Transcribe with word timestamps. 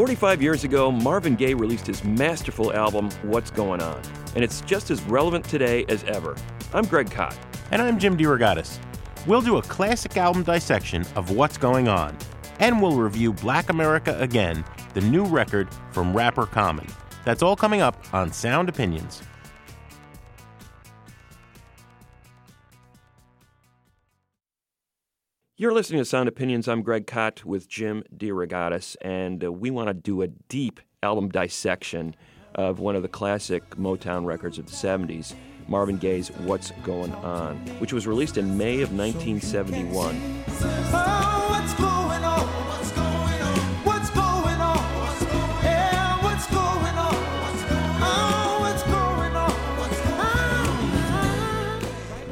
Playing. 0.00 0.16
Forty-five 0.16 0.42
years 0.42 0.64
ago, 0.64 0.90
Marvin 0.90 1.36
Gaye 1.36 1.54
released 1.54 1.86
his 1.86 2.02
masterful 2.04 2.72
album, 2.72 3.10
What's 3.22 3.50
Going 3.50 3.82
On, 3.82 4.00
and 4.34 4.42
it's 4.42 4.60
just 4.62 4.90
as 4.90 5.02
relevant 5.02 5.44
today 5.44 5.84
as 5.88 6.04
ever. 6.04 6.36
I'm 6.72 6.86
Greg 6.86 7.10
Kot. 7.10 7.36
And 7.70 7.82
I'm 7.82 7.98
Jim 7.98 8.16
DeRogatis. 8.16 8.78
We'll 9.26 9.42
do 9.42 9.58
a 9.58 9.62
classic 9.62 10.16
album 10.16 10.42
dissection 10.42 11.04
of 11.16 11.30
what's 11.30 11.58
going 11.58 11.88
on, 11.88 12.16
and 12.58 12.80
we'll 12.80 12.96
review 12.96 13.32
Black 13.32 13.68
America 13.68 14.16
Again, 14.20 14.64
the 14.94 15.02
new 15.02 15.24
record 15.24 15.68
from 15.92 16.16
rapper 16.16 16.46
Common. 16.46 16.86
That's 17.24 17.42
all 17.42 17.54
coming 17.54 17.82
up 17.82 17.96
on 18.12 18.32
Sound 18.32 18.68
Opinions. 18.68 19.22
You're 25.60 25.74
listening 25.74 26.00
to 26.00 26.06
Sound 26.06 26.26
Opinions. 26.26 26.68
I'm 26.68 26.80
Greg 26.80 27.06
Kot 27.06 27.44
with 27.44 27.68
Jim 27.68 28.02
DeRogatis, 28.16 28.96
and 29.02 29.44
uh, 29.44 29.52
we 29.52 29.70
want 29.70 29.88
to 29.88 29.92
do 29.92 30.22
a 30.22 30.26
deep 30.26 30.80
album 31.02 31.28
dissection 31.28 32.16
of 32.54 32.78
one 32.78 32.96
of 32.96 33.02
the 33.02 33.08
classic 33.08 33.68
Motown 33.76 34.24
records 34.24 34.58
of 34.58 34.64
the 34.64 34.72
70s, 34.72 35.34
Marvin 35.68 35.98
Gaye's 35.98 36.28
What's 36.28 36.70
Going 36.82 37.12
On, 37.16 37.58
which 37.78 37.92
was 37.92 38.06
released 38.06 38.38
in 38.38 38.56
May 38.56 38.80
of 38.80 38.90
1971. 38.90 41.39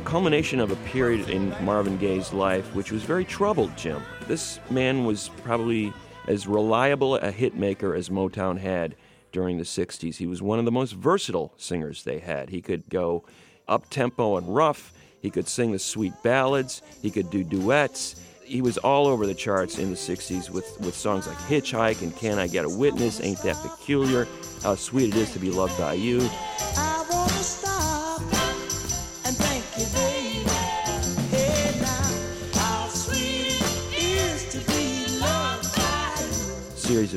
Culmination 0.09 0.59
of 0.59 0.71
a 0.71 0.77
period 0.89 1.29
in 1.29 1.55
Marvin 1.63 1.99
Gaye's 1.99 2.33
life 2.33 2.75
which 2.75 2.91
was 2.91 3.03
very 3.03 3.27
troubled, 3.27 3.77
Jim. 3.77 4.01
This 4.27 4.59
man 4.71 5.05
was 5.05 5.29
probably 5.45 5.93
as 6.27 6.47
reliable 6.47 7.17
a 7.17 7.31
hit 7.31 7.55
maker 7.57 7.95
as 7.95 8.09
Motown 8.09 8.59
had 8.59 8.97
during 9.33 9.59
the 9.59 9.65
60s. 9.65 10.17
He 10.17 10.27
was 10.27 10.41
one 10.41 10.59
of 10.59 10.65
the 10.65 10.73
most 10.73 10.93
versatile 10.93 11.53
singers 11.59 12.05
they 12.05 12.21
had. 12.21 12.49
He 12.49 12.63
could 12.63 12.89
go 12.89 13.23
up 13.69 13.91
tempo 13.91 14.39
and 14.39 14.55
rough, 14.55 14.95
he 15.21 15.29
could 15.29 15.47
sing 15.47 15.73
the 15.73 15.79
sweet 15.79 16.15
ballads, 16.23 16.81
he 17.03 17.11
could 17.11 17.29
do 17.29 17.45
duets. 17.45 18.17
He 18.43 18.63
was 18.63 18.79
all 18.79 19.09
over 19.09 19.27
the 19.27 19.35
charts 19.35 19.79
in 19.79 19.91
the 19.91 19.97
60s 19.97 20.49
with, 20.49 20.81
with 20.81 20.95
songs 20.95 21.27
like 21.27 21.37
Hitchhike 21.37 22.01
and 22.01 22.17
Can 22.17 22.39
I 22.39 22.47
Get 22.47 22.65
a 22.65 22.71
Witness, 22.71 23.21
Ain't 23.21 23.43
That 23.43 23.57
Peculiar, 23.57 24.27
How 24.63 24.75
Sweet 24.75 25.15
It 25.15 25.17
Is 25.17 25.33
to 25.33 25.39
Be 25.39 25.51
Loved 25.51 25.77
by 25.79 25.93
You. 25.93 26.27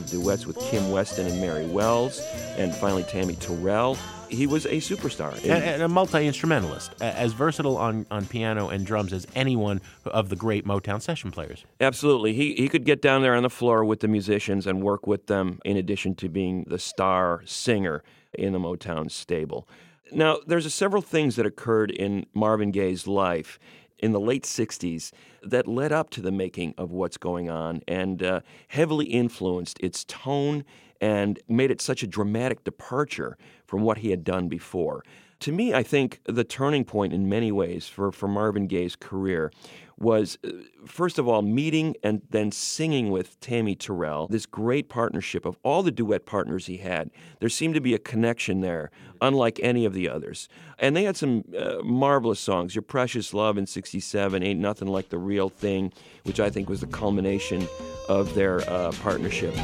Duets 0.03 0.45
with 0.45 0.59
Kim 0.59 0.91
Weston 0.91 1.27
and 1.27 1.39
Mary 1.39 1.66
Wells, 1.66 2.19
and 2.57 2.73
finally 2.73 3.03
Tammy 3.03 3.35
Terrell. 3.35 3.97
He 4.29 4.47
was 4.47 4.66
a 4.66 4.78
superstar. 4.78 5.34
And, 5.44 5.63
and 5.63 5.84
a 5.84 5.89
multi 5.89 6.25
instrumentalist, 6.25 6.94
as 7.01 7.34
versatile 7.34 7.78
on, 7.78 8.06
on 8.09 8.25
piano 8.25 8.69
and 8.69 8.85
drums 8.85 9.11
as 9.11 9.28
anyone 9.35 9.81
of 10.06 10.29
the 10.29 10.38
great 10.38 10.66
Motown 10.66 11.01
session 11.01 11.31
players. 11.31 11.66
Absolutely. 11.81 12.34
He, 12.34 12.56
he 12.56 12.69
could 12.69 12.85
get 12.85 13.01
down 13.01 13.23
there 13.23 13.35
on 13.35 13.44
the 13.44 13.50
floor 13.50 13.84
with 13.84 14.00
the 14.00 14.07
musicians 14.07 14.66
and 14.66 14.81
work 14.81 15.06
with 15.06 15.28
them 15.28 15.59
in 15.66 15.75
addition 15.75 16.16
to 16.16 16.29
being 16.29 16.63
the 16.69 16.79
star 16.79 17.41
singer 17.45 18.03
in 18.34 18.53
the 18.53 18.59
Motown 18.59 19.11
stable. 19.11 19.67
Now, 20.13 20.40
there's 20.45 20.72
several 20.73 21.01
things 21.01 21.35
that 21.38 21.45
occurred 21.45 21.91
in 21.91 22.25
Marvin 22.34 22.72
Gaye's 22.72 23.07
life 23.07 23.59
in 24.01 24.12
the 24.12 24.19
late 24.19 24.44
60s 24.44 25.12
that 25.44 25.67
led 25.67 25.91
up 25.91 26.09
to 26.12 26.22
the 26.22 26.31
making 26.31 26.73
of 26.78 26.91
What's 26.91 27.17
Going 27.17 27.50
On 27.50 27.81
and 27.88 28.22
uh, 28.22 28.41
heavily 28.69 29.06
influenced 29.06 29.79
its 29.79 30.03
tone 30.03 30.66
and 31.00 31.39
made 31.47 31.72
it 31.72 31.81
such 31.81 32.03
a 32.03 32.07
dramatic 32.07 32.63
departure 32.63 33.38
from 33.66 33.81
what 33.81 34.00
he 34.00 34.11
had 34.11 34.23
done 34.23 34.47
before. 34.47 35.03
To 35.41 35.51
me, 35.51 35.73
I 35.73 35.81
think 35.81 36.19
the 36.25 36.44
turning 36.44 36.85
point 36.85 37.13
in 37.13 37.28
many 37.28 37.51
ways 37.51 37.88
for, 37.88 38.11
for 38.11 38.28
Marvin 38.28 38.67
Gaye's 38.67 38.95
career 38.95 39.51
was, 40.01 40.38
uh, 40.44 40.50
first 40.85 41.19
of 41.19 41.28
all, 41.28 41.41
meeting 41.41 41.95
and 42.03 42.22
then 42.29 42.51
singing 42.51 43.12
with 43.12 43.39
Tammy 43.39 43.75
Terrell, 43.75 44.28
this 44.28 44.45
great 44.45 44.89
partnership 44.89 45.45
of 45.45 45.57
all 45.63 45.84
the 45.84 45.91
duet 45.91 46.25
partners 46.25 46.66
he 46.66 46.78
had. 46.78 47.12
There 47.39 47.50
seemed 47.50 47.75
to 47.75 47.81
be 47.81 47.94
a 47.94 48.00
connection 48.00 48.61
there, 48.61 48.91
unlike 49.22 49.59
any 49.61 49.85
of 49.85 49.94
the 49.94 50.09
others. 50.09 50.50
And 50.79 50.95
they 50.95 51.03
had 51.03 51.16
some 51.16 51.44
uh, 51.57 51.84
marvelous 51.84 52.40
songs. 52.40 52.75
Your 52.75 52.81
Precious 52.81 53.34
Love 53.34 53.57
in 53.57 53.66
67, 53.66 54.44
Ain't 54.44 54.59
Nothing 54.59 54.88
Like 54.88 55.09
the 55.09 55.19
Real 55.19 55.50
Thing, 55.50 55.94
which 56.23 56.40
I 56.40 56.50
think 56.50 56.69
was 56.69 56.81
the 56.81 56.88
culmination 56.88 57.67
of 58.09 58.34
their 58.34 58.67
uh, 58.69 58.91
partnership. 59.01 59.56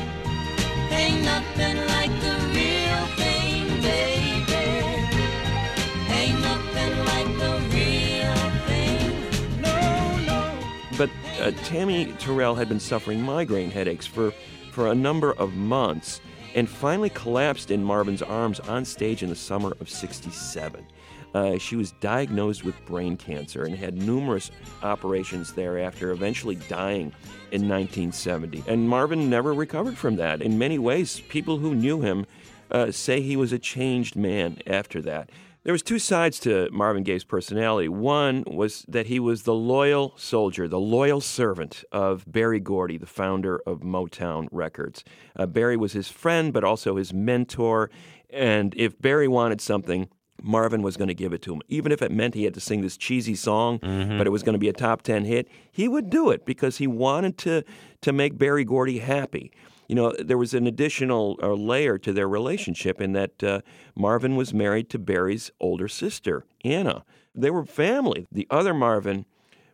Uh, 11.39 11.51
Tammy 11.63 12.13
Terrell 12.19 12.55
had 12.55 12.67
been 12.67 12.79
suffering 12.79 13.21
migraine 13.21 13.71
headaches 13.71 14.05
for, 14.05 14.31
for 14.71 14.87
a 14.87 14.95
number 14.95 15.33
of 15.33 15.53
months 15.53 16.21
and 16.55 16.67
finally 16.67 17.09
collapsed 17.09 17.71
in 17.71 17.83
Marvin's 17.83 18.21
arms 18.21 18.59
on 18.61 18.83
stage 18.83 19.21
in 19.21 19.29
the 19.29 19.35
summer 19.35 19.75
of 19.79 19.89
67. 19.89 20.85
Uh, 21.33 21.57
she 21.57 21.75
was 21.75 21.91
diagnosed 21.93 22.63
with 22.63 22.73
brain 22.85 23.15
cancer 23.15 23.63
and 23.63 23.75
had 23.75 23.95
numerous 23.95 24.49
operations 24.81 25.53
thereafter, 25.53 26.11
eventually 26.11 26.55
dying 26.67 27.11
in 27.51 27.67
1970. 27.67 28.63
And 28.67 28.89
Marvin 28.89 29.29
never 29.29 29.53
recovered 29.53 29.97
from 29.97 30.15
that. 30.15 30.41
In 30.41 30.57
many 30.57 30.79
ways, 30.79 31.21
people 31.29 31.57
who 31.57 31.75
knew 31.75 32.01
him 32.01 32.25
uh, 32.71 32.91
say 32.91 33.21
he 33.21 33.35
was 33.35 33.51
a 33.51 33.59
changed 33.59 34.15
man 34.15 34.57
after 34.65 35.01
that. 35.03 35.29
There 35.67 35.73
was 35.73 35.83
two 35.83 36.00
sides 36.00 36.39
to 36.39 36.69
Marvin 36.72 37.03
Gaye's 37.03 37.25
personality. 37.25 37.89
One 37.89 38.45
was 38.47 38.85
that 38.88 39.07
he 39.07 39.19
was 39.19 39.44
the 39.44 39.53
loyal 39.53 40.13
soldier, 40.16 40.66
the 40.66 40.79
loyal 40.79 41.19
servant 41.19 41.83
of 41.91 42.23
Berry 42.25 42.61
Gordy, 42.61 42.97
the 42.97 43.05
founder 43.05 43.59
of 43.67 43.81
Motown 43.81 44.47
Records. 44.50 45.03
Uh, 45.35 45.45
Berry 45.45 45.75
was 45.75 45.91
his 45.91 46.07
friend, 46.07 46.53
but 46.53 46.63
also 46.63 46.95
his 46.95 47.13
mentor. 47.13 47.89
And 48.29 48.73
if 48.77 48.97
Berry 49.01 49.27
wanted 49.27 49.59
something, 49.59 50.07
Marvin 50.41 50.83
was 50.83 50.95
going 50.95 51.09
to 51.09 51.13
give 51.13 51.33
it 51.33 51.41
to 51.41 51.53
him. 51.53 51.61
Even 51.67 51.91
if 51.91 52.01
it 52.01 52.13
meant 52.13 52.35
he 52.35 52.45
had 52.45 52.53
to 52.53 52.61
sing 52.61 52.79
this 52.79 52.95
cheesy 52.95 53.35
song, 53.35 53.79
but 54.17 54.25
it 54.25 54.29
was 54.29 54.44
going 54.44 54.53
to 54.53 54.59
be 54.59 54.69
a 54.69 54.73
top 54.73 55.01
10 55.01 55.25
hit, 55.25 55.50
he 55.69 55.89
would 55.89 56.09
do 56.09 56.29
it 56.29 56.45
because 56.45 56.77
he 56.77 56.88
wanted 56.88 57.38
to, 57.39 57.63
to 58.03 58.13
make 58.13 58.38
Berry 58.38 58.63
Gordy 58.63 59.00
happy. 59.00 59.51
You 59.87 59.95
know, 59.95 60.13
there 60.19 60.37
was 60.37 60.53
an 60.53 60.67
additional 60.67 61.39
uh, 61.41 61.53
layer 61.53 61.97
to 61.99 62.11
their 62.11 62.27
relationship 62.27 62.99
in 62.99 63.13
that 63.13 63.43
uh, 63.43 63.61
Marvin 63.95 64.35
was 64.35 64.53
married 64.53 64.89
to 64.91 64.99
Berry's 64.99 65.51
older 65.59 65.87
sister, 65.87 66.45
Anna. 66.63 67.05
They 67.33 67.49
were 67.49 67.65
family. 67.65 68.27
The 68.31 68.47
other 68.49 68.73
Marvin 68.73 69.25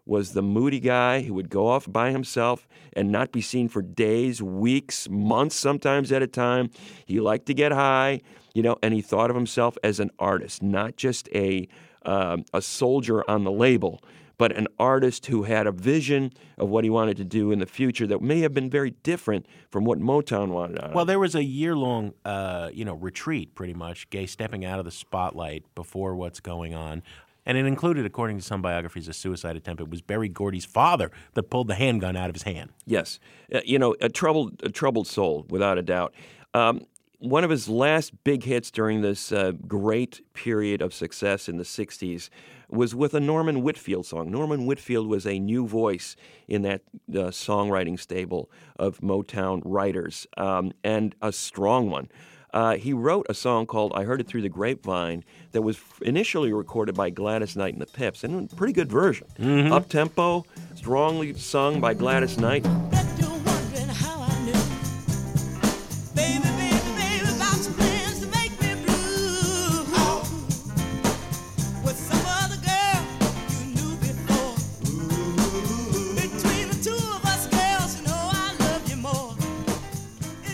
was 0.05 0.33
the 0.33 0.41
moody 0.41 0.79
guy 0.79 1.21
who 1.21 1.33
would 1.33 1.49
go 1.49 1.67
off 1.67 1.91
by 1.91 2.11
himself 2.11 2.67
and 2.93 3.11
not 3.11 3.31
be 3.31 3.41
seen 3.41 3.69
for 3.69 3.81
days, 3.81 4.41
weeks, 4.41 5.09
months, 5.09 5.55
sometimes 5.55 6.11
at 6.11 6.21
a 6.21 6.27
time. 6.27 6.69
He 7.05 7.19
liked 7.19 7.45
to 7.47 7.53
get 7.53 7.71
high, 7.71 8.21
you 8.53 8.61
know, 8.61 8.77
and 8.83 8.93
he 8.93 9.01
thought 9.01 9.29
of 9.29 9.35
himself 9.35 9.77
as 9.83 9.99
an 9.99 10.11
artist, 10.19 10.61
not 10.61 10.97
just 10.97 11.29
a 11.33 11.67
um, 12.05 12.43
a 12.53 12.61
soldier 12.61 13.23
on 13.29 13.45
the 13.45 13.51
label, 13.51 14.01
but 14.37 14.51
an 14.55 14.67
artist 14.79 15.27
who 15.27 15.43
had 15.43 15.67
a 15.67 15.71
vision 15.71 16.31
of 16.57 16.69
what 16.69 16.83
he 16.83 16.89
wanted 16.89 17.17
to 17.17 17.23
do 17.23 17.51
in 17.51 17.59
the 17.59 17.65
future 17.65 18.07
that 18.07 18.21
may 18.21 18.39
have 18.41 18.53
been 18.53 18.69
very 18.69 18.91
different 19.03 19.45
from 19.69 19.85
what 19.85 19.99
Motown 19.99 20.49
wanted. 20.49 20.79
out 20.79 20.93
Well, 20.93 21.05
there 21.05 21.19
was 21.19 21.35
a 21.35 21.43
year 21.43 21.75
long, 21.75 22.13
uh, 22.25 22.69
you 22.73 22.85
know, 22.85 22.95
retreat, 22.95 23.55
pretty 23.55 23.73
much, 23.73 24.09
Gaye 24.09 24.25
stepping 24.25 24.65
out 24.65 24.79
of 24.79 24.85
the 24.85 24.91
spotlight 24.91 25.63
before 25.75 26.15
what's 26.15 26.39
going 26.39 26.73
on. 26.73 27.03
And 27.45 27.57
it 27.57 27.65
included, 27.65 28.05
according 28.05 28.37
to 28.37 28.43
some 28.43 28.61
biographies, 28.61 29.09
a 29.09 29.13
suicide 29.13 29.57
attempt. 29.57 29.81
It 29.81 29.89
was 29.89 30.01
Berry 30.01 30.29
Gordy's 30.29 30.63
father 30.65 31.11
that 31.33 31.43
pulled 31.43 31.67
the 31.67 31.75
handgun 31.75 32.15
out 32.15 32.29
of 32.29 32.35
his 32.35 32.43
hand. 32.43 32.71
Yes, 32.85 33.19
Uh, 33.53 33.59
you 33.65 33.77
know, 33.77 33.95
a 33.99 34.07
troubled, 34.07 34.61
a 34.63 34.69
troubled 34.69 35.07
soul, 35.07 35.45
without 35.49 35.77
a 35.77 35.81
doubt. 35.81 36.13
Um, 36.53 36.85
one 37.19 37.43
of 37.43 37.49
his 37.49 37.69
last 37.69 38.11
big 38.23 38.43
hits 38.43 38.69
during 38.71 39.01
this 39.01 39.31
uh, 39.31 39.53
great 39.67 40.21
period 40.33 40.81
of 40.81 40.93
success 40.93 41.47
in 41.47 41.57
the 41.57 41.63
'60s 41.63 42.29
was 42.73 42.95
with 42.95 43.13
a 43.13 43.19
Norman 43.19 43.61
Whitfield 43.61 44.05
song. 44.05 44.31
Norman 44.31 44.65
Whitfield 44.65 45.07
was 45.07 45.25
a 45.25 45.39
new 45.39 45.67
voice 45.67 46.15
in 46.47 46.63
that 46.63 46.81
uh, 47.11 47.29
songwriting 47.29 47.99
stable 47.99 48.49
of 48.77 48.99
Motown 48.99 49.61
writers, 49.63 50.27
um, 50.37 50.73
and 50.83 51.15
a 51.21 51.31
strong 51.31 51.89
one. 51.89 52.09
Uh, 52.53 52.75
he 52.75 52.93
wrote 52.93 53.25
a 53.29 53.33
song 53.33 53.65
called 53.65 53.91
I 53.95 54.03
Heard 54.03 54.21
It 54.21 54.27
Through 54.27 54.43
the 54.43 54.49
Grapevine 54.49 55.23
that 55.53 55.63
was 55.63 55.79
initially 56.03 56.53
recorded 56.53 56.93
by 56.93 57.09
Gladys 57.09 57.55
Knight 57.55 57.73
and 57.73 57.81
the 57.81 57.87
Pips, 57.87 58.23
and 58.23 58.51
a 58.51 58.55
pretty 58.55 58.73
good 58.73 58.91
version. 58.91 59.27
Up 59.71 59.89
tempo, 59.89 60.45
strongly 60.75 61.33
sung 61.33 61.81
by 61.81 61.93
Gladys 61.95 62.37
Knight. 62.37 62.63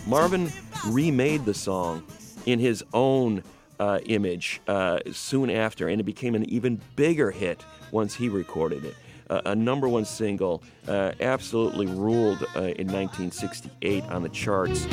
Marvin 0.09 0.51
remade 0.87 1.45
the 1.45 1.53
song 1.53 2.03
in 2.47 2.57
his 2.57 2.83
own 2.93 3.43
uh, 3.79 3.99
image 4.05 4.59
uh, 4.67 4.99
soon 5.11 5.51
after, 5.51 5.87
and 5.87 6.01
it 6.01 6.03
became 6.03 6.33
an 6.33 6.49
even 6.49 6.81
bigger 6.95 7.29
hit 7.29 7.63
once 7.91 8.15
he 8.15 8.27
recorded 8.27 8.83
it. 8.85 8.95
Uh, 9.29 9.41
a 9.45 9.55
number 9.55 9.87
one 9.87 10.03
single, 10.03 10.63
uh, 10.87 11.11
absolutely 11.21 11.85
ruled 11.85 12.41
uh, 12.55 12.73
in 12.79 12.87
1968 12.87 14.03
on 14.05 14.23
the 14.23 14.29
charts. 14.29 14.87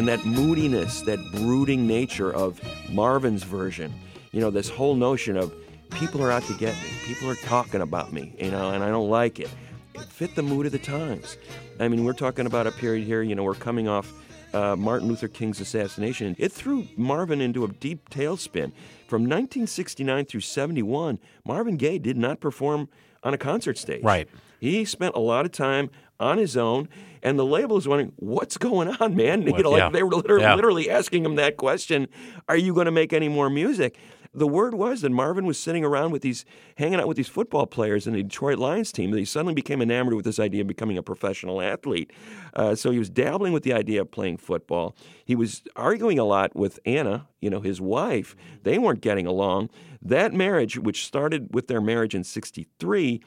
And 0.00 0.08
that 0.08 0.24
moodiness, 0.24 1.02
that 1.02 1.18
brooding 1.30 1.86
nature 1.86 2.32
of 2.32 2.58
Marvin's 2.88 3.42
version. 3.42 3.92
You 4.32 4.40
know, 4.40 4.50
this 4.50 4.66
whole 4.66 4.94
notion 4.94 5.36
of 5.36 5.52
people 5.90 6.22
are 6.22 6.30
out 6.30 6.42
to 6.44 6.54
get 6.54 6.74
me, 6.76 6.88
people 7.04 7.28
are 7.28 7.34
talking 7.34 7.82
about 7.82 8.10
me, 8.10 8.34
you 8.38 8.50
know, 8.50 8.70
and 8.70 8.82
I 8.82 8.88
don't 8.88 9.10
like 9.10 9.40
it. 9.40 9.50
It 9.94 10.04
fit 10.04 10.34
the 10.34 10.42
mood 10.42 10.64
of 10.64 10.72
the 10.72 10.78
times. 10.78 11.36
I 11.78 11.88
mean, 11.88 12.06
we're 12.06 12.14
talking 12.14 12.46
about 12.46 12.66
a 12.66 12.72
period 12.72 13.06
here, 13.06 13.20
you 13.20 13.34
know, 13.34 13.42
we're 13.42 13.54
coming 13.54 13.88
off 13.88 14.10
uh, 14.54 14.74
Martin 14.74 15.06
Luther 15.06 15.28
King's 15.28 15.60
assassination. 15.60 16.34
It 16.38 16.50
threw 16.50 16.86
Marvin 16.96 17.42
into 17.42 17.66
a 17.66 17.68
deep 17.68 18.08
tailspin. 18.08 18.72
From 19.06 19.24
1969 19.24 20.24
through 20.24 20.40
71, 20.40 21.18
Marvin 21.44 21.76
Gaye 21.76 21.98
did 21.98 22.16
not 22.16 22.40
perform 22.40 22.88
on 23.22 23.34
a 23.34 23.38
concert 23.38 23.76
stage. 23.76 24.02
Right. 24.02 24.30
He 24.60 24.82
spent 24.86 25.14
a 25.14 25.20
lot 25.20 25.44
of 25.44 25.52
time 25.52 25.90
on 26.18 26.38
his 26.38 26.56
own, 26.56 26.88
and 27.22 27.38
the 27.38 27.44
label 27.46 27.76
is 27.76 27.86
wondering, 27.88 28.12
"What's 28.16 28.56
going 28.58 28.88
on, 28.88 29.14
man?" 29.16 29.42
You 29.46 29.52
What- 29.52 29.62
know, 29.62 29.70
like 29.70 29.78
yeah. 29.80 29.90
they 29.90 30.02
were 30.02 30.10
literally, 30.10 30.42
Yeah. 30.42 30.54
literally 30.54 30.90
asking 30.90 31.24
him 31.24 31.34
that 31.36 31.56
question: 31.56 32.08
"Are 32.48 32.56
you 32.56 32.74
going 32.74 32.86
to 32.86 32.90
make 32.92 33.12
any 33.12 33.28
more 33.28 33.50
music?" 33.50 33.96
The 34.32 34.46
word 34.46 34.74
was 34.74 35.00
that 35.00 35.10
Marvin 35.10 35.44
was 35.44 35.58
sitting 35.58 35.84
around 35.84 36.12
with 36.12 36.22
these, 36.22 36.44
hanging 36.76 37.00
out 37.00 37.08
with 37.08 37.16
these 37.16 37.26
football 37.26 37.66
players 37.66 38.06
in 38.06 38.12
the 38.12 38.22
Detroit 38.22 38.58
Lions 38.58 38.92
team. 38.92 39.10
That 39.10 39.18
he 39.18 39.24
suddenly 39.24 39.54
became 39.54 39.82
enamored 39.82 40.14
with 40.14 40.24
this 40.24 40.38
idea 40.38 40.60
of 40.60 40.68
becoming 40.68 40.96
a 40.96 41.02
professional 41.02 41.60
athlete. 41.60 42.12
Uh, 42.54 42.76
so 42.76 42.92
he 42.92 42.98
was 43.00 43.10
dabbling 43.10 43.52
with 43.52 43.64
the 43.64 43.72
idea 43.72 44.00
of 44.00 44.12
playing 44.12 44.36
football. 44.36 44.94
He 45.24 45.34
was 45.34 45.62
arguing 45.74 46.20
a 46.20 46.24
lot 46.24 46.54
with 46.54 46.78
Anna, 46.86 47.26
you 47.40 47.50
know, 47.50 47.60
his 47.60 47.80
wife. 47.80 48.36
They 48.62 48.78
weren't 48.78 49.00
getting 49.00 49.26
along. 49.26 49.68
That 50.00 50.32
marriage, 50.32 50.78
which 50.78 51.04
started 51.04 51.52
with 51.52 51.66
their 51.66 51.80
marriage 51.80 52.14
in 52.14 52.22
'63, 52.22 53.20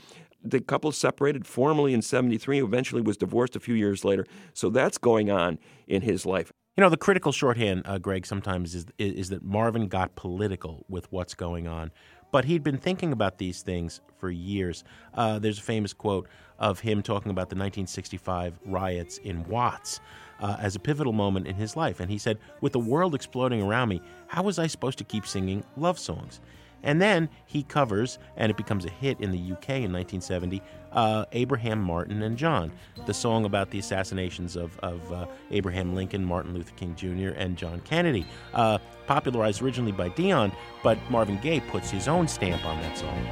the 0.44 0.60
couple 0.60 0.92
separated 0.92 1.45
formally 1.48 1.94
in 1.94 2.01
73 2.01 2.62
eventually 2.62 3.01
was 3.01 3.18
divorced 3.18 3.56
a 3.56 3.60
few 3.60 3.75
years 3.75 4.04
later 4.04 4.25
so 4.54 4.69
that's 4.69 4.98
going 4.98 5.31
on 5.31 5.57
in 5.88 6.01
his 6.01 6.25
life 6.25 6.51
You 6.75 6.81
know, 6.81 6.90
the 6.90 6.98
critical 6.98 7.31
shorthand, 7.31 7.84
uh, 7.86 8.00
Greg, 8.00 8.25
sometimes 8.25 8.74
is, 8.74 8.88
is 8.98 9.30
that 9.30 9.44
Marvin 9.44 9.88
got 9.88 10.16
political 10.16 10.86
with 10.90 11.06
what's 11.12 11.36
going 11.36 11.68
on, 11.68 11.92
but 12.31 12.45
he'd 12.45 12.63
been 12.63 12.80
thinking 12.80 13.12
about 13.12 13.38
these 13.38 13.62
things 13.62 14.01
for 14.18 14.31
years. 14.31 14.84
Uh, 15.13 15.38
there's 15.38 15.60
a 15.60 15.62
famous 15.62 15.94
quote 15.94 16.28
of 16.57 16.80
him 16.80 17.04
talking 17.04 17.30
about 17.30 17.51
the 17.51 17.56
1965 17.56 18.57
riots 18.66 19.19
in 19.19 19.44
Watts 19.48 20.00
uh, 20.40 20.57
as 20.60 20.75
a 20.75 20.80
pivotal 20.80 21.13
moment 21.13 21.45
in 21.45 21.54
his 21.54 21.75
life, 21.75 22.00
and 22.00 22.10
he 22.10 22.18
said, 22.18 22.40
"With 22.60 22.74
the 22.74 22.80
world 22.80 23.13
exploding 23.13 23.62
around 23.62 23.90
me, 23.90 24.01
how 24.25 24.42
was 24.42 24.57
I 24.57 24.66
supposed 24.66 24.98
to 24.98 25.04
keep 25.04 25.28
singing 25.28 25.63
love 25.78 26.00
songs?" 26.00 26.42
And 26.83 27.01
then 27.01 27.30
he 27.45 27.63
covers, 27.63 28.19
and 28.38 28.50
it 28.50 28.57
becomes 28.57 28.85
a 28.85 28.89
hit 28.89 29.19
in 29.19 29.31
the 29.31 29.38
UK 29.38 29.69
in 29.69 29.91
1970, 29.91 30.62
uh, 30.91 31.25
Abraham 31.31 31.80
Martin 31.80 32.21
and 32.21 32.38
John, 32.38 32.71
the 33.06 33.13
song 33.13 33.45
about 33.45 33.71
the 33.71 33.80
assassinations 33.80 34.56
of, 34.56 34.77
of 34.80 35.12
uh, 35.12 35.25
Abraham 35.51 35.95
Lincoln, 35.95 36.24
Martin 36.24 36.53
Luther 36.53 36.74
King 36.75 36.95
Jr., 36.95 37.30
and 37.38 37.57
John 37.57 37.80
Kennedy. 37.81 38.25
Uh, 38.53 38.77
popularized 39.07 39.62
originally 39.62 39.91
by 39.91 40.09
Dion, 40.09 40.51
but 40.83 40.97
Marvin 41.09 41.39
Gaye 41.41 41.62
puts 41.62 41.89
his 41.89 42.07
own 42.07 42.27
stamp 42.27 42.63
on 42.65 42.80
that 42.81 42.97
song. 42.97 43.25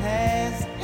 Has 0.00 0.75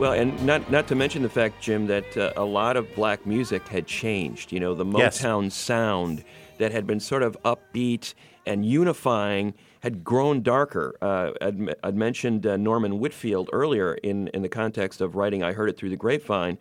well 0.00 0.12
and 0.12 0.44
not 0.44 0.68
not 0.70 0.88
to 0.88 0.94
mention 0.94 1.22
the 1.22 1.28
fact 1.28 1.60
jim 1.60 1.86
that 1.86 2.16
uh, 2.16 2.32
a 2.36 2.44
lot 2.44 2.76
of 2.76 2.92
black 2.94 3.24
music 3.26 3.66
had 3.68 3.86
changed 3.86 4.50
you 4.52 4.58
know 4.58 4.74
the 4.74 4.84
Yes. 4.84 5.20
motown 5.20 5.52
sound 5.52 6.24
that 6.58 6.72
had 6.72 6.86
been 6.86 7.00
sort 7.00 7.22
of 7.22 7.36
upbeat 7.44 8.14
and 8.46 8.64
unifying 8.66 9.54
had 9.80 10.04
grown 10.04 10.42
darker. 10.42 10.94
Uh, 11.00 11.30
I'd, 11.40 11.74
I'd 11.82 11.94
mentioned 11.96 12.46
uh, 12.46 12.56
Norman 12.58 12.98
Whitfield 12.98 13.48
earlier 13.52 13.94
in, 13.94 14.28
in 14.28 14.42
the 14.42 14.48
context 14.48 15.00
of 15.00 15.14
writing 15.16 15.42
I 15.42 15.52
Heard 15.52 15.70
It 15.70 15.78
Through 15.78 15.88
the 15.90 15.96
Grapevine. 15.96 16.58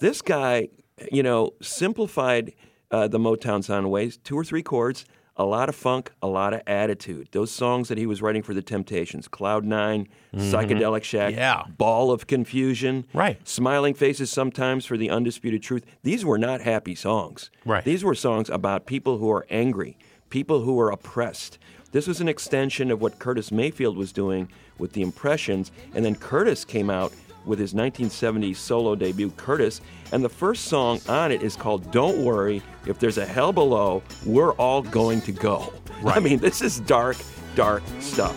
This 0.00 0.20
guy, 0.20 0.68
you 1.10 1.22
know, 1.22 1.52
simplified 1.62 2.52
uh, 2.90 3.08
the 3.08 3.18
Motown 3.18 3.64
sound 3.64 3.86
in 3.86 3.90
ways, 3.90 4.18
two 4.18 4.36
or 4.36 4.44
three 4.44 4.62
chords, 4.62 5.06
a 5.36 5.44
lot 5.44 5.68
of 5.68 5.74
funk, 5.74 6.12
a 6.20 6.26
lot 6.26 6.52
of 6.52 6.60
attitude. 6.66 7.28
Those 7.32 7.50
songs 7.50 7.88
that 7.88 7.98
he 7.98 8.06
was 8.06 8.20
writing 8.20 8.42
for 8.42 8.54
the 8.54 8.62
Temptations, 8.62 9.28
Cloud 9.28 9.64
9 9.64 10.06
mm-hmm. 10.34 10.38
Psychedelic 10.38 11.02
Shack, 11.04 11.34
Yeah. 11.34 11.64
Ball 11.78 12.10
of 12.10 12.26
Confusion, 12.26 13.06
Right. 13.14 13.46
Smiling 13.48 13.94
Faces 13.94 14.30
sometimes 14.30 14.84
for 14.84 14.96
the 14.96 15.10
Undisputed 15.10 15.62
Truth. 15.62 15.86
These 16.02 16.24
were 16.24 16.38
not 16.38 16.60
happy 16.60 16.94
songs. 16.94 17.50
Right. 17.64 17.84
These 17.84 18.04
were 18.04 18.14
songs 18.14 18.50
about 18.50 18.86
people 18.86 19.18
who 19.18 19.30
are 19.30 19.46
angry, 19.48 19.96
people 20.28 20.62
who 20.62 20.78
are 20.80 20.90
oppressed. 20.90 21.58
This 21.92 22.06
was 22.06 22.20
an 22.20 22.28
extension 22.28 22.90
of 22.90 23.00
what 23.00 23.18
Curtis 23.18 23.50
Mayfield 23.52 23.96
was 23.96 24.12
doing 24.12 24.48
with 24.78 24.92
the 24.92 25.02
Impressions, 25.02 25.70
and 25.94 26.04
then 26.04 26.14
Curtis 26.14 26.64
came 26.64 26.88
out 26.90 27.12
with 27.44 27.58
his 27.58 27.74
1970 27.74 28.54
solo 28.54 28.94
debut, 28.94 29.30
Curtis, 29.36 29.80
and 30.12 30.24
the 30.24 30.28
first 30.28 30.66
song 30.66 31.00
on 31.08 31.32
it 31.32 31.42
is 31.42 31.56
called 31.56 31.90
Don't 31.90 32.24
Worry, 32.24 32.62
If 32.86 32.98
There's 32.98 33.18
a 33.18 33.26
Hell 33.26 33.52
Below, 33.52 34.02
We're 34.24 34.52
All 34.52 34.82
Going 34.82 35.20
to 35.22 35.32
Go. 35.32 35.72
I 36.04 36.20
mean, 36.20 36.38
this 36.38 36.62
is 36.62 36.80
dark, 36.80 37.16
dark 37.54 37.82
stuff. 38.00 38.36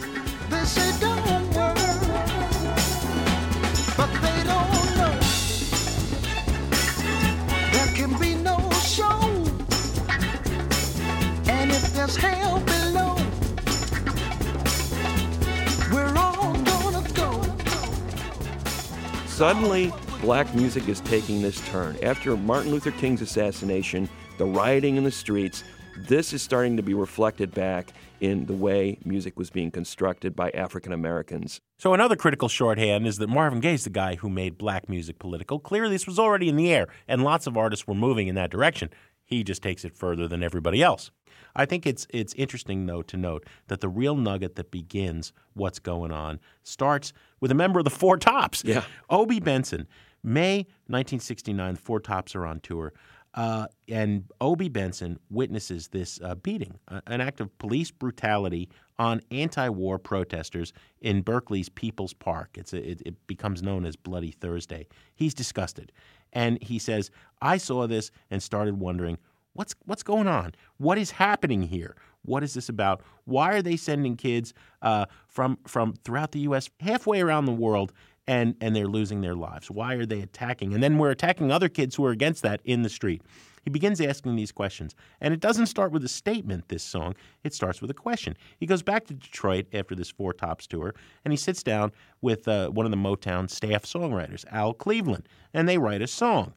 Suddenly, 19.35 19.91
black 20.21 20.55
music 20.55 20.87
is 20.87 21.01
taking 21.01 21.41
this 21.41 21.59
turn. 21.67 21.97
After 22.01 22.37
Martin 22.37 22.71
Luther 22.71 22.91
King's 22.91 23.21
assassination, 23.21 24.07
the 24.37 24.45
rioting 24.45 24.95
in 24.95 25.03
the 25.03 25.11
streets, 25.11 25.65
this 26.07 26.31
is 26.31 26.41
starting 26.41 26.77
to 26.77 26.81
be 26.81 26.93
reflected 26.93 27.53
back 27.53 27.91
in 28.21 28.45
the 28.45 28.53
way 28.53 28.97
music 29.03 29.37
was 29.37 29.49
being 29.49 29.71
constructed 29.71 30.37
by 30.37 30.51
African 30.51 30.93
Americans. 30.93 31.59
So 31.77 31.93
another 31.93 32.15
critical 32.15 32.47
shorthand 32.47 33.05
is 33.05 33.17
that 33.17 33.27
Marvin 33.27 33.59
Gaye's 33.59 33.83
the 33.83 33.89
guy 33.89 34.15
who 34.15 34.29
made 34.29 34.57
black 34.57 34.87
music 34.87 35.19
political. 35.19 35.59
Clearly, 35.59 35.95
this 35.95 36.07
was 36.07 36.17
already 36.17 36.47
in 36.47 36.55
the 36.55 36.71
air, 36.71 36.87
and 37.05 37.21
lots 37.21 37.45
of 37.45 37.57
artists 37.57 37.85
were 37.85 37.93
moving 37.93 38.29
in 38.29 38.35
that 38.35 38.51
direction. 38.51 38.89
He 39.25 39.43
just 39.43 39.61
takes 39.61 39.83
it 39.83 39.93
further 39.93 40.29
than 40.29 40.43
everybody 40.43 40.81
else. 40.81 41.11
I 41.55 41.65
think 41.65 41.85
it's 41.85 42.05
it's 42.09 42.33
interesting 42.33 42.85
though 42.85 43.01
to 43.03 43.17
note 43.17 43.45
that 43.67 43.81
the 43.81 43.89
real 43.89 44.15
nugget 44.15 44.55
that 44.55 44.71
begins 44.71 45.33
what's 45.53 45.79
going 45.79 46.11
on 46.11 46.39
starts 46.63 47.13
with 47.39 47.51
a 47.51 47.55
member 47.55 47.79
of 47.79 47.85
the 47.85 47.91
Four 47.91 48.17
Tops. 48.17 48.63
Yeah. 48.63 48.83
Obie 49.09 49.39
Benson, 49.39 49.87
May 50.23 50.57
1969. 50.87 51.75
The 51.75 51.81
Four 51.81 51.99
Tops 51.99 52.35
are 52.35 52.45
on 52.45 52.59
tour. 52.59 52.93
Uh, 53.35 53.67
and 53.89 54.23
Obie 54.39 54.69
Benson 54.69 55.19
witnesses 55.29 55.89
this 55.89 56.21
uh, 56.23 56.35
beating, 56.35 56.79
uh, 56.87 57.01
an 57.07 57.19
act 57.19 57.41
of 57.41 57.55
police 57.57 57.91
brutality 57.91 58.69
on 58.97 59.19
anti-war 59.29 59.99
protesters 59.99 60.71
in 61.01 61.21
Berkeley's 61.21 61.67
People's 61.67 62.13
Park. 62.13 62.51
It's 62.57 62.71
a, 62.71 62.91
it, 62.91 63.01
it 63.05 63.27
becomes 63.27 63.61
known 63.61 63.85
as 63.85 63.97
Bloody 63.97 64.31
Thursday. 64.31 64.87
He's 65.15 65.33
disgusted, 65.33 65.91
and 66.31 66.63
he 66.63 66.79
says, 66.79 67.11
"I 67.41 67.57
saw 67.57 67.87
this 67.87 68.09
and 68.31 68.41
started 68.41 68.79
wondering 68.79 69.17
what's 69.55 69.73
what's 69.85 70.03
going 70.03 70.27
on. 70.27 70.53
What 70.77 70.97
is 70.97 71.11
happening 71.11 71.63
here? 71.63 71.95
What 72.21 72.43
is 72.43 72.53
this 72.53 72.69
about? 72.69 73.01
Why 73.25 73.53
are 73.53 73.61
they 73.61 73.75
sending 73.77 74.15
kids 74.15 74.53
uh, 74.81 75.05
from 75.27 75.57
from 75.67 75.93
throughout 76.03 76.31
the 76.31 76.39
U.S. 76.41 76.69
halfway 76.79 77.21
around 77.21 77.45
the 77.45 77.51
world?" 77.53 77.91
And, 78.27 78.55
and 78.59 78.75
they're 78.75 78.87
losing 78.87 79.21
their 79.21 79.35
lives. 79.35 79.69
Why 79.69 79.93
are 79.93 80.05
they 80.07 80.19
attacking? 80.19 80.73
And 80.73 80.81
then 80.81 80.97
we're 80.97 81.11
attacking 81.11 81.51
other 81.51 81.69
kids 81.69 81.93
who 81.95 82.03
are 82.05 82.11
against 82.11 82.41
that 82.41 82.59
in 82.65 82.81
the 82.81 82.89
street. 82.89 83.21
He 83.65 83.69
begins 83.69 84.01
asking 84.01 84.35
these 84.35 84.51
questions. 84.51 84.95
And 85.21 85.31
it 85.31 85.39
doesn't 85.39 85.67
start 85.67 85.91
with 85.91 86.03
a 86.03 86.07
statement, 86.07 86.69
this 86.69 86.81
song. 86.83 87.13
It 87.43 87.53
starts 87.53 87.81
with 87.81 87.91
a 87.91 87.95
question. 87.95 88.35
He 88.59 88.65
goes 88.65 88.81
back 88.81 89.05
to 89.05 89.13
Detroit 89.13 89.67
after 89.73 89.93
this 89.93 90.09
Four 90.09 90.33
Tops 90.33 90.65
tour, 90.65 90.95
and 91.23 91.31
he 91.33 91.37
sits 91.37 91.61
down 91.61 91.91
with 92.21 92.47
uh, 92.47 92.69
one 92.69 92.87
of 92.87 92.91
the 92.91 92.97
Motown 92.97 93.47
staff 93.47 93.83
songwriters, 93.83 94.43
Al 94.51 94.73
Cleveland, 94.73 95.29
and 95.53 95.69
they 95.69 95.77
write 95.77 96.01
a 96.01 96.07
song. 96.07 96.55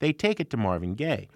They 0.00 0.12
take 0.12 0.38
it 0.38 0.50
to 0.50 0.56
Marvin 0.56 0.94
Gaye. 0.94 1.28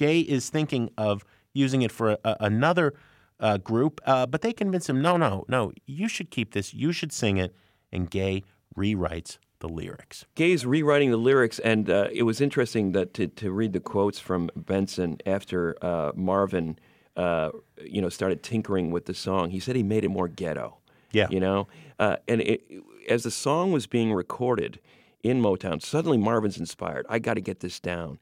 Gaye 0.00 0.20
is 0.20 0.48
thinking 0.48 0.88
of 0.96 1.26
using 1.52 1.82
it 1.82 1.92
for 1.92 2.12
a, 2.12 2.18
a, 2.24 2.36
another 2.40 2.94
uh, 3.38 3.58
group, 3.58 4.00
uh, 4.06 4.24
but 4.24 4.40
they 4.40 4.54
convince 4.54 4.88
him, 4.88 5.02
no, 5.02 5.18
no, 5.18 5.44
no, 5.46 5.72
you 5.84 6.08
should 6.08 6.30
keep 6.30 6.54
this. 6.54 6.72
You 6.72 6.90
should 6.90 7.12
sing 7.12 7.36
it. 7.36 7.54
And 7.92 8.10
Gaye 8.10 8.42
rewrites 8.74 9.36
the 9.58 9.68
lyrics. 9.68 10.24
Gaye's 10.36 10.64
rewriting 10.64 11.10
the 11.10 11.18
lyrics, 11.18 11.58
and 11.58 11.90
uh, 11.90 12.08
it 12.12 12.22
was 12.22 12.40
interesting 12.40 12.92
that 12.92 13.12
to, 13.12 13.26
to 13.26 13.50
read 13.50 13.74
the 13.74 13.80
quotes 13.80 14.18
from 14.18 14.48
Benson 14.56 15.18
after 15.26 15.76
uh, 15.84 16.12
Marvin, 16.14 16.78
uh, 17.16 17.50
you 17.84 18.00
know, 18.00 18.08
started 18.08 18.42
tinkering 18.42 18.90
with 18.90 19.04
the 19.04 19.12
song. 19.12 19.50
He 19.50 19.60
said 19.60 19.76
he 19.76 19.82
made 19.82 20.02
it 20.02 20.08
more 20.08 20.28
ghetto. 20.28 20.78
Yeah. 21.12 21.26
you 21.28 21.40
know, 21.40 21.66
uh, 21.98 22.16
and 22.26 22.40
it, 22.40 22.62
as 23.08 23.24
the 23.24 23.32
song 23.32 23.72
was 23.72 23.86
being 23.86 24.14
recorded 24.14 24.78
in 25.22 25.42
Motown, 25.42 25.82
suddenly 25.82 26.16
Marvin's 26.16 26.56
inspired. 26.56 27.04
I 27.08 27.18
got 27.18 27.34
to 27.34 27.40
get 27.40 27.60
this 27.60 27.80
down. 27.80 28.18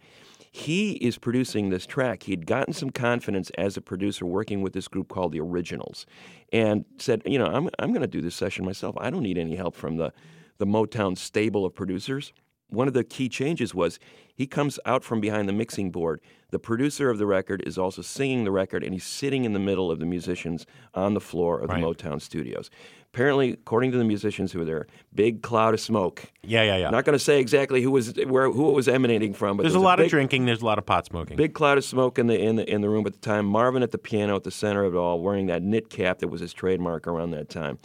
He 0.59 0.93
is 0.95 1.19
producing 1.19 1.71
this 1.71 1.87
track. 1.87 2.25
He'd 2.25 2.45
gotten 2.45 2.75
some 2.75 2.91
confidence 2.91 3.51
as 3.57 3.77
a 3.77 3.81
producer 3.81 4.27
working 4.27 4.61
with 4.61 4.73
this 4.73 4.89
group 4.89 5.09
called 5.09 5.31
the 5.31 5.41
Originals 5.41 6.05
and 6.53 6.85
said, 6.99 7.23
you 7.25 7.39
know, 7.39 7.47
I'm, 7.47 7.71
I'm 7.79 7.91
going 7.91 8.03
to 8.03 8.09
do 8.09 8.21
this 8.21 8.35
session 8.35 8.65
myself. 8.65 8.97
I 8.99 9.11
don't 9.11 9.23
need 9.23 9.39
any 9.39 9.55
help 9.55 9.77
from 9.77 9.99
the, 9.99 10.13
the 10.59 10.67
Motown 10.67 11.17
stable 11.17 11.65
of 11.65 11.75
producers. 11.75 12.33
One 12.71 12.89
of 12.89 12.95
the 12.95 13.05
key 13.05 13.29
changes 13.29 13.73
was 13.73 14.01
he 14.35 14.49
comes 14.49 14.81
out 14.85 15.05
from 15.05 15.21
behind 15.21 15.49
the 15.49 15.53
mixing 15.53 15.93
board. 15.93 16.21
The 16.51 16.59
producer 16.59 17.11
of 17.11 17.19
the 17.19 17.27
record 17.27 17.63
is 17.67 17.77
also 17.77 18.01
singing 18.01 18.45
the 18.45 18.51
record, 18.51 18.83
and 18.83 18.95
he's 18.95 19.05
sitting 19.05 19.45
in 19.45 19.53
the 19.53 19.59
middle 19.59 19.91
of 19.91 19.99
the 19.99 20.07
musicians 20.07 20.65
on 20.95 21.13
the 21.13 21.21
floor 21.21 21.61
of 21.61 21.69
Right. 21.69 21.81
the 21.83 21.87
Motown 21.87 22.23
studios. 22.23 22.71
Apparently, 23.13 23.51
according 23.51 23.93
to 23.93 23.99
the 23.99 24.05
musicians 24.05 24.53
who 24.53 24.61
were 24.61 24.65
there, 24.65 24.87
big 25.15 25.43
cloud 25.43 25.75
of 25.75 25.81
smoke. 25.81 26.25
Yeah, 26.43 26.63
yeah, 26.63 26.77
yeah. 26.79 26.91
Not 26.91 27.05
going 27.05 27.15
to 27.19 27.23
say 27.23 27.39
exactly 27.39 27.83
who 27.83 27.91
was 27.91 28.15
where 28.27 28.51
who 28.51 28.71
it 28.71 28.73
was 28.75 28.89
emanating 28.89 29.35
from, 29.35 29.59
but 29.59 29.65
There's 29.65 29.75
there 29.75 29.81
a 29.81 29.85
lot 29.85 29.99
of 30.01 30.05
big- 30.05 30.11
drinking. 30.11 30.47
There's 30.47 30.63
a 30.63 30.67
lot 30.67 30.79
of 30.79 30.87
pot 30.87 31.05
smoking. 31.07 31.37
Big 31.37 31.53
cloud 31.53 31.77
of 31.77 31.85
smoke 31.85 32.19
in 32.19 32.29
the 32.29 32.39
in 32.41 32.57
the 32.57 32.71
in 32.71 32.81
the 32.81 32.89
room 32.89 33.07
at 33.07 33.13
the 33.13 33.19
time. 33.19 33.45
Marvin 33.45 33.83
at 33.83 33.91
the 33.91 33.99
piano 33.99 34.35
at 34.37 34.45
the 34.45 34.51
center 34.51 34.85
of 34.85 34.95
it 34.95 34.99
all, 34.99 35.21
wearing 35.21 35.47
that 35.47 35.63
knit 35.63 35.91
cap 35.91 36.19
that 36.21 36.29
was 36.29 36.41
his 36.41 36.53
trademark 36.55 37.07
around 37.07 37.31
that 37.33 37.49
time, 37.51 37.79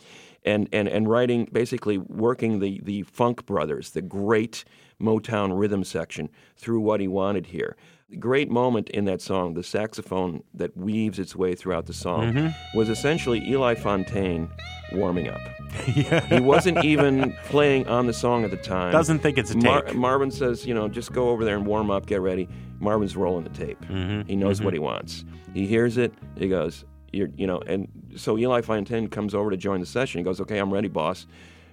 and 0.45 0.69
and 0.71 0.87
and 0.87 1.09
writing 1.09 1.49
basically 1.51 1.97
working 1.97 2.59
the 2.59 2.79
the 2.83 3.01
Funk 3.03 3.45
Brothers, 3.45 3.91
the 3.91 4.01
great 4.01 4.63
Motown 5.01 5.57
rhythm 5.57 5.83
section 5.83 6.29
through 6.55 6.79
what 6.81 6.99
he 7.01 7.07
wanted 7.09 7.47
here. 7.47 7.75
Great 8.19 8.49
moment 8.51 8.89
in 8.89 9.05
that 9.05 9.21
song, 9.21 9.53
the 9.53 9.63
saxophone 9.63 10.43
that 10.53 10.75
weaves 10.77 11.19
its 11.19 11.35
way 11.35 11.55
throughout 11.55 11.85
the 11.87 11.93
song, 11.93 12.33
Mm-hmm. 12.33 12.77
was 12.77 12.89
essentially 12.89 13.39
Eli 13.49 13.75
Fontaine 13.75 14.49
warming 14.93 15.27
up. 15.29 15.41
He 16.29 16.39
wasn't 16.39 16.83
even 16.85 17.33
playing 17.45 17.87
on 17.87 18.05
the 18.05 18.13
song 18.13 18.43
at 18.43 18.51
the 18.51 18.57
time. 18.57 18.91
Doesn't 18.91 19.19
think 19.19 19.39
it's 19.39 19.51
a 19.51 19.57
Mar- 19.57 19.81
take. 19.81 19.95
Marvin 19.95 20.29
says, 20.29 20.65
you 20.67 20.73
know, 20.75 20.87
just 20.87 21.11
go 21.11 21.29
over 21.29 21.43
there 21.43 21.55
and 21.55 21.65
warm 21.65 21.89
up, 21.89 22.05
get 22.05 22.21
ready. 22.21 22.47
Marvin's 22.79 23.15
rolling 23.17 23.43
the 23.43 23.49
tape. 23.49 23.81
Mm-hmm. 23.85 24.27
He 24.29 24.35
knows 24.35 24.61
what 24.61 24.73
he 24.73 24.79
wants. 24.79 25.25
He 25.53 25.65
hears 25.65 25.97
it. 25.97 26.13
He 26.37 26.47
goes, 26.47 26.85
you're, 27.11 27.29
you 27.35 27.47
know, 27.47 27.59
and 27.65 27.87
so 28.15 28.37
Eli 28.37 28.61
Fontaine 28.61 29.07
comes 29.07 29.33
over 29.33 29.49
to 29.49 29.57
join 29.57 29.79
the 29.79 29.85
session. 29.87 30.19
He 30.19 30.23
goes, 30.23 30.39
okay, 30.41 30.59
I'm 30.59 30.71
ready, 30.71 30.89
boss. 30.89 31.25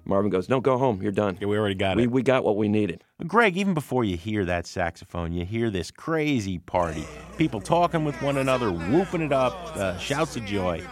Marvin 0.04 0.30
goes, 0.30 0.48
no, 0.48 0.60
go 0.60 0.78
home. 0.78 1.00
You're 1.02 1.12
done. 1.12 1.38
Yeah, 1.40 1.46
we 1.48 1.58
already 1.58 1.74
got 1.74 1.96
we, 1.96 2.04
it. 2.04 2.10
we 2.10 2.22
got 2.22 2.44
what 2.44 2.56
we 2.56 2.68
needed. 2.68 3.04
Greg, 3.26 3.56
even 3.56 3.74
before 3.74 4.04
you 4.04 4.16
hear 4.16 4.44
that 4.44 4.66
saxophone, 4.66 5.32
you 5.32 5.44
hear 5.44 5.70
this 5.70 5.90
crazy 5.90 6.58
party. 6.58 7.06
People 7.36 7.60
talking 7.60 8.04
with 8.04 8.20
one 8.22 8.36
another, 8.36 8.70
whooping 8.70 9.22
it 9.22 9.32
up, 9.32 9.54
uh, 9.76 9.98
shouts 9.98 10.36
of 10.36 10.44
joy. 10.44 10.82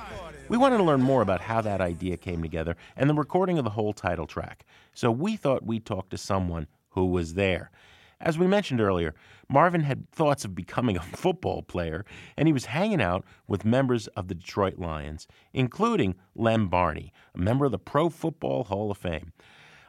We 0.48 0.56
wanted 0.56 0.78
to 0.78 0.84
learn 0.84 1.02
more 1.02 1.20
about 1.20 1.40
how 1.40 1.60
that 1.60 1.80
idea 1.80 2.16
came 2.16 2.42
together 2.42 2.76
and 2.96 3.10
the 3.10 3.14
recording 3.14 3.58
of 3.58 3.64
the 3.64 3.70
whole 3.70 3.92
title 3.92 4.26
track. 4.26 4.64
So 4.94 5.10
we 5.10 5.36
thought 5.36 5.66
we'd 5.66 5.84
talk 5.84 6.08
to 6.10 6.18
someone 6.18 6.66
who 6.90 7.06
was 7.06 7.34
there. 7.34 7.70
As 8.20 8.38
we 8.38 8.46
mentioned 8.46 8.80
earlier, 8.80 9.14
Marvin 9.50 9.80
had 9.80 10.10
thoughts 10.10 10.44
of 10.44 10.54
becoming 10.54 10.96
a 10.96 11.02
football 11.16 11.62
player, 11.62 12.04
and 12.36 12.46
he 12.48 12.52
was 12.52 12.66
hanging 12.66 13.00
out 13.00 13.24
with 13.46 13.64
members 13.64 14.06
of 14.08 14.28
the 14.28 14.34
Detroit 14.34 14.78
Lions, 14.78 15.26
including 15.52 16.14
Lem 16.34 16.68
Barney, 16.68 17.12
a 17.34 17.38
member 17.38 17.64
of 17.64 17.72
the 17.72 17.78
Pro 17.78 18.10
Football 18.10 18.64
Hall 18.64 18.90
of 18.90 18.98
Fame. 18.98 19.32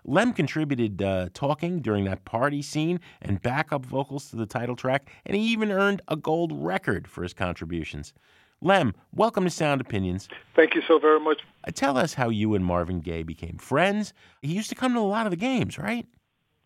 Lem 0.06 0.34
contributed 0.34 1.02
uh, 1.02 1.28
talking 1.34 1.82
during 1.82 2.06
that 2.06 2.24
party 2.24 2.62
scene 2.62 3.02
and 3.22 3.42
backup 3.42 3.86
vocals 3.86 4.30
to 4.30 4.38
the 4.38 4.46
title 4.46 4.76
track, 4.76 5.10
and 5.26 5.36
he 5.36 5.44
even 5.44 5.72
earned 5.72 6.02
a 6.08 6.16
gold 6.16 6.54
record 6.54 7.08
for 7.08 7.22
his 7.22 7.34
contributions. 7.34 8.14
Lem, 8.62 8.94
welcome 9.14 9.44
to 9.44 9.50
Sound 9.50 9.82
Opinions. 9.82 10.28
Thank 10.56 10.76
you 10.76 10.82
so 10.88 11.00
very 11.00 11.20
much. 11.20 11.42
Uh, 11.66 11.72
tell 11.72 11.98
us 11.98 12.14
how 12.14 12.30
you 12.30 12.56
and 12.56 12.66
Marvin 12.66 13.00
Gaye 13.00 13.24
became 13.24 13.58
friends. 13.58 14.14
He 14.42 14.54
used 14.54 14.70
to 14.70 14.76
come 14.76 14.94
to 14.94 15.00
a 15.00 15.02
lot 15.02 15.26
of 15.26 15.32
the 15.32 15.38
games, 15.38 15.78
right? 15.78 16.06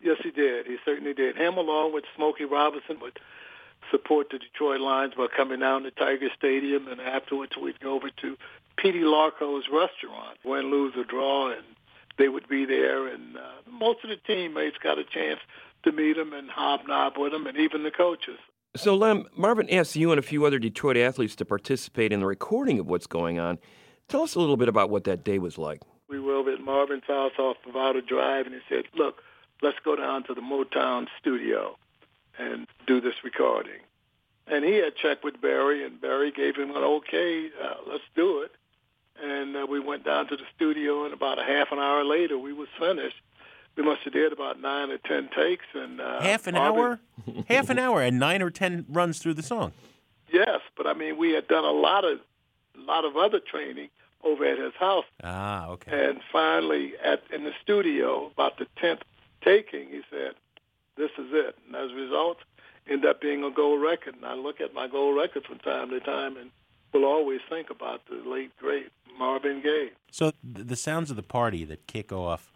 Yes, 0.04 0.18
he 0.22 0.30
did. 0.30 0.66
He 0.66 0.76
certainly 0.84 1.14
did. 1.14 1.36
Him 1.36 1.56
along 1.56 1.94
with 1.94 2.04
Smokey 2.14 2.44
Robinson 2.44 3.00
would 3.00 3.18
support 3.90 4.28
the 4.30 4.38
Detroit 4.38 4.80
Lions 4.80 5.14
by 5.16 5.28
coming 5.34 5.60
down 5.60 5.82
to 5.84 5.90
Tiger 5.90 6.28
Stadium, 6.36 6.88
and 6.88 7.00
afterwards 7.00 7.56
we'd 7.56 7.80
go 7.80 7.94
over 7.94 8.10
to 8.20 8.36
Petey 8.76 9.00
Larco's 9.00 9.64
restaurant, 9.72 10.36
win, 10.44 10.70
lose, 10.70 10.92
or 10.94 11.04
draw, 11.04 11.50
and 11.50 11.64
they 12.18 12.28
would 12.28 12.46
be 12.48 12.66
there. 12.66 13.06
And 13.08 13.38
uh, 13.38 13.40
most 13.70 14.04
of 14.04 14.10
the 14.10 14.16
teammates 14.16 14.76
got 14.76 14.98
a 14.98 15.04
chance 15.04 15.40
to 15.84 15.92
meet 15.92 16.18
him 16.18 16.34
and 16.34 16.50
hobnob 16.50 17.14
with 17.16 17.32
him, 17.32 17.46
and 17.46 17.56
even 17.56 17.82
the 17.82 17.90
coaches. 17.90 18.38
So, 18.76 18.94
Lem, 18.94 19.24
Marvin 19.36 19.70
asked 19.70 19.96
you 19.96 20.10
and 20.10 20.18
a 20.18 20.22
few 20.22 20.44
other 20.44 20.58
Detroit 20.58 20.98
athletes 20.98 21.34
to 21.36 21.46
participate 21.46 22.12
in 22.12 22.20
the 22.20 22.26
recording 22.26 22.78
of 22.78 22.86
what's 22.88 23.06
going 23.06 23.38
on. 23.38 23.58
Tell 24.08 24.20
us 24.22 24.34
a 24.34 24.40
little 24.40 24.58
bit 24.58 24.68
about 24.68 24.90
what 24.90 25.04
that 25.04 25.24
day 25.24 25.38
was 25.38 25.56
like. 25.56 25.80
we 26.08 26.20
were 26.20 26.34
over 26.34 26.52
at 26.52 26.60
Marvin's 26.60 27.04
house 27.06 27.32
off 27.38 27.56
of 27.66 27.74
Outer 27.74 28.02
Drive, 28.02 28.44
and 28.46 28.54
he 28.54 28.60
said, 28.68 28.84
"Look, 28.94 29.22
let's 29.64 29.78
go 29.84 29.96
down 29.96 30.22
to 30.24 30.34
the 30.34 30.40
Motown 30.40 31.08
studio 31.20 31.76
and 32.38 32.66
do 32.86 33.00
this 33.00 33.14
recording." 33.24 33.80
And 34.46 34.62
he 34.64 34.74
had 34.74 34.94
checked 34.94 35.24
with 35.24 35.40
Berry, 35.40 35.84
and 35.84 35.98
Berry 36.00 36.30
gave 36.30 36.54
him 36.56 36.70
an 36.70 36.82
okay, 36.98 37.48
uh, 37.62 37.76
let's 37.90 38.04
do 38.14 38.40
it. 38.42 38.52
And 39.22 39.56
uh, 39.56 39.66
we 39.68 39.80
went 39.80 40.04
down 40.04 40.26
to 40.28 40.36
the 40.36 40.42
studio, 40.54 41.04
and 41.04 41.14
about 41.14 41.38
a 41.38 41.44
half 41.44 41.68
an 41.72 41.78
hour 41.78 42.04
later, 42.04 42.36
we 42.38 42.52
was 42.52 42.68
finished. 42.78 43.16
We 43.76 43.82
must 43.82 44.02
have 44.02 44.12
did 44.12 44.32
about 44.32 44.60
nine 44.60 44.90
or 44.90 44.98
ten 44.98 45.28
takes, 45.34 45.64
and 45.74 46.00
uh, 46.00 46.20
Half 46.20 46.46
an 46.46 46.54
Marvin- 46.54 46.80
hour? 46.80 47.00
Half 47.48 47.70
an 47.70 47.78
hour 47.78 48.02
and 48.02 48.18
nine 48.18 48.42
or 48.42 48.50
ten 48.50 48.84
runs 48.88 49.18
through 49.18 49.34
the 49.34 49.42
song. 49.42 49.72
Yes, 50.32 50.60
but 50.76 50.86
I 50.86 50.92
mean, 50.94 51.16
we 51.16 51.30
had 51.32 51.48
done 51.48 51.64
a 51.64 51.70
lot 51.72 52.04
of, 52.04 52.18
lot 52.76 53.04
of 53.04 53.16
other 53.16 53.40
training 53.40 53.88
over 54.22 54.44
at 54.44 54.58
his 54.58 54.74
house. 54.78 55.04
Ah, 55.22 55.68
okay. 55.68 56.08
And 56.08 56.20
finally, 56.32 56.92
at 57.02 57.22
in 57.32 57.44
the 57.44 57.52
studio, 57.62 58.26
about 58.34 58.58
the 58.58 58.66
tenth 58.76 59.00
taking, 59.44 59.88
he 59.88 60.00
said, 60.10 60.34
"This 60.96 61.10
is 61.18 61.28
it." 61.32 61.56
And 61.66 61.76
as 61.76 61.90
a 61.90 61.94
result, 61.94 62.38
end 62.88 63.04
up 63.04 63.20
being 63.20 63.44
a 63.44 63.50
gold 63.50 63.82
record. 63.82 64.14
And 64.16 64.24
I 64.24 64.34
look 64.34 64.60
at 64.60 64.74
my 64.74 64.86
gold 64.88 65.16
record 65.16 65.44
from 65.44 65.58
time 65.58 65.90
to 65.90 66.00
time, 66.00 66.36
and 66.36 66.50
will 66.92 67.04
always 67.04 67.40
think 67.48 67.70
about 67.70 68.02
the 68.06 68.16
late 68.28 68.56
great 68.56 68.88
Marvin 69.18 69.60
Gaye. 69.62 69.90
So 70.10 70.32
the 70.42 70.76
sounds 70.76 71.10
of 71.10 71.16
the 71.16 71.22
party 71.22 71.64
that 71.64 71.86
kick 71.86 72.12
off 72.12 72.52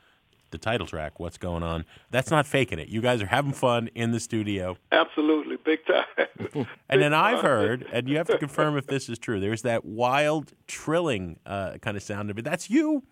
the 0.50 0.59
title 0.59 0.87
track, 0.87 1.18
"What's 1.21 1.37
Going 1.38 1.62
On," 1.62 1.85
that's 2.11 2.30
not 2.30 2.47
faking 2.47 2.78
it. 2.78 2.88
You 2.88 3.00
guys 3.00 3.21
are 3.21 3.26
having 3.26 3.52
fun 3.52 3.88
in 3.95 4.12
the 4.12 4.21
studio. 4.21 4.76
Absolutely, 4.92 5.57
big 5.57 5.80
time. 5.87 6.04
And 6.88 7.02
then 7.02 7.12
I've 7.12 7.40
heard, 7.42 7.87
and 7.92 8.09
you 8.09 8.16
have 8.16 8.28
to 8.28 8.38
confirm 8.38 8.78
if 8.78 8.87
this 8.87 9.09
is 9.11 9.18
true. 9.18 9.40
There's 9.40 9.61
that 9.62 9.85
wild 9.85 10.52
trilling 10.66 11.38
uh, 11.45 11.76
kind 11.83 11.97
of 11.97 12.02
sound 12.02 12.30
of 12.30 12.38
it. 12.38 12.45
That's 12.45 12.71
you. 12.71 13.02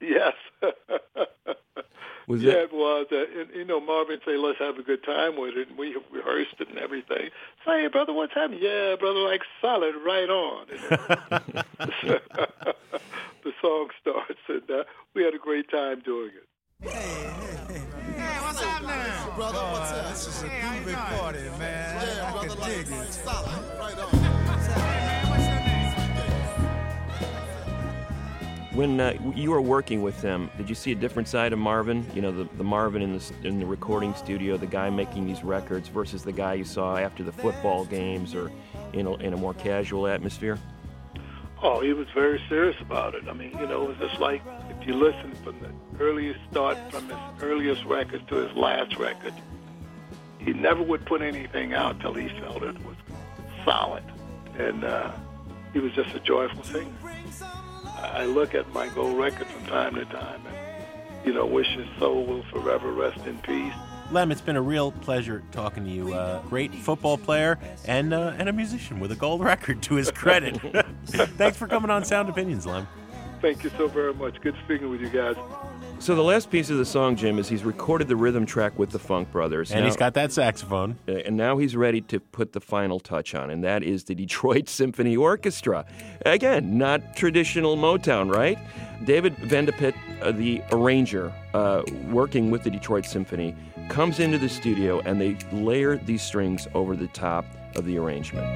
yes, 0.00 0.34
Was 2.28 2.42
yeah, 2.42 2.52
it? 2.52 2.58
it 2.64 2.72
was. 2.72 3.06
Uh, 3.10 3.24
and, 3.40 3.48
you 3.54 3.64
know, 3.64 3.80
Marvin 3.80 4.20
said, 4.24 4.38
let's 4.38 4.58
have 4.58 4.76
a 4.78 4.82
good 4.82 5.02
time 5.02 5.40
with 5.40 5.56
it. 5.56 5.68
And 5.70 5.78
we 5.78 5.96
rehearsed 6.12 6.54
it 6.60 6.68
and 6.68 6.78
everything. 6.78 7.30
Say, 7.66 7.82
hey, 7.82 7.88
brother, 7.88 8.12
what's 8.12 8.34
happening? 8.34 8.60
Yeah, 8.62 8.96
brother, 9.00 9.20
like 9.20 9.42
solid, 9.60 9.94
right 10.04 10.28
on. 10.28 10.66
The 13.44 13.52
song 13.62 13.88
starts, 14.00 14.40
and 14.48 14.68
uh, 14.70 14.82
we 15.14 15.22
had 15.22 15.32
a 15.32 15.38
great 15.38 15.70
time 15.70 16.00
doing 16.00 16.30
it. 16.36 16.90
Hey, 16.90 17.30
what's 18.42 18.60
up 18.62 18.82
now? 18.82 19.32
Brother, 19.36 19.58
what's 19.58 19.92
up? 19.92 20.08
This 20.10 20.26
is 20.26 20.42
a 20.42 20.46
groovy 20.48 21.18
party, 21.18 21.38
man. 21.58 22.06
Yeah, 22.06 22.32
brother, 22.32 22.50
I 22.50 22.54
can 22.54 22.68
dig 22.68 22.92
it. 22.92 23.12
Solid, 23.12 23.48
right 23.78 23.98
on. 23.98 24.27
When 28.78 29.00
uh, 29.00 29.18
you 29.34 29.50
were 29.50 29.60
working 29.60 30.02
with 30.02 30.22
them, 30.22 30.52
did 30.56 30.68
you 30.68 30.76
see 30.76 30.92
a 30.92 30.94
different 30.94 31.26
side 31.26 31.52
of 31.52 31.58
Marvin? 31.58 32.06
You 32.14 32.22
know, 32.22 32.30
the, 32.30 32.48
the 32.58 32.62
Marvin 32.62 33.02
in 33.02 33.12
the 33.12 33.32
in 33.42 33.58
the 33.58 33.66
recording 33.66 34.14
studio, 34.14 34.56
the 34.56 34.66
guy 34.66 34.88
making 34.88 35.26
these 35.26 35.42
records, 35.42 35.88
versus 35.88 36.22
the 36.22 36.30
guy 36.30 36.54
you 36.54 36.62
saw 36.62 36.96
after 36.96 37.24
the 37.24 37.32
football 37.32 37.84
games 37.86 38.36
or 38.36 38.52
in 38.92 39.08
a, 39.08 39.14
in 39.14 39.34
a 39.34 39.36
more 39.36 39.52
casual 39.52 40.06
atmosphere. 40.06 40.60
Oh, 41.60 41.80
he 41.80 41.92
was 41.92 42.06
very 42.14 42.40
serious 42.48 42.80
about 42.80 43.16
it. 43.16 43.24
I 43.28 43.32
mean, 43.32 43.50
you 43.58 43.66
know, 43.66 43.82
it 43.82 43.88
was 43.88 44.10
just 44.10 44.20
like 44.20 44.42
if 44.70 44.86
you 44.86 44.94
listen 44.94 45.34
from 45.42 45.58
the 45.58 45.72
earliest 45.98 46.38
start, 46.48 46.78
from 46.92 47.08
his 47.08 47.18
earliest 47.42 47.84
records 47.84 48.22
to 48.28 48.36
his 48.36 48.56
last 48.56 48.96
record, 48.96 49.34
he 50.38 50.52
never 50.52 50.84
would 50.84 51.04
put 51.04 51.20
anything 51.20 51.74
out 51.74 51.98
till 51.98 52.14
he 52.14 52.28
felt 52.28 52.62
it 52.62 52.78
was 52.84 52.94
solid. 53.64 54.04
And 54.56 54.84
uh, 54.84 55.10
he 55.72 55.80
was 55.80 55.90
just 55.94 56.14
a 56.14 56.20
joyful 56.20 56.62
singer. 56.62 56.86
I 58.02 58.24
look 58.24 58.54
at 58.54 58.72
my 58.72 58.88
gold 58.88 59.18
record 59.18 59.46
from 59.46 59.66
time 59.66 59.94
to 59.94 60.04
time 60.06 60.40
and, 60.46 61.26
you 61.26 61.32
know, 61.32 61.46
wish 61.46 61.68
his 61.68 61.86
soul 61.98 62.24
will 62.24 62.44
forever 62.44 62.92
rest 62.92 63.26
in 63.26 63.38
peace. 63.38 63.74
Lem, 64.10 64.32
it's 64.32 64.40
been 64.40 64.56
a 64.56 64.62
real 64.62 64.92
pleasure 64.92 65.42
talking 65.52 65.84
to 65.84 65.90
you. 65.90 66.14
Uh, 66.14 66.40
great 66.42 66.74
football 66.74 67.18
player 67.18 67.58
and 67.84 68.14
uh, 68.14 68.32
and 68.38 68.48
a 68.48 68.52
musician 68.52 69.00
with 69.00 69.12
a 69.12 69.16
gold 69.16 69.44
record 69.44 69.82
to 69.82 69.96
his 69.96 70.10
credit. 70.10 70.56
Thanks 71.06 71.58
for 71.58 71.66
coming 71.66 71.90
on 71.90 72.04
Sound 72.04 72.30
Opinions, 72.30 72.64
Lem. 72.64 72.88
Thank 73.42 73.64
you 73.64 73.70
so 73.76 73.86
very 73.86 74.14
much. 74.14 74.40
Good 74.40 74.56
speaking 74.64 74.88
with 74.88 75.00
you 75.00 75.10
guys. 75.10 75.36
So 76.00 76.14
the 76.14 76.22
last 76.22 76.48
piece 76.50 76.70
of 76.70 76.78
the 76.78 76.84
song, 76.84 77.16
Jim, 77.16 77.38
is 77.38 77.48
he's 77.48 77.64
recorded 77.64 78.06
the 78.08 78.14
rhythm 78.16 78.46
track 78.46 78.78
with 78.78 78.90
the 78.90 78.98
Funk 79.00 79.30
Brothers, 79.32 79.72
And 79.72 79.80
Now- 79.80 79.86
he's 79.86 79.96
got 79.96 80.14
that 80.14 80.32
saxophone. 80.32 80.96
Uh, 81.08 81.12
and 81.26 81.36
now 81.36 81.58
he's 81.58 81.76
ready 81.76 82.00
to 82.02 82.20
put 82.20 82.52
the 82.52 82.60
final 82.60 83.00
touch 83.00 83.34
on, 83.34 83.50
and 83.50 83.64
that 83.64 83.82
is 83.82 84.04
the 84.04 84.14
Detroit 84.14 84.68
Symphony 84.68 85.16
Orchestra. 85.16 85.84
Again, 86.24 86.78
not 86.78 87.16
traditional 87.16 87.76
Motown, 87.76 88.32
right? 88.34 88.58
David 89.04 89.36
Van 89.38 89.66
DePitte, 89.66 89.94
uh, 90.22 90.32
the 90.32 90.62
arranger, 90.72 91.32
uh, 91.52 91.82
working 92.10 92.50
with 92.50 92.62
the 92.62 92.70
Detroit 92.70 93.04
Symphony, 93.04 93.54
comes 93.88 94.20
into 94.20 94.38
the 94.38 94.48
studio 94.48 95.00
and 95.00 95.20
they 95.20 95.36
layer 95.52 95.96
these 95.96 96.22
strings 96.22 96.68
over 96.74 96.94
the 96.94 97.08
top 97.08 97.44
of 97.76 97.84
the 97.84 97.98
arrangement. 97.98 98.46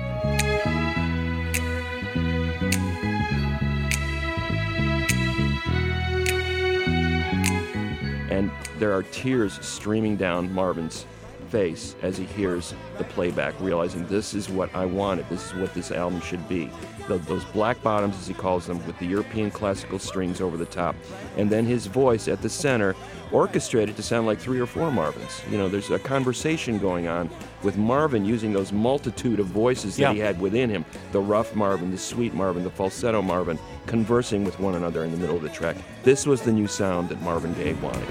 And 8.33 8.51
there 8.79 8.95
are 8.95 9.03
tears 9.03 9.59
streaming 9.61 10.17
down 10.17 10.51
Marvin's 10.55 11.05
face 11.53 11.95
as 12.03 12.17
he 12.17 12.25
hears 12.25 12.75
the 12.97 13.05
playback, 13.05 13.55
realizing 13.61 14.07
this 14.07 14.33
is 14.33 14.49
what 14.49 14.75
I 14.75 14.87
wanted, 14.87 15.29
this 15.29 15.47
is 15.47 15.55
what 15.55 15.75
this 15.75 15.91
album 15.93 16.21
should 16.23 16.49
be. 16.49 16.71
Tho- 17.09 17.19
those 17.19 17.45
black 17.47 17.83
bottoms, 17.83 18.17
as 18.19 18.27
he 18.27 18.33
calls 18.35 18.67
them, 18.67 18.85
with 18.87 18.99
the 18.99 19.07
European 19.07 19.51
classical 19.51 19.99
strings 19.99 20.41
over 20.41 20.57
the 20.57 20.65
top, 20.67 20.97
and 21.37 21.51
then 21.51 21.67
his 21.67 21.87
voice 21.87 22.27
at 22.27 22.41
the 22.41 22.49
center, 22.49 22.97
orchestrated 23.33 23.97
to 23.97 24.03
sound 24.03 24.27
like 24.27 24.39
three 24.39 24.61
or 24.61 24.67
four 24.67 24.91
Marvins. 24.91 25.49
You 25.51 25.59
know, 25.59 25.69
there's 25.69 25.91
a 25.91 25.99
conversation 25.99 26.79
going 26.79 27.07
on 27.09 27.29
with 27.63 27.77
Marvin 27.77 28.25
using 28.25 28.53
those 28.53 28.73
multitude 28.73 29.39
of 29.41 29.47
voices 29.47 29.97
that 29.97 30.03
Yeah. 30.03 30.13
he 30.15 30.19
had 30.21 30.41
within 30.41 30.71
him 30.71 30.85
the 31.13 31.21
rough 31.21 31.55
Marvin, 31.55 31.91
the 31.91 31.99
sweet 31.99 32.33
Marvin, 32.35 32.65
the 32.65 32.71
falsetto 32.71 33.21
Marvin, 33.23 33.59
conversing 33.87 34.45
with 34.45 34.59
one 34.59 34.75
another 34.75 35.05
in 35.05 35.11
the 35.13 35.19
middle 35.19 35.37
of 35.37 35.43
the 35.43 35.49
track. 35.51 35.77
This 36.03 36.27
was 36.27 36.41
the 36.43 36.53
new 36.53 36.67
sound 36.67 37.09
that 37.11 37.21
Marvin 37.23 37.53
Gaye 37.55 37.75
wanted. 37.75 38.09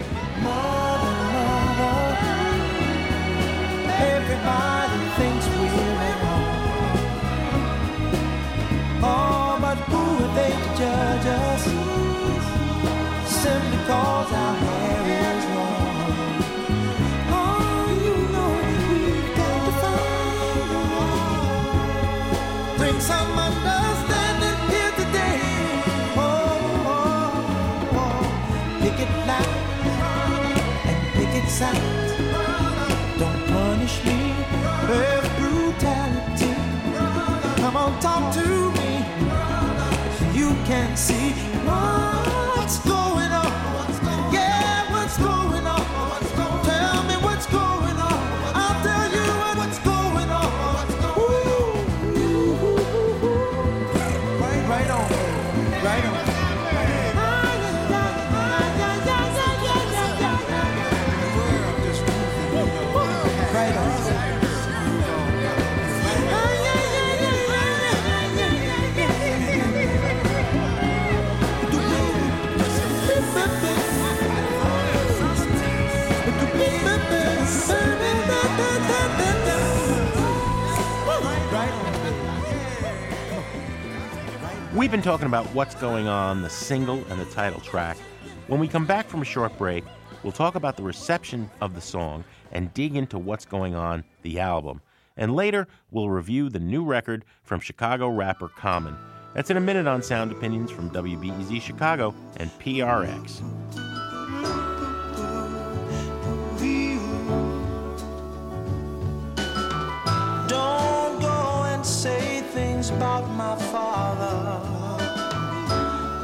Sound. 31.61 33.19
Don't 33.19 33.41
punish 33.53 33.95
me 34.07 34.19
with 34.89 35.25
brutality. 35.39 36.53
Come 37.61 37.75
on, 37.83 37.91
talk 37.99 38.23
to 38.37 38.47
me. 38.77 38.91
You 40.39 40.49
can 40.69 40.97
see 40.97 41.29
what's 41.67 42.79
going 42.79 43.00
We've 84.81 84.89
been 84.89 85.03
talking 85.03 85.27
about 85.27 85.45
what's 85.53 85.75
going 85.75 86.07
on, 86.07 86.41
the 86.41 86.49
single 86.49 87.05
and 87.11 87.21
the 87.21 87.25
title 87.25 87.59
track. 87.59 87.97
When 88.47 88.59
we 88.59 88.67
come 88.67 88.87
back 88.87 89.07
from 89.07 89.21
a 89.21 89.25
short 89.25 89.55
break, 89.59 89.83
we'll 90.23 90.31
talk 90.31 90.55
about 90.55 90.75
the 90.75 90.81
reception 90.81 91.51
of 91.61 91.75
the 91.75 91.81
song 91.81 92.23
and 92.51 92.73
dig 92.73 92.95
into 92.95 93.19
what's 93.19 93.45
going 93.45 93.75
on 93.75 94.03
the 94.23 94.39
album. 94.39 94.81
And 95.17 95.35
later, 95.35 95.67
we'll 95.91 96.09
review 96.09 96.49
the 96.49 96.57
new 96.57 96.83
record 96.83 97.25
from 97.43 97.59
Chicago 97.59 98.09
rapper 98.09 98.47
Common. 98.47 98.97
That's 99.35 99.51
in 99.51 99.57
a 99.57 99.61
minute 99.61 99.85
on 99.85 100.01
Sound 100.01 100.31
Opinions 100.31 100.71
from 100.71 100.89
WBEZ 100.89 101.61
Chicago 101.61 102.15
and 102.37 102.49
PRX. 102.59 103.90
About 112.95 113.29
my 113.29 113.55
father. 113.71 114.59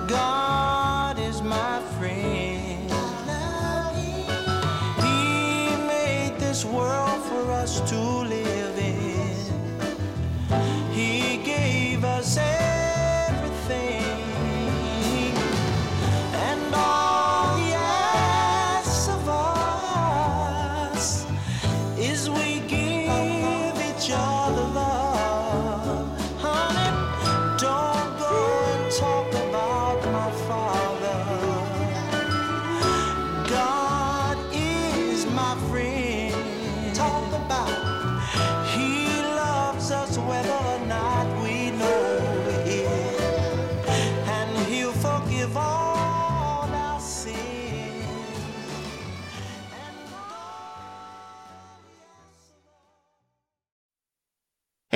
God 0.08 1.20
is 1.20 1.42
my 1.42 1.82
friend. 1.98 2.92
He 5.04 5.76
made 5.88 6.36
this 6.40 6.66
world 6.66 7.07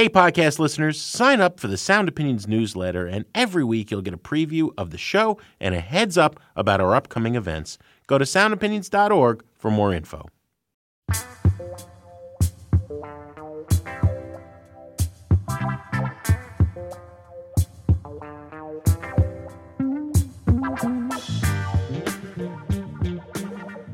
Hey, 0.02 0.10
podcast 0.10 0.58
listeners, 0.58 1.00
sign 1.00 1.42
up 1.42 1.60
for 1.60 1.68
the 1.68 1.78
Sound 1.78 2.08
Opinions 2.08 2.48
newsletter, 2.48 3.06
and 3.06 3.24
every 3.36 3.64
week 3.64 3.92
you'll 3.92 4.02
get 4.02 4.16
a 4.16 4.18
preview 4.18 4.72
of 4.76 4.90
the 4.90 4.98
show 4.98 5.38
and 5.60 5.76
a 5.76 5.80
heads 5.80 6.18
up 6.18 6.40
about 6.56 6.82
our 6.82 6.96
upcoming 6.96 7.36
events. 7.36 7.78
Go 8.08 8.18
to 8.18 8.26
soundopinions.org 8.26 9.44
for 9.60 9.70
more 9.70 9.94
info. 9.94 10.28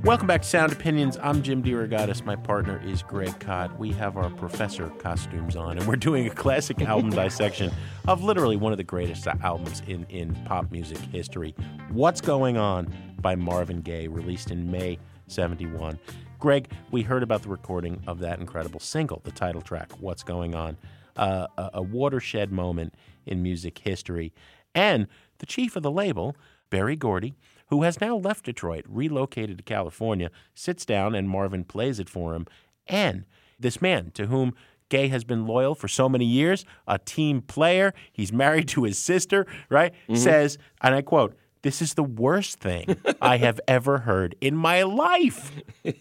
Welcome 0.07 0.27
back 0.27 0.43
to 0.43 0.47
Sound 0.47 0.71
Opinions. 0.71 1.17
I'm 1.21 1.43
Jim 1.43 1.61
DeRogatis. 1.61 2.23
My 2.23 2.37
partner 2.37 2.81
is 2.85 3.03
Greg 3.03 3.37
Kot. 3.41 3.77
We 3.77 3.91
have 3.91 4.15
our 4.15 4.29
professor 4.29 4.87
costumes 4.99 5.57
on, 5.57 5.77
and 5.77 5.85
we're 5.85 5.97
doing 5.97 6.27
a 6.27 6.29
classic 6.29 6.81
album 6.81 7.09
dissection 7.25 7.73
of 8.07 8.23
literally 8.23 8.55
one 8.55 8.71
of 8.71 8.77
the 8.77 8.85
greatest 8.85 9.27
albums 9.27 9.81
in, 9.85 10.05
in 10.05 10.33
pop 10.45 10.71
music 10.71 10.97
history. 10.97 11.53
What's 11.89 12.21
Going 12.21 12.55
On 12.55 12.87
by 13.19 13.35
Marvin 13.35 13.81
Gaye, 13.81 14.07
released 14.07 14.49
in 14.49 14.71
May 14.71 14.97
71. 15.27 15.99
Greg, 16.39 16.71
we 16.89 17.01
heard 17.01 17.21
about 17.21 17.41
the 17.41 17.49
recording 17.49 18.01
of 18.07 18.19
that 18.19 18.39
incredible 18.39 18.79
single, 18.79 19.19
the 19.25 19.31
title 19.31 19.61
track, 19.61 19.91
What's 19.99 20.23
Going 20.23 20.55
On, 20.55 20.77
uh, 21.17 21.47
a, 21.57 21.71
a 21.73 21.81
watershed 21.81 22.49
moment 22.49 22.93
in 23.25 23.43
music 23.43 23.79
history. 23.79 24.31
And 24.73 25.07
the 25.39 25.45
chief 25.45 25.75
of 25.75 25.83
the 25.83 25.91
label, 25.91 26.37
Berry 26.69 26.95
Gordy, 26.95 27.35
who 27.67 27.83
has 27.83 27.99
now 28.01 28.15
left 28.15 28.45
Detroit, 28.45 28.85
relocated 28.87 29.57
to 29.57 29.63
California, 29.63 30.29
sits 30.53 30.85
down 30.85 31.15
and 31.15 31.29
Marvin 31.29 31.63
plays 31.63 31.99
it 31.99 32.09
for 32.09 32.33
him. 32.33 32.45
And 32.87 33.25
this 33.59 33.81
man 33.81 34.11
to 34.11 34.27
whom 34.27 34.53
Gaye 34.89 35.09
has 35.09 35.23
been 35.25 35.45
loyal 35.45 35.75
for 35.75 35.87
so 35.87 36.07
many 36.07 36.25
years, 36.25 36.63
a 36.87 36.97
team 36.97 37.41
player, 37.41 37.93
he's 38.13 38.31
married 38.31 38.67
to 38.69 38.83
his 38.83 38.97
sister, 38.97 39.45
right? 39.69 39.93
Says, 40.13 40.57
and 40.81 40.95
I 40.95 41.01
quote, 41.01 41.35
this 41.63 41.81
is 41.81 41.95
the 41.95 42.03
worst 42.03 42.59
thing 42.59 42.95
I 43.21 43.37
have 43.37 43.59
ever 43.67 43.97
heard 43.99 44.35
in 44.39 44.55
my 44.55 44.83
life. 44.83 45.51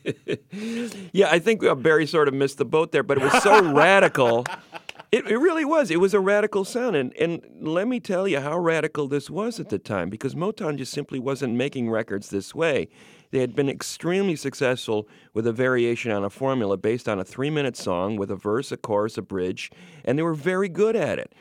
Yeah, 1.13 1.31
I 1.31 1.39
think 1.39 1.65
uh, 1.65 1.75
Berry 1.75 2.07
sort 2.07 2.29
of 2.29 2.35
missed 2.35 2.59
the 2.59 2.65
boat 2.65 2.93
there, 2.93 3.03
but 3.03 3.19
it 3.19 3.25
was 3.25 3.43
so 3.43 3.73
radical. 3.73 4.45
It, 5.13 5.27
it 5.27 5.39
really 5.39 5.65
was. 5.65 5.91
It 5.91 6.01
was 6.01 6.15
a 6.15 6.21
radical 6.21 6.65
sound. 6.65 6.97
And, 6.97 7.15
and 7.15 7.43
let 7.61 7.87
me 7.87 8.01
tell 8.01 8.27
you 8.27 8.41
how 8.41 8.59
radical 8.59 9.07
this 9.09 9.31
was 9.31 9.61
at 9.61 9.69
the 9.69 9.79
time, 9.79 10.11
because 10.11 10.35
Motown 10.35 10.77
just 10.77 10.93
simply 10.93 11.19
wasn't 11.19 11.55
making 11.55 11.91
records 11.91 12.31
this 12.31 12.55
way. 12.55 12.89
They 13.31 13.41
had 13.41 13.55
been 13.55 13.69
extremely 13.69 14.37
successful 14.37 15.09
with 15.35 15.47
a 15.47 15.53
variation 15.53 16.13
on 16.13 16.25
a 16.25 16.31
formula 16.31 16.77
based 16.77 17.09
on 17.09 17.19
a 17.19 17.25
three 17.25 17.51
minute 17.51 17.77
song 17.77 18.17
with 18.17 18.31
a 18.31 18.37
verse, 18.37 18.73
a 18.73 18.77
chorus, 18.77 19.19
a 19.19 19.23
bridge, 19.23 19.71
and 20.05 20.19
they 20.19 20.23
were 20.23 20.35
very 20.35 20.69
good 20.69 20.97
at 20.97 21.19
it. 21.19 21.33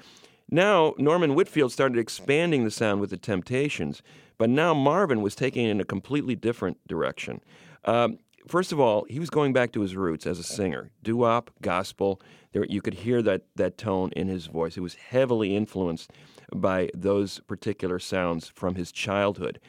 Now, 0.49 0.93
Norman 0.97 1.33
Whitfield 1.33 1.71
started 1.71 1.97
expanding 1.97 2.63
the 2.63 2.71
sound 2.71 3.01
with 3.01 3.09
the 3.09 3.17
Temptations, 3.17 4.03
but 4.37 4.49
now 4.49 4.73
Marvin 4.73 5.21
was 5.21 5.35
taking 5.35 5.65
it 5.65 5.71
in 5.71 5.81
a 5.81 5.85
completely 5.85 6.35
different 6.35 6.77
direction. 6.87 7.41
Um, 7.85 8.19
first 8.47 8.71
of 8.71 8.79
all, 8.79 9.05
he 9.09 9.19
was 9.19 9.29
going 9.29 9.53
back 9.53 9.71
to 9.73 9.81
his 9.81 9.95
roots 9.95 10.27
as 10.27 10.37
a 10.37 10.43
singer, 10.43 10.91
doo-wop, 11.01 11.51
gospel. 11.61 12.21
There, 12.55 12.65
you 12.69 12.81
could 12.81 12.93
hear 12.93 13.21
that 13.21 13.41
that 13.57 13.77
tone 13.77 14.11
in 14.15 14.29
his 14.29 14.45
voice. 14.47 14.77
It 14.77 14.79
was 14.79 14.95
heavily 14.95 15.57
influenced 15.57 16.09
by 16.55 16.89
those 16.95 17.41
particular 17.41 17.99
sounds 17.99 18.47
from 18.55 18.75
his 18.75 18.93
childhood. 18.93 19.59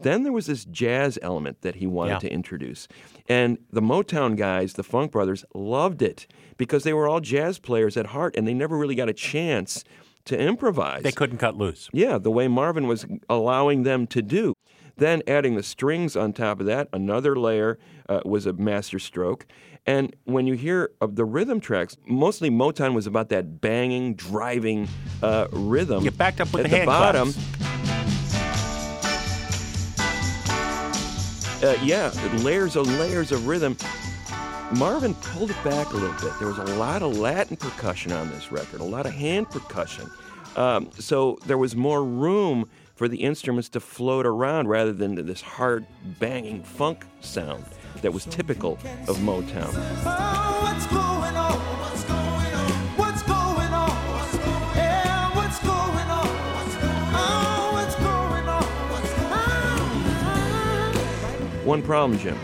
Then 0.00 0.22
there 0.22 0.32
was 0.32 0.44
this 0.44 0.66
jazz 0.66 1.18
element 1.22 1.62
that 1.62 1.76
he 1.76 1.86
wanted 1.86 2.10
Yeah. 2.10 2.18
to 2.18 2.30
introduce. 2.32 2.88
And 3.26 3.56
the 3.72 3.80
Motown 3.80 4.36
guys, 4.36 4.74
the 4.74 4.82
Funk 4.82 5.12
Brothers, 5.12 5.46
loved 5.54 6.02
it 6.02 6.26
because 6.58 6.84
they 6.84 6.92
were 6.92 7.08
all 7.08 7.20
jazz 7.20 7.58
players 7.58 7.96
at 7.96 8.08
heart 8.08 8.36
and 8.36 8.46
they 8.46 8.52
never 8.52 8.76
really 8.76 8.94
got 8.96 9.08
a 9.08 9.14
chance 9.14 9.82
to 10.26 10.38
improvise. 10.38 11.04
They 11.04 11.12
couldn't 11.12 11.38
cut 11.38 11.56
loose. 11.56 11.88
Yeah, 11.94 12.18
the 12.18 12.30
way 12.30 12.48
Marvin 12.48 12.86
was 12.86 13.06
allowing 13.30 13.84
them 13.84 14.06
to 14.08 14.20
do. 14.20 14.52
Then 14.98 15.22
adding 15.26 15.56
the 15.56 15.62
strings 15.62 16.16
on 16.16 16.32
top 16.32 16.58
of 16.58 16.66
that, 16.66 16.88
another 16.90 17.36
layer 17.36 17.78
uh, 18.08 18.20
was 18.24 18.46
a 18.46 18.54
master 18.54 18.98
stroke. 18.98 19.46
And 19.84 20.16
when 20.24 20.46
you 20.46 20.54
hear 20.54 20.90
of 21.02 21.16
the 21.16 21.24
rhythm 21.24 21.60
tracks, 21.60 21.98
mostly 22.06 22.48
Motown 22.48 22.94
was 22.94 23.06
about 23.06 23.28
that 23.28 23.60
banging, 23.60 24.14
driving 24.14 24.88
uh, 25.22 25.48
rhythm. 25.52 26.02
You 26.02 26.10
backed 26.10 26.40
up 26.40 26.52
with 26.52 26.64
at 26.64 26.70
the 26.70 26.78
the, 26.80 26.86
bottom. 26.86 27.34
Uh, 31.62 31.76
yeah, 31.84 32.10
layers 32.42 32.74
of 32.74 32.88
layers 32.98 33.32
of 33.32 33.46
rhythm. 33.46 33.76
Marvin 34.78 35.14
pulled 35.14 35.50
it 35.50 35.62
back 35.62 35.90
a 35.92 35.96
little 35.96 36.18
bit. 36.20 36.32
There 36.38 36.48
was 36.48 36.58
a 36.58 36.76
lot 36.76 37.02
of 37.02 37.16
Latin 37.18 37.56
percussion 37.56 38.12
on 38.12 38.30
this 38.30 38.50
record, 38.50 38.80
a 38.80 38.84
lot 38.84 39.04
of 39.04 39.12
hand 39.12 39.50
percussion. 39.50 40.10
Um, 40.56 40.90
so 40.98 41.38
there 41.44 41.58
was 41.58 41.76
more 41.76 42.02
room 42.02 42.68
for 42.96 43.06
the 43.06 43.18
instruments 43.18 43.68
to 43.68 43.78
float 43.78 44.26
around 44.26 44.68
rather 44.68 44.92
than 44.92 45.14
this 45.26 45.42
hard 45.42 45.86
banging 46.18 46.62
funk 46.64 47.04
sound 47.20 47.64
that 48.02 48.12
was 48.12 48.24
typical 48.24 48.72
of 49.06 49.18
Motown. 49.18 49.70
Oh, 50.04 50.60
what's 50.62 50.86
going 50.86 51.36
on? 51.36 51.52
What's 51.80 52.02
going 52.04 52.54
on? 52.54 52.70
What's 52.96 53.22
going 53.22 53.72
on? 53.72 53.90
Yeah, 54.74 55.36
what's 55.36 55.58
going 55.60 56.10
on? 56.10 56.28
Oh, 57.14 57.70
what's 57.74 57.94
going 57.96 58.48
on? 58.48 58.64
One 61.64 61.82
problem, 61.82 62.18
Jim. 62.18 62.36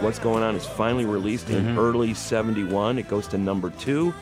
What's 0.00 0.18
Going 0.18 0.42
On 0.42 0.56
is 0.56 0.64
finally 0.64 1.04
released 1.04 1.50
in 1.50 1.62
mm-hmm. 1.62 1.78
early 1.78 2.14
71. 2.14 2.96
It 2.96 3.06
goes 3.06 3.26
to 3.28 3.36
number 3.36 3.68
two. 3.68 4.14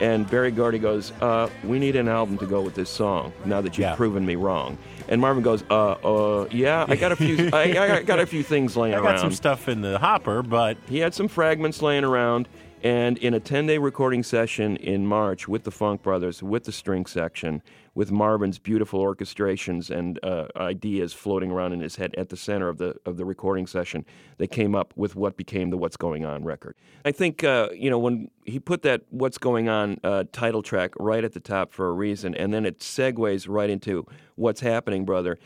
And 0.00 0.28
Berry 0.28 0.50
Gordy 0.50 0.78
goes, 0.78 1.12
uh, 1.22 1.48
We 1.64 1.78
need 1.78 1.96
an 1.96 2.08
album 2.08 2.36
to 2.38 2.46
go 2.46 2.60
with 2.60 2.74
this 2.74 2.90
song 2.90 3.32
now 3.44 3.60
that 3.62 3.78
you've 3.78 3.86
Yeah. 3.86 3.94
proven 3.96 4.26
me 4.26 4.36
wrong. 4.36 4.76
And 5.08 5.20
Marvin 5.20 5.42
goes, 5.42 5.62
uh, 5.70 5.92
uh, 5.92 6.48
yeah, 6.50 6.84
I 6.88 6.96
got 6.96 7.12
a 7.12 7.16
few, 7.16 7.48
I, 7.52 7.78
I 7.98 8.02
got 8.02 8.18
a 8.18 8.26
few 8.26 8.42
things 8.42 8.76
laying 8.76 8.94
I 8.94 8.98
around. 8.98 9.06
I 9.06 9.12
got 9.12 9.20
some 9.20 9.32
stuff 9.32 9.68
in 9.68 9.80
the 9.80 9.98
hopper, 9.98 10.42
but 10.42 10.76
He 10.88 10.98
had 10.98 11.14
some 11.14 11.28
fragments 11.28 11.80
laying 11.80 12.02
around, 12.04 12.48
and 12.82 13.16
in 13.18 13.32
a 13.32 13.40
10 13.40 13.66
day 13.66 13.78
recording 13.78 14.22
session 14.22 14.76
in 14.76 15.06
March 15.06 15.46
with 15.48 15.62
the 15.64 15.70
Funk 15.70 16.02
Brothers, 16.02 16.42
with 16.42 16.64
the 16.64 16.72
string 16.72 17.06
section, 17.06 17.62
with 17.96 18.12
Marvin's 18.12 18.58
beautiful 18.58 19.02
orchestrations 19.02 19.90
and 19.90 20.22
uh, 20.22 20.46
ideas 20.54 21.14
floating 21.14 21.50
around 21.50 21.72
in 21.72 21.80
his 21.80 21.96
head 21.96 22.14
at 22.18 22.28
the 22.28 22.36
center 22.36 22.68
of 22.68 22.76
the, 22.76 22.94
of 23.06 23.16
the 23.16 23.24
recording 23.24 23.66
session, 23.66 24.04
they 24.36 24.46
came 24.46 24.74
up 24.74 24.92
with 24.96 25.16
what 25.16 25.38
became 25.38 25.70
the 25.70 25.78
What's 25.78 25.96
Going 25.96 26.26
On 26.26 26.44
record. 26.44 26.76
I 27.06 27.10
think, 27.10 27.42
uh, 27.42 27.70
you 27.74 27.88
know, 27.88 27.98
when 27.98 28.30
he 28.44 28.60
put 28.60 28.82
that 28.82 29.00
What's 29.08 29.38
Going 29.38 29.70
On 29.70 29.98
uh, 30.04 30.24
title 30.30 30.62
track 30.62 30.92
right 31.00 31.24
at 31.24 31.32
the 31.32 31.40
top 31.40 31.72
for 31.72 31.88
a 31.88 31.92
reason, 31.92 32.34
and 32.34 32.52
then 32.52 32.66
it 32.66 32.80
segues 32.80 33.46
right 33.48 33.70
into 33.70 34.06
What's 34.34 34.60
Happening, 34.60 35.06
Brother. 35.06 35.38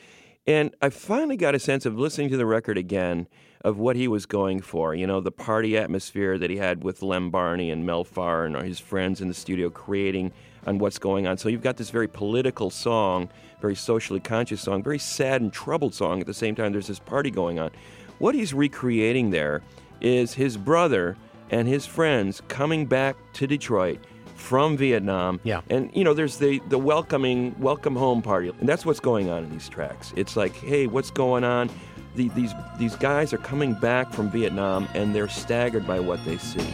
And 0.44 0.74
I 0.82 0.88
finally 0.88 1.36
got 1.36 1.54
a 1.54 1.60
sense 1.60 1.86
of 1.86 1.96
listening 1.96 2.30
to 2.30 2.36
the 2.36 2.46
record 2.46 2.76
again 2.76 3.28
of 3.64 3.78
what 3.78 3.94
he 3.94 4.08
was 4.08 4.26
going 4.26 4.60
for. 4.60 4.92
You 4.92 5.06
know, 5.06 5.20
the 5.20 5.30
party 5.30 5.76
atmosphere 5.76 6.36
that 6.36 6.50
he 6.50 6.56
had 6.56 6.82
with 6.82 7.00
Lem 7.00 7.30
Barney 7.30 7.70
and 7.70 7.86
Mel 7.86 8.02
Farr 8.02 8.44
and 8.44 8.56
his 8.56 8.80
friends 8.80 9.20
in 9.20 9.28
the 9.28 9.34
studio 9.34 9.70
creating 9.70 10.32
on 10.66 10.78
what's 10.78 10.98
going 10.98 11.26
on. 11.26 11.38
So 11.38 11.48
you've 11.48 11.62
got 11.62 11.76
this 11.76 11.90
very 11.90 12.08
political 12.08 12.70
song, 12.70 13.28
very 13.60 13.74
socially 13.74 14.20
conscious 14.20 14.60
song, 14.60 14.82
very 14.82 14.98
sad 14.98 15.40
and 15.40 15.52
troubled 15.52 15.94
song. 15.94 16.20
At 16.20 16.26
the 16.26 16.34
same 16.34 16.54
time, 16.54 16.72
there's 16.72 16.86
this 16.86 16.98
party 16.98 17.30
going 17.30 17.58
on. 17.58 17.70
What 18.18 18.34
he's 18.34 18.52
recreating 18.52 19.30
there 19.30 19.62
is 20.00 20.34
his 20.34 20.56
brother 20.56 21.16
and 21.50 21.66
his 21.66 21.86
friends 21.86 22.42
coming 22.48 22.86
back 22.86 23.16
to 23.34 23.46
Detroit 23.46 23.98
from 24.34 24.76
Vietnam. 24.76 25.40
Yeah. 25.44 25.60
And 25.68 25.90
you 25.94 26.04
know, 26.04 26.14
there's 26.14 26.38
the 26.38 26.60
the 26.68 26.78
welcoming 26.78 27.54
welcome 27.58 27.94
home 27.94 28.22
party, 28.22 28.52
and 28.58 28.68
that's 28.68 28.86
what's 28.86 29.00
going 29.00 29.28
on 29.28 29.44
in 29.44 29.50
these 29.50 29.68
tracks. 29.68 30.12
It's 30.16 30.36
like, 30.36 30.54
hey, 30.54 30.86
what's 30.86 31.10
going 31.10 31.44
on? 31.44 31.70
The, 32.16 32.28
these 32.30 32.52
these 32.78 32.96
guys 32.96 33.32
are 33.32 33.38
coming 33.38 33.74
back 33.74 34.12
from 34.12 34.30
Vietnam, 34.30 34.88
and 34.94 35.14
they're 35.14 35.28
staggered 35.28 35.86
by 35.86 36.00
what 36.00 36.24
they 36.24 36.38
see. 36.38 36.66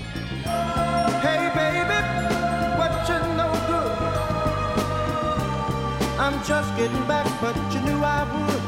Getting 6.77 7.07
back, 7.09 7.27
but 7.41 7.57
you 7.73 7.81
knew 7.81 8.05
I 8.05 8.23
would. 8.33 8.63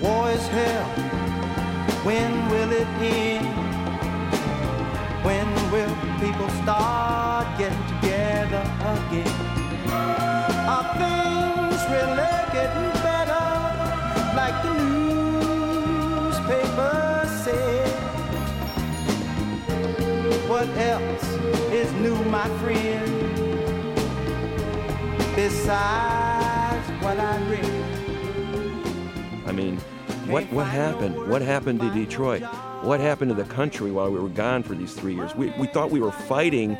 War 0.00 0.30
is 0.30 0.46
hell. 0.48 0.86
When 2.04 2.48
will 2.48 2.72
it 2.72 2.88
end? 3.02 3.46
When 5.22 5.46
will 5.70 5.94
people 6.18 6.48
start 6.62 7.46
getting 7.58 7.84
together 7.92 8.64
again? 8.94 9.34
Are 10.72 10.88
things 10.96 11.80
really 11.92 12.32
getting 12.56 12.92
better? 13.04 13.46
Like 14.34 14.56
the 14.64 14.72
newspapers 16.24 17.30
say. 17.44 17.78
What 20.48 20.68
else 20.78 21.26
is 21.72 21.92
new, 22.04 22.18
my 22.24 22.48
friend? 22.60 23.06
Besides 25.36 26.27
I 29.46 29.52
mean, 29.52 29.76
what 30.28 30.44
what 30.52 30.66
happened? 30.66 31.28
What 31.28 31.42
happened 31.42 31.80
to 31.80 31.90
Detroit? 31.90 32.42
What 32.82 33.00
happened 33.00 33.30
to 33.30 33.34
the 33.34 33.48
country 33.48 33.90
while 33.90 34.10
we 34.10 34.20
were 34.20 34.28
gone 34.28 34.62
for 34.62 34.74
these 34.74 34.94
three 34.94 35.14
years? 35.14 35.34
We, 35.34 35.50
we 35.58 35.66
thought 35.66 35.90
we 35.90 36.00
were 36.00 36.12
fighting 36.12 36.78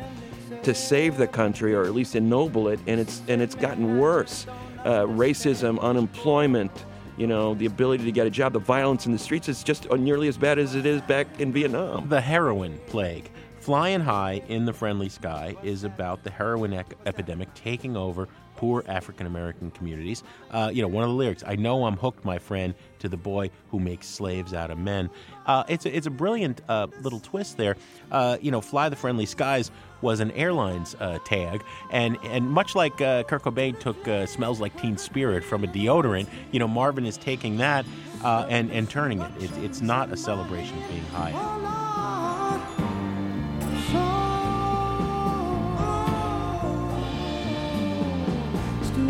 to 0.63 0.73
save 0.73 1.17
the 1.17 1.27
country 1.27 1.75
or 1.75 1.83
at 1.83 1.93
least 1.93 2.15
ennoble 2.15 2.69
it, 2.69 2.79
and 2.87 3.01
it's 3.01 3.21
and 3.27 3.41
it's 3.41 3.55
gotten 3.55 3.99
worse. 3.99 4.47
Uh, 4.85 5.03
racism, 5.03 5.77
unemployment, 5.81 6.71
you 7.17 7.27
know, 7.27 7.53
the 7.53 7.65
ability 7.65 8.05
to 8.05 8.11
get 8.13 8.25
a 8.25 8.29
job, 8.29 8.53
the 8.53 8.59
violence 8.59 9.05
in 9.05 9.11
the 9.11 9.19
streets 9.19 9.49
is 9.49 9.61
just 9.61 9.91
nearly 9.91 10.29
as 10.29 10.37
bad 10.37 10.57
as 10.57 10.73
it 10.73 10.85
is 10.85 11.01
back 11.01 11.27
in 11.41 11.51
Vietnam. 11.51 12.07
The 12.07 12.21
heroin 12.21 12.79
plague. 12.87 13.29
Flying 13.59 13.99
High 13.99 14.41
in 14.47 14.63
the 14.63 14.71
Friendly 14.71 15.09
Sky 15.09 15.53
is 15.63 15.83
about 15.83 16.23
the 16.23 16.31
heroin 16.31 16.71
ec- 16.71 16.95
epidemic 17.05 17.53
taking 17.55 17.97
over 17.97 18.29
poor 18.59 18.83
African 18.89 19.25
American 19.25 19.71
communities. 19.71 20.21
Uh, 20.51 20.69
you 20.73 20.81
know, 20.81 20.87
one 20.89 21.05
of 21.05 21.09
the 21.09 21.15
lyrics, 21.15 21.45
I 21.47 21.55
know 21.55 21.85
I'm 21.85 21.95
hooked, 21.95 22.25
my 22.25 22.37
friend, 22.37 22.75
to 22.99 23.07
the 23.07 23.15
boy 23.15 23.51
who 23.71 23.79
makes 23.79 24.05
slaves 24.05 24.53
out 24.53 24.69
of 24.69 24.77
men. 24.77 25.09
Uh, 25.45 25.63
it's, 25.69 25.85
a, 25.85 25.95
it's 25.95 26.07
a 26.07 26.09
brilliant 26.11 26.59
uh, 26.67 26.87
little 27.01 27.21
twist 27.21 27.55
there. 27.55 27.77
Uh, 28.11 28.37
you 28.41 28.51
know, 28.51 28.59
Fly 28.59 28.89
the 28.89 28.97
Friendly 28.97 29.25
Skies 29.25 29.71
was 30.01 30.19
an 30.19 30.31
airline's 30.31 30.93
uh, 30.99 31.19
tag, 31.23 31.63
and, 31.89 32.17
and 32.25 32.51
much 32.51 32.75
like 32.75 32.99
uh, 32.99 33.23
Kurt 33.23 33.43
Cobain 33.43 33.79
took 33.79 34.27
Smells 34.27 34.59
Like 34.59 34.77
Teen 34.81 34.97
Spirit 34.97 35.45
from 35.45 35.63
a 35.63 35.67
deodorant, 35.67 36.27
you 36.51 36.59
know, 36.59 36.67
Marvin 36.67 37.05
is 37.05 37.15
taking 37.15 37.59
that 37.59 37.85
and, 38.25 38.69
and 38.73 38.89
turning 38.89 39.21
it. 39.21 39.31
it. 39.41 39.51
It's 39.63 39.79
not 39.79 40.11
a 40.11 40.17
celebration 40.17 40.77
of 40.83 40.89
being 40.89 41.05
high. 41.05 42.28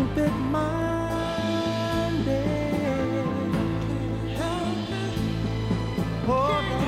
Stupid 0.00 0.32
minded. 0.50 0.80
Oh, 6.26 6.79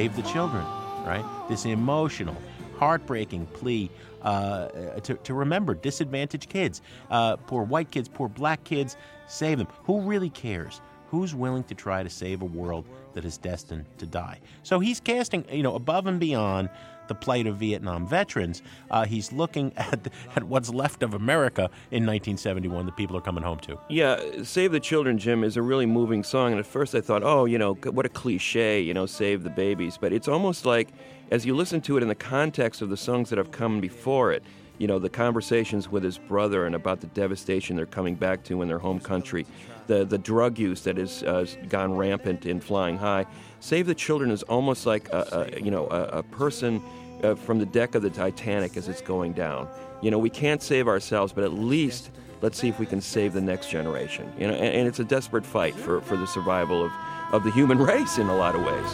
Save 0.00 0.16
the 0.16 0.22
children, 0.22 0.64
right? 1.04 1.22
This 1.50 1.66
emotional, 1.66 2.34
heartbreaking 2.78 3.44
plea 3.48 3.90
uh, 4.22 4.68
to, 5.02 5.12
to 5.12 5.34
remember 5.34 5.74
disadvantaged 5.74 6.48
kids, 6.48 6.80
uh, 7.10 7.36
poor 7.36 7.64
white 7.64 7.90
kids, 7.90 8.08
poor 8.08 8.26
black 8.26 8.64
kids, 8.64 8.96
save 9.28 9.58
them. 9.58 9.66
Who 9.84 10.00
really 10.00 10.30
cares? 10.30 10.80
Who's 11.10 11.34
willing 11.34 11.64
to 11.64 11.74
try 11.74 12.02
to 12.02 12.08
save 12.08 12.40
a 12.40 12.46
world 12.46 12.86
that 13.12 13.26
is 13.26 13.36
destined 13.36 13.84
to 13.98 14.06
die? 14.06 14.40
So 14.62 14.80
he's 14.80 15.00
casting, 15.00 15.44
you 15.52 15.62
know, 15.62 15.74
above 15.74 16.06
and 16.06 16.18
beyond 16.18 16.70
the 17.10 17.14
plight 17.16 17.48
of 17.48 17.56
Vietnam 17.56 18.06
veterans. 18.06 18.62
Uh, 18.90 19.04
he's 19.04 19.32
looking 19.32 19.72
at 19.76 20.08
at 20.36 20.44
what's 20.44 20.70
left 20.70 21.02
of 21.02 21.12
America 21.12 21.62
in 21.90 22.06
1971 22.06 22.86
that 22.86 22.96
people 22.96 23.16
are 23.16 23.20
coming 23.20 23.42
home 23.42 23.58
to. 23.58 23.76
Yeah, 23.88 24.20
Save 24.44 24.72
the 24.72 24.80
Children, 24.80 25.18
Jim, 25.18 25.42
is 25.42 25.56
a 25.56 25.62
really 25.62 25.86
moving 25.86 26.22
song. 26.22 26.52
And 26.52 26.60
at 26.60 26.66
first 26.66 26.94
I 26.94 27.00
thought, 27.00 27.22
oh, 27.24 27.44
you 27.44 27.58
know, 27.58 27.74
what 27.74 28.06
a 28.06 28.08
cliche, 28.08 28.80
you 28.80 28.94
know, 28.94 29.06
save 29.06 29.42
the 29.42 29.50
babies. 29.50 29.98
But 30.00 30.12
it's 30.12 30.28
almost 30.28 30.64
like, 30.64 30.88
as 31.32 31.44
you 31.44 31.54
listen 31.54 31.80
to 31.82 31.96
it 31.96 32.02
in 32.02 32.08
the 32.08 32.14
context 32.14 32.80
of 32.80 32.88
the 32.88 32.96
songs 32.96 33.28
that 33.30 33.38
have 33.38 33.50
come 33.50 33.80
before 33.80 34.32
it, 34.32 34.44
you 34.78 34.86
know, 34.86 34.98
the 34.98 35.10
conversations 35.10 35.90
with 35.90 36.02
his 36.02 36.16
brother 36.16 36.64
and 36.64 36.74
about 36.74 37.00
the 37.00 37.06
devastation 37.08 37.76
they're 37.76 37.84
coming 37.84 38.14
back 38.14 38.44
to 38.44 38.62
in 38.62 38.68
their 38.68 38.78
home 38.78 38.98
country, 38.98 39.46
the, 39.88 40.06
the 40.06 40.16
drug 40.16 40.58
use 40.58 40.82
that 40.84 40.96
has 40.96 41.22
uh, 41.24 41.44
gone 41.68 41.94
rampant 41.96 42.46
in 42.46 42.60
Flying 42.60 42.96
High. 42.96 43.26
Save 43.60 43.86
the 43.86 43.94
Children 43.94 44.30
is 44.30 44.42
almost 44.44 44.86
like, 44.86 45.08
a, 45.10 45.52
a 45.54 45.60
you 45.60 45.70
know, 45.70 45.86
a, 45.88 46.18
a 46.18 46.22
person 46.22 46.82
uh, 47.22 47.34
from 47.34 47.58
the 47.58 47.66
deck 47.66 47.94
of 47.94 48.02
the 48.02 48.10
Titanic 48.10 48.76
as 48.76 48.88
it's 48.88 49.02
going 49.02 49.34
down. 49.34 49.68
You 50.00 50.10
know, 50.10 50.18
we 50.18 50.30
can't 50.30 50.62
save 50.62 50.88
ourselves, 50.88 51.32
but 51.32 51.44
at 51.44 51.52
least 51.52 52.10
let's 52.40 52.58
see 52.58 52.68
if 52.68 52.78
we 52.78 52.86
can 52.86 53.02
save 53.02 53.34
the 53.34 53.40
next 53.40 53.70
generation. 53.70 54.32
You 54.38 54.48
know, 54.48 54.54
and, 54.54 54.74
and 54.74 54.88
it's 54.88 54.98
a 54.98 55.04
desperate 55.04 55.44
fight 55.44 55.74
for, 55.74 56.00
for 56.00 56.16
the 56.16 56.26
survival 56.26 56.82
of, 56.84 56.92
of 57.32 57.44
the 57.44 57.50
human 57.50 57.78
race 57.92 58.18
in 58.18 58.28
a 58.28 58.36
lot 58.36 58.54
of 58.54 58.62
ways. 58.62 58.92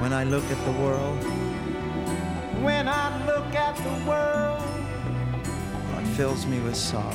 When 0.00 0.12
I 0.12 0.24
look 0.24 0.44
at 0.44 0.64
the 0.64 0.80
world, 0.82 1.22
when 2.62 2.88
I 2.88 3.26
look 3.26 3.54
at 3.54 3.76
the 3.76 4.10
world, 4.10 4.62
it 6.02 6.16
fills 6.16 6.46
me 6.46 6.58
with 6.60 6.76
sorrow. 6.76 7.12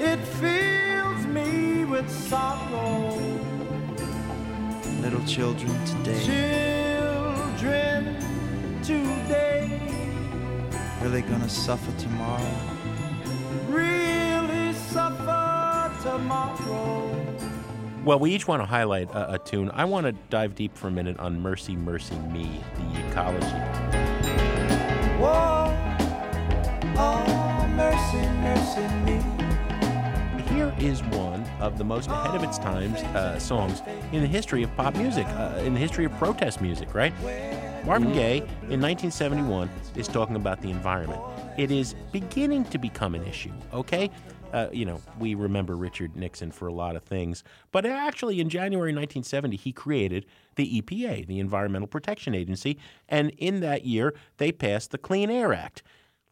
It 0.00 0.18
fills 0.18 1.24
me 1.26 1.84
with 1.84 2.10
sorrow. 2.10 3.43
Little 5.04 5.26
children 5.26 5.84
today. 5.84 6.24
Children 6.24 8.16
today. 8.82 9.78
Really 11.02 11.20
gonna 11.20 11.46
suffer 11.46 11.92
tomorrow. 12.00 12.50
Really 13.68 14.72
suffer 14.72 15.92
tomorrow. 16.02 17.14
Well, 18.02 18.18
we 18.18 18.30
each 18.30 18.48
want 18.48 18.62
to 18.62 18.66
highlight 18.66 19.10
a, 19.10 19.34
a 19.34 19.38
tune. 19.38 19.70
I 19.74 19.84
want 19.84 20.06
to 20.06 20.12
dive 20.30 20.54
deep 20.54 20.74
for 20.74 20.88
a 20.88 20.90
minute 20.90 21.18
on 21.18 21.38
Mercy, 21.38 21.76
Mercy 21.76 22.16
Me, 22.32 22.62
the 22.76 23.06
ecology. 23.06 23.46
Whoa, 25.20 25.76
oh, 26.96 27.23
is 30.84 31.02
one 31.04 31.42
of 31.60 31.78
the 31.78 31.84
most 31.84 32.10
ahead 32.10 32.34
of 32.34 32.42
its 32.42 32.58
times 32.58 33.00
uh, 33.14 33.38
songs 33.38 33.80
in 34.12 34.20
the 34.20 34.26
history 34.26 34.62
of 34.62 34.76
pop 34.76 34.94
music, 34.96 35.26
uh, 35.28 35.62
in 35.64 35.72
the 35.72 35.80
history 35.80 36.04
of 36.04 36.12
protest 36.18 36.60
music, 36.60 36.94
right? 36.94 37.12
Marvin 37.86 38.12
Gaye 38.12 38.38
in 38.68 38.80
1971 38.80 39.70
is 39.96 40.08
talking 40.08 40.36
about 40.36 40.60
the 40.60 40.70
environment. 40.70 41.20
It 41.56 41.70
is 41.70 41.94
beginning 42.12 42.64
to 42.66 42.78
become 42.78 43.14
an 43.14 43.24
issue, 43.26 43.52
okay? 43.72 44.10
Uh, 44.52 44.68
you 44.72 44.84
know, 44.84 45.00
we 45.18 45.34
remember 45.34 45.74
Richard 45.74 46.14
Nixon 46.16 46.52
for 46.52 46.68
a 46.68 46.72
lot 46.72 46.96
of 46.96 47.02
things, 47.02 47.42
but 47.72 47.86
actually 47.86 48.40
in 48.40 48.48
January 48.48 48.90
1970, 48.90 49.56
he 49.56 49.72
created 49.72 50.26
the 50.56 50.80
EPA, 50.80 51.26
the 51.26 51.40
Environmental 51.40 51.88
Protection 51.88 52.34
Agency, 52.34 52.78
and 53.08 53.30
in 53.38 53.60
that 53.60 53.84
year, 53.84 54.14
they 54.36 54.52
passed 54.52 54.90
the 54.90 54.98
Clean 54.98 55.30
Air 55.30 55.52
Act. 55.52 55.82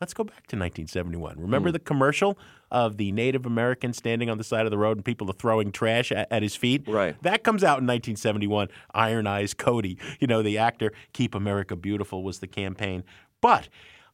Let's 0.03 0.15
go 0.15 0.25
back 0.25 0.49
to 0.49 0.57
1971. 0.57 1.39
Remember 1.39 1.71
the 1.71 1.79
commercial 1.79 2.37
of 2.73 2.97
the 2.97 3.13
Native 3.13 3.47
American 3.47 3.93
standing 3.93 4.29
on 4.29 4.37
the 4.37 4.43
side 4.43 4.65
of 4.67 4.73
the 4.73 4.77
road 4.77 4.97
and 4.97 5.05
people 5.05 5.31
are 5.31 5.33
throwing 5.33 5.71
trash 5.71 6.11
at, 6.11 6.27
at 6.33 6.43
his 6.43 6.57
feet? 6.57 6.89
Right. 6.89 7.15
That 7.23 7.45
comes 7.45 7.63
out 7.63 7.79
in 7.79 7.87
1971. 7.87 8.67
Iron 8.95 9.29
Eyes 9.29 9.55
Cody, 9.55 9.99
you 10.19 10.27
know, 10.27 10.43
the 10.43 10.59
actor, 10.59 10.93
Keep 11.13 11.37
America 11.37 11.77
Beautiful 11.77 12.25
was 12.25 12.41
the 12.41 12.49
campaign. 12.49 13.05
But, 13.41 13.69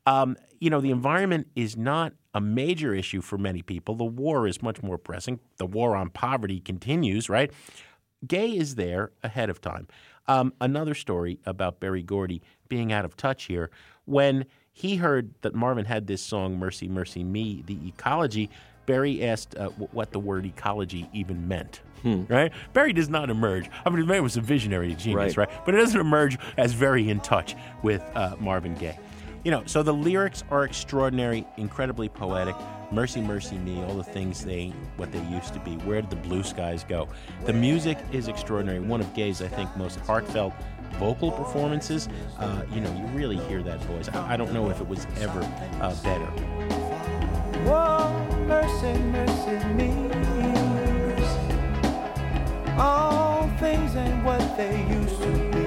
um, 0.05 0.37
you 0.61 0.69
know, 0.69 0.83
the 0.83 0.91
environment 0.91 1.47
is 1.57 1.75
not 1.75 2.13
a 2.35 2.41
major 2.43 2.93
issue 2.93 3.23
for 3.23 3.39
many 3.39 3.63
people. 3.63 3.95
The 3.95 4.05
war 4.05 4.47
is 4.47 4.61
much 4.61 4.83
more 4.83 4.99
pressing. 4.99 5.41
The 5.57 5.65
war 5.65 5.97
on 5.97 6.11
poverty 6.11 6.61
continues, 6.61 7.31
right? 7.31 7.51
Gaye 8.27 8.59
is 8.59 8.75
there 8.75 9.13
ahead 9.23 9.49
of 9.49 9.63
time. 9.63 9.89
Um, 10.27 10.53
another 10.61 10.93
story 10.93 11.41
about 11.47 11.81
Berry 11.81 12.03
Gordy 12.03 12.43
being 12.69 12.93
out 12.93 13.07
of 13.07 13.17
touch 13.17 13.45
here. 13.45 13.71
When 14.05 14.45
he 14.79 14.97
heard 14.97 15.31
that 15.43 15.55
Marvin 15.57 15.85
had 15.85 16.07
this 16.07 16.23
song, 16.23 16.57
Mercy, 16.57 16.87
Mercy 16.89 17.25
Me, 17.25 17.65
the 17.67 17.77
ecology, 17.89 18.49
Berry 18.87 19.25
asked 19.25 19.57
uh, 19.57 19.65
w- 19.71 19.89
what 19.91 20.13
the 20.13 20.21
word 20.21 20.47
ecology 20.47 21.09
even 21.13 21.49
meant. 21.49 21.81
Right? 22.05 22.53
Barry 22.75 22.93
does 22.93 23.09
not 23.09 23.29
emerge. 23.29 23.69
I 23.85 23.91
mean, 23.91 23.99
the 24.01 24.07
man 24.07 24.23
was 24.23 24.37
a 24.37 24.41
visionary 24.41 24.95
genius, 24.95 25.37
Right. 25.37 25.49
right? 25.49 25.65
But 25.67 25.75
it 25.75 25.79
doesn't 25.79 26.01
emerge 26.01 26.39
as 26.57 26.73
very 26.73 27.09
in 27.11 27.19
touch 27.19 27.57
with 27.83 28.03
uh, 28.15 28.37
Marvin 28.39 28.75
Gaye. 28.77 28.97
You 29.45 29.51
know, 29.51 29.65
so 29.67 29.83
the 29.83 29.93
lyrics 29.93 30.45
are 30.51 30.63
extraordinary, 30.65 31.45
incredibly 31.57 32.09
poetic. 32.09 32.55
Mercy, 32.93 33.21
mercy 33.21 33.59
me, 33.59 33.83
all 33.83 33.95
the 33.95 34.05
things 34.05 34.45
they 34.45 34.69
what 34.97 35.11
they 35.13 35.23
used 35.27 35.53
to 35.55 35.61
be. 35.61 35.73
Where 35.79 36.01
did 36.01 36.09
the 36.11 36.17
blue 36.17 36.43
skies 36.45 36.85
go? 36.89 37.09
The 37.47 37.53
music 37.53 37.99
is 38.13 38.29
extraordinary. 38.29 38.79
One 38.81 39.01
of 39.01 39.13
Gaye's, 39.13 39.43
I 39.43 39.49
think, 39.49 39.77
most 39.77 39.99
heartfelt 40.01 40.55
vocal 40.95 41.31
performances. 41.31 42.09
Uh, 42.39 42.63
you 42.73 42.81
know, 42.81 42.93
you 42.95 43.05
really 43.09 43.37
hear 43.47 43.63
that 43.63 43.81
voice. 43.85 44.09
I, 44.09 44.35
I 44.35 44.37
don't 44.37 44.53
know 44.53 44.71
if 44.71 44.81
it 44.81 44.89
was 44.89 45.07
ever 45.21 45.41
uh, 45.81 45.95
better. 46.03 46.27
Whoa, 47.65 48.11
mercy, 48.47 48.99
mercy 48.99 49.65
me. 49.75 50.09
All 52.79 53.49
things 53.59 53.95
what 54.25 54.57
they 54.57 54.87
used 54.89 55.21
to 55.23 55.31
be. 55.53 55.59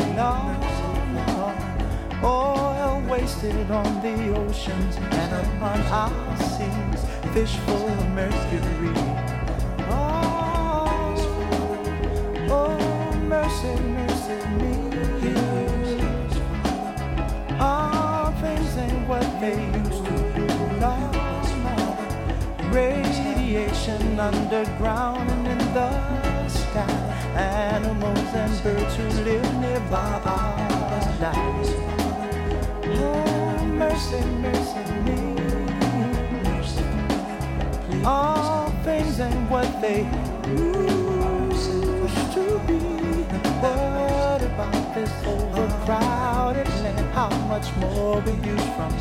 Oil 2.24 3.02
wasted 3.10 3.72
on 3.72 4.02
the 4.04 4.38
oceans 4.38 4.96
and 4.98 5.48
upon 5.48 5.80
our 6.00 6.38
seas. 6.38 7.02
Fish 7.34 7.56
full 7.66 7.88
of 7.88 8.10
mercury. 8.10 8.94
Oh, 9.90 11.16
oh, 12.50 13.12
mercy, 13.34 13.76
mercy 13.98 14.40
me. 14.60 14.71
they 19.42 19.58
used 19.58 20.06
to 20.06 20.12
do 20.36 20.46
now 20.80 21.10
is 21.42 21.52
raise 22.72 23.20
radiation 23.26 24.20
underground 24.20 25.28
and 25.32 25.48
in 25.48 25.74
the 25.74 26.48
sky. 26.48 26.86
Animals 27.36 28.30
and 28.42 28.64
birds 28.64 28.96
who 28.98 29.08
live 29.24 29.50
nearby 29.60 30.22
are 30.26 30.58
nice. 31.20 31.72
Oh, 32.86 33.66
mercy, 33.82 34.22
mercy 34.46 34.86
me. 35.06 35.20
All 38.06 38.70
things 38.84 39.20
and 39.20 39.50
what 39.50 39.82
they 39.82 40.02
used 40.52 41.82
to 42.36 42.46
be. 42.68 44.11
About 44.62 44.94
this 44.94 45.12
overcrowded 45.26 46.68
land? 46.84 47.14
How 47.16 47.30
much 47.48 47.76
more 47.78 48.22
from? 48.22 48.92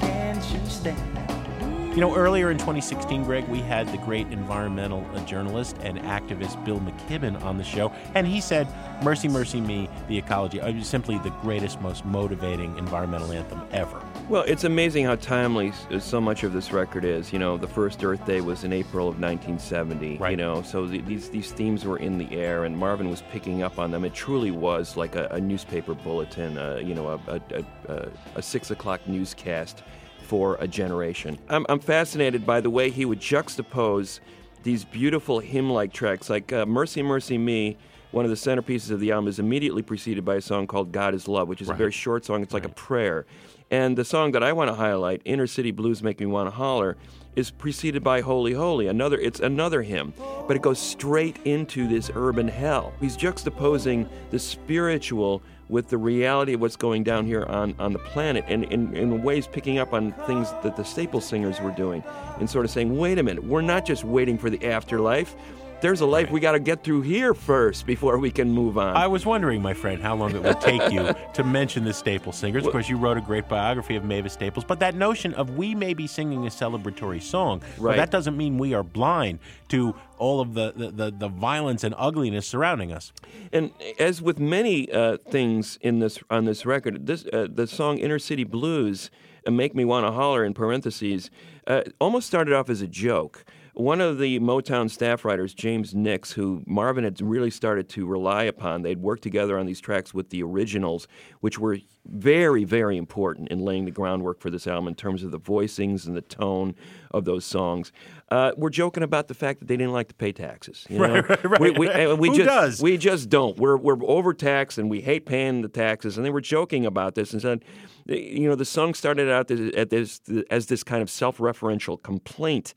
Can't 0.00 0.52
you 0.52 0.60
stand? 0.68 1.96
You 1.96 2.02
know, 2.02 2.14
earlier 2.14 2.50
in 2.50 2.58
2016, 2.58 3.24
Greg, 3.24 3.48
we 3.48 3.60
had 3.60 3.88
the 3.88 3.96
great 3.96 4.26
environmental 4.26 5.06
uh, 5.14 5.24
journalist 5.24 5.78
and 5.80 5.98
activist 6.00 6.62
Bill 6.66 6.78
McKibben 6.78 7.42
on 7.42 7.56
the 7.56 7.64
show, 7.64 7.90
and 8.14 8.26
he 8.26 8.38
said, 8.38 8.68
Mercy, 9.02 9.28
Mercy 9.28 9.62
Me, 9.62 9.88
the 10.08 10.18
ecology, 10.18 10.60
uh, 10.60 10.68
is 10.68 10.86
simply 10.86 11.16
the 11.20 11.30
greatest, 11.40 11.80
most 11.80 12.04
motivating 12.04 12.76
environmental 12.76 13.32
anthem 13.32 13.62
ever. 13.72 14.05
Well, 14.28 14.42
it's 14.42 14.64
amazing 14.64 15.04
how 15.04 15.14
timely 15.14 15.72
so 16.00 16.20
much 16.20 16.42
of 16.42 16.52
this 16.52 16.72
record 16.72 17.04
is. 17.04 17.32
You 17.32 17.38
know, 17.38 17.56
the 17.56 17.68
first 17.68 18.02
Earth 18.02 18.26
Day 18.26 18.40
was 18.40 18.64
in 18.64 18.72
April 18.72 19.06
of 19.08 19.20
1970. 19.20 20.18
You 20.32 20.36
know, 20.36 20.62
so 20.62 20.84
the, 20.84 21.00
these 21.02 21.30
these 21.30 21.52
themes 21.52 21.84
were 21.84 21.98
in 21.98 22.18
the 22.18 22.36
air, 22.36 22.64
and 22.64 22.76
Marvin 22.76 23.08
was 23.08 23.22
picking 23.30 23.62
up 23.62 23.78
on 23.78 23.92
them. 23.92 24.04
It 24.04 24.14
truly 24.14 24.50
was 24.50 24.96
like 24.96 25.14
a, 25.14 25.28
a 25.30 25.40
newspaper 25.40 25.94
bulletin. 25.94 26.58
Uh, 26.58 26.80
you 26.82 26.92
know, 26.92 27.06
a, 27.06 27.20
a, 27.28 27.40
a, 27.54 27.92
a, 27.92 28.08
a 28.34 28.42
six 28.42 28.72
o'clock 28.72 29.06
newscast 29.06 29.84
for 30.22 30.56
a 30.58 30.66
generation. 30.66 31.38
I'm, 31.48 31.64
I'm 31.68 31.78
fascinated 31.78 32.44
by 32.44 32.60
the 32.60 32.70
way 32.70 32.90
he 32.90 33.04
would 33.04 33.20
juxtapose 33.20 34.18
these 34.64 34.84
beautiful 34.84 35.38
hymn-like 35.38 35.92
tracks, 35.92 36.28
like 36.28 36.52
uh, 36.52 36.66
"Mercy, 36.66 37.00
Mercy 37.00 37.38
Me." 37.38 37.76
One 38.10 38.24
of 38.24 38.30
the 38.30 38.36
centerpieces 38.36 38.90
of 38.90 38.98
the 38.98 39.12
album 39.12 39.28
is 39.28 39.38
immediately 39.38 39.82
preceded 39.82 40.24
by 40.24 40.36
a 40.36 40.40
song 40.40 40.66
called 40.66 40.90
"God 40.90 41.14
Is 41.14 41.28
Love," 41.28 41.46
which 41.46 41.62
is 41.62 41.68
a 41.68 41.74
very 41.74 41.92
short 41.92 42.24
song. 42.24 42.42
It's 42.42 42.54
like 42.54 42.64
a 42.64 42.70
prayer. 42.70 43.24
And 43.70 43.98
the 43.98 44.04
song 44.04 44.32
that 44.32 44.44
I 44.44 44.52
want 44.52 44.68
to 44.70 44.74
highlight, 44.74 45.22
"Inner 45.24 45.48
City 45.48 45.72
Blues 45.72 46.02
Make 46.02 46.20
Me 46.20 46.26
Want 46.26 46.48
to 46.48 46.54
Holler," 46.54 46.96
is 47.34 47.50
preceded 47.50 48.04
by 48.04 48.20
"Holy 48.20 48.52
Holy." 48.52 48.86
Another, 48.86 49.18
it's 49.18 49.40
another 49.40 49.82
hymn, 49.82 50.14
but 50.46 50.56
it 50.56 50.62
goes 50.62 50.78
straight 50.78 51.38
into 51.44 51.88
this 51.88 52.10
urban 52.14 52.46
hell. 52.46 52.92
He's 53.00 53.16
juxtaposing 53.16 54.08
the 54.30 54.38
spiritual 54.38 55.42
with 55.68 55.88
the 55.88 55.98
reality 55.98 56.52
of 56.54 56.60
what's 56.60 56.76
going 56.76 57.02
down 57.02 57.26
here 57.26 57.44
on, 57.44 57.74
on 57.80 57.92
the 57.92 57.98
planet, 57.98 58.44
and 58.46 58.64
in, 58.64 58.94
in 58.94 59.22
ways 59.24 59.48
picking 59.48 59.78
up 59.78 59.92
on 59.92 60.12
things 60.26 60.52
that 60.62 60.76
the 60.76 60.84
Staple 60.84 61.20
Singers 61.20 61.60
were 61.60 61.72
doing, 61.72 62.04
and 62.38 62.48
sort 62.48 62.64
of 62.64 62.70
saying, 62.70 62.96
"Wait 62.96 63.18
a 63.18 63.22
minute, 63.24 63.42
we're 63.42 63.62
not 63.62 63.84
just 63.84 64.04
waiting 64.04 64.38
for 64.38 64.48
the 64.48 64.64
afterlife." 64.64 65.34
There's 65.80 66.00
a 66.00 66.06
life 66.06 66.30
we 66.30 66.40
got 66.40 66.52
to 66.52 66.58
get 66.58 66.82
through 66.82 67.02
here 67.02 67.34
first 67.34 67.86
before 67.86 68.18
we 68.18 68.30
can 68.30 68.50
move 68.50 68.78
on. 68.78 68.96
I 68.96 69.06
was 69.06 69.26
wondering, 69.26 69.60
my 69.60 69.74
friend, 69.74 70.00
how 70.00 70.16
long 70.16 70.34
it 70.34 70.42
would 70.42 70.60
take 70.60 70.90
you 70.90 71.14
to 71.34 71.44
mention 71.44 71.84
the 71.84 71.92
Staples 71.92 72.36
singers. 72.36 72.64
Of 72.64 72.72
course, 72.72 72.88
you 72.88 72.96
wrote 72.96 73.18
a 73.18 73.20
great 73.20 73.46
biography 73.46 73.94
of 73.96 74.04
Mavis 74.04 74.32
Staples, 74.32 74.64
but 74.64 74.80
that 74.80 74.94
notion 74.94 75.34
of 75.34 75.50
we 75.50 75.74
may 75.74 75.92
be 75.92 76.06
singing 76.06 76.46
a 76.46 76.50
celebratory 76.50 77.20
song, 77.20 77.62
well, 77.78 77.94
that 77.94 78.10
doesn't 78.10 78.36
mean 78.36 78.56
we 78.56 78.72
are 78.72 78.82
blind 78.82 79.38
to 79.68 79.94
all 80.18 80.40
of 80.40 80.54
the, 80.54 80.72
the, 80.74 80.90
the, 80.90 81.10
the 81.10 81.28
violence 81.28 81.84
and 81.84 81.94
ugliness 81.98 82.46
surrounding 82.46 82.90
us. 82.90 83.12
And 83.52 83.70
as 83.98 84.22
with 84.22 84.38
many 84.38 84.90
uh, 84.90 85.18
things 85.28 85.78
in 85.82 85.98
this 85.98 86.18
on 86.30 86.46
this 86.46 86.64
record, 86.64 87.06
this 87.06 87.26
uh, 87.32 87.48
the 87.52 87.66
song 87.66 87.98
"Inner 87.98 88.18
City 88.18 88.44
Blues" 88.44 89.10
uh, 89.46 89.50
"Make 89.50 89.74
Me 89.74 89.84
Want 89.84 90.06
to 90.06 90.12
Holler" 90.12 90.44
in 90.44 90.54
parentheses 90.54 91.30
uh, 91.66 91.82
almost 92.00 92.26
started 92.26 92.54
off 92.54 92.70
as 92.70 92.80
a 92.80 92.86
joke. 92.86 93.44
One 93.76 94.00
of 94.00 94.18
the 94.18 94.40
Motown 94.40 94.90
staff 94.90 95.22
writers, 95.22 95.52
James 95.52 95.92
Nyx, 95.92 96.32
who 96.32 96.62
Marvin 96.66 97.04
had 97.04 97.20
really 97.20 97.50
started 97.50 97.90
to 97.90 98.06
rely 98.06 98.44
upon, 98.44 98.80
they'd 98.80 99.02
worked 99.02 99.22
together 99.22 99.58
on 99.58 99.66
these 99.66 99.82
tracks 99.82 100.14
with 100.14 100.30
the 100.30 100.42
originals, 100.42 101.06
which 101.40 101.58
were 101.58 101.76
very, 102.06 102.64
very 102.64 102.96
important 102.96 103.48
in 103.48 103.58
laying 103.58 103.84
the 103.84 103.90
groundwork 103.90 104.40
for 104.40 104.48
this 104.48 104.66
album 104.66 104.88
in 104.88 104.94
terms 104.94 105.22
of 105.22 105.30
the 105.30 105.38
voicings 105.38 106.06
and 106.06 106.16
the 106.16 106.22
tone 106.22 106.74
of 107.10 107.26
those 107.26 107.44
songs. 107.44 107.92
Uh, 108.30 108.52
we're 108.56 108.70
joking 108.70 109.02
about 109.02 109.28
the 109.28 109.34
fact 109.34 109.60
that 109.60 109.68
they 109.68 109.76
didn't 109.76 109.92
like 109.92 110.08
to 110.08 110.14
pay 110.14 110.32
taxes. 110.32 110.86
You 110.88 110.98
know? 110.98 111.20
Right, 111.20 111.44
right, 111.44 111.60
We, 111.60 111.70
we, 111.72 111.88
right. 111.88 112.18
we 112.18 112.28
Who 112.28 112.36
just, 112.36 112.48
does? 112.48 112.82
We 112.82 112.96
just 112.96 113.28
don't. 113.28 113.58
We're 113.58 113.76
we're 113.76 113.98
overtaxed 114.04 114.78
and 114.78 114.88
we 114.88 115.02
hate 115.02 115.26
paying 115.26 115.60
the 115.60 115.68
taxes. 115.68 116.16
And 116.16 116.24
they 116.24 116.30
were 116.30 116.40
joking 116.40 116.86
about 116.86 117.14
this 117.14 117.34
and 117.34 117.42
said, 117.42 117.62
you 118.06 118.48
know, 118.48 118.54
the 118.54 118.64
song 118.64 118.94
started 118.94 119.30
out 119.30 119.50
as, 119.50 119.60
at 119.74 119.90
this, 119.90 120.22
as 120.50 120.66
this 120.66 120.82
kind 120.82 121.02
of 121.02 121.10
self-referential 121.10 122.02
complaint, 122.02 122.72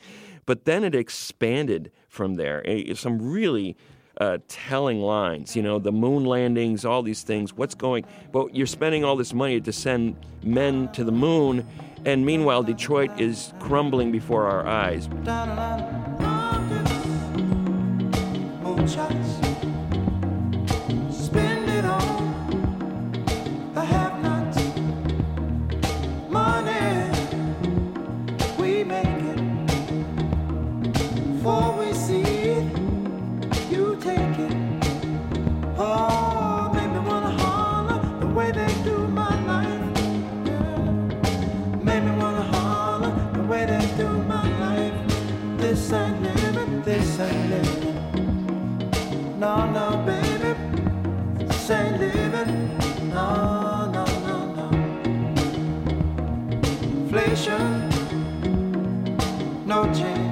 but 0.49 0.65
then 0.65 0.83
it 0.83 0.95
expanded 0.95 1.91
from 2.07 2.33
there. 2.33 2.65
Some 2.95 3.21
really 3.21 3.77
uh, 4.19 4.39
telling 4.47 4.99
lines, 4.99 5.55
you 5.55 5.61
know, 5.61 5.77
the 5.77 5.91
moon 5.91 6.25
landings, 6.25 6.85
all 6.85 7.03
these 7.03 7.21
things. 7.21 7.53
What's 7.53 7.75
going? 7.75 8.03
But 8.31 8.55
you're 8.55 8.65
spending 8.65 9.03
all 9.03 9.15
this 9.15 9.31
money 9.31 9.61
to 9.61 9.71
send 9.71 10.15
men 10.41 10.91
to 10.93 11.03
the 11.03 11.11
moon, 11.11 11.67
and 12.03 12.25
meanwhile, 12.25 12.63
Detroit 12.63 13.21
is 13.21 13.53
crumbling 13.59 14.11
before 14.11 14.47
our 14.47 14.65
eyes. 14.65 15.07
This 45.69 45.93
ain't 45.93 46.19
living, 46.23 46.81
this 46.81 47.19
ain't 47.19 47.49
living. 47.51 49.39
No, 49.39 49.69
no, 49.69 50.03
baby, 50.03 50.55
this 51.45 51.69
ain't 51.69 51.99
living. 51.99 52.75
No, 53.13 53.85
no, 53.93 54.03
no, 54.25 54.37
no. 54.57 54.67
Inflation, 57.05 57.87
no 59.67 59.83
chance 59.93 60.28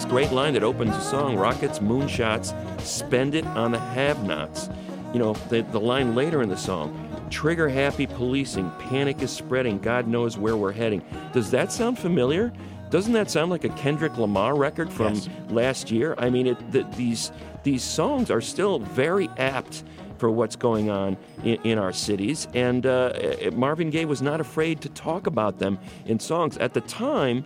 this 0.00 0.10
great 0.10 0.32
line 0.32 0.54
that 0.54 0.62
opens 0.62 0.92
the 0.92 1.00
song 1.02 1.36
Rockets, 1.36 1.78
Moonshots, 1.78 2.54
Spend 2.80 3.34
It 3.34 3.44
on 3.48 3.72
the 3.72 3.78
Have 3.78 4.24
Nots. 4.24 4.70
You 5.12 5.18
know, 5.18 5.34
the, 5.50 5.60
the 5.60 5.78
line 5.78 6.14
later 6.14 6.40
in 6.40 6.48
the 6.48 6.56
song 6.56 7.06
Trigger 7.28 7.68
happy 7.68 8.06
policing, 8.06 8.70
panic 8.78 9.20
is 9.20 9.30
spreading, 9.30 9.78
God 9.78 10.08
knows 10.08 10.38
where 10.38 10.56
we're 10.56 10.72
heading. 10.72 11.02
Does 11.34 11.50
that 11.50 11.70
sound 11.70 11.98
familiar? 11.98 12.50
Doesn't 12.88 13.12
that 13.12 13.30
sound 13.30 13.50
like 13.50 13.64
a 13.64 13.68
Kendrick 13.70 14.16
Lamar 14.16 14.56
record 14.56 14.90
from 14.90 15.14
Yes. 15.16 15.28
last 15.50 15.90
year? 15.90 16.14
I 16.16 16.30
mean, 16.30 16.46
it, 16.46 16.72
the, 16.72 16.84
these, 16.96 17.30
these 17.62 17.82
songs 17.84 18.30
are 18.30 18.40
still 18.40 18.78
very 18.78 19.28
apt 19.36 19.84
for 20.16 20.30
what's 20.30 20.56
going 20.56 20.88
on 20.88 21.18
in, 21.44 21.60
in 21.62 21.78
our 21.78 21.92
cities. 21.92 22.48
And 22.54 22.86
uh, 22.86 23.12
Marvin 23.52 23.90
Gaye 23.90 24.06
was 24.06 24.22
not 24.22 24.40
afraid 24.40 24.80
to 24.80 24.88
talk 24.88 25.26
about 25.26 25.58
them 25.58 25.78
in 26.06 26.18
songs. 26.18 26.56
At 26.56 26.72
the 26.72 26.80
time, 26.80 27.44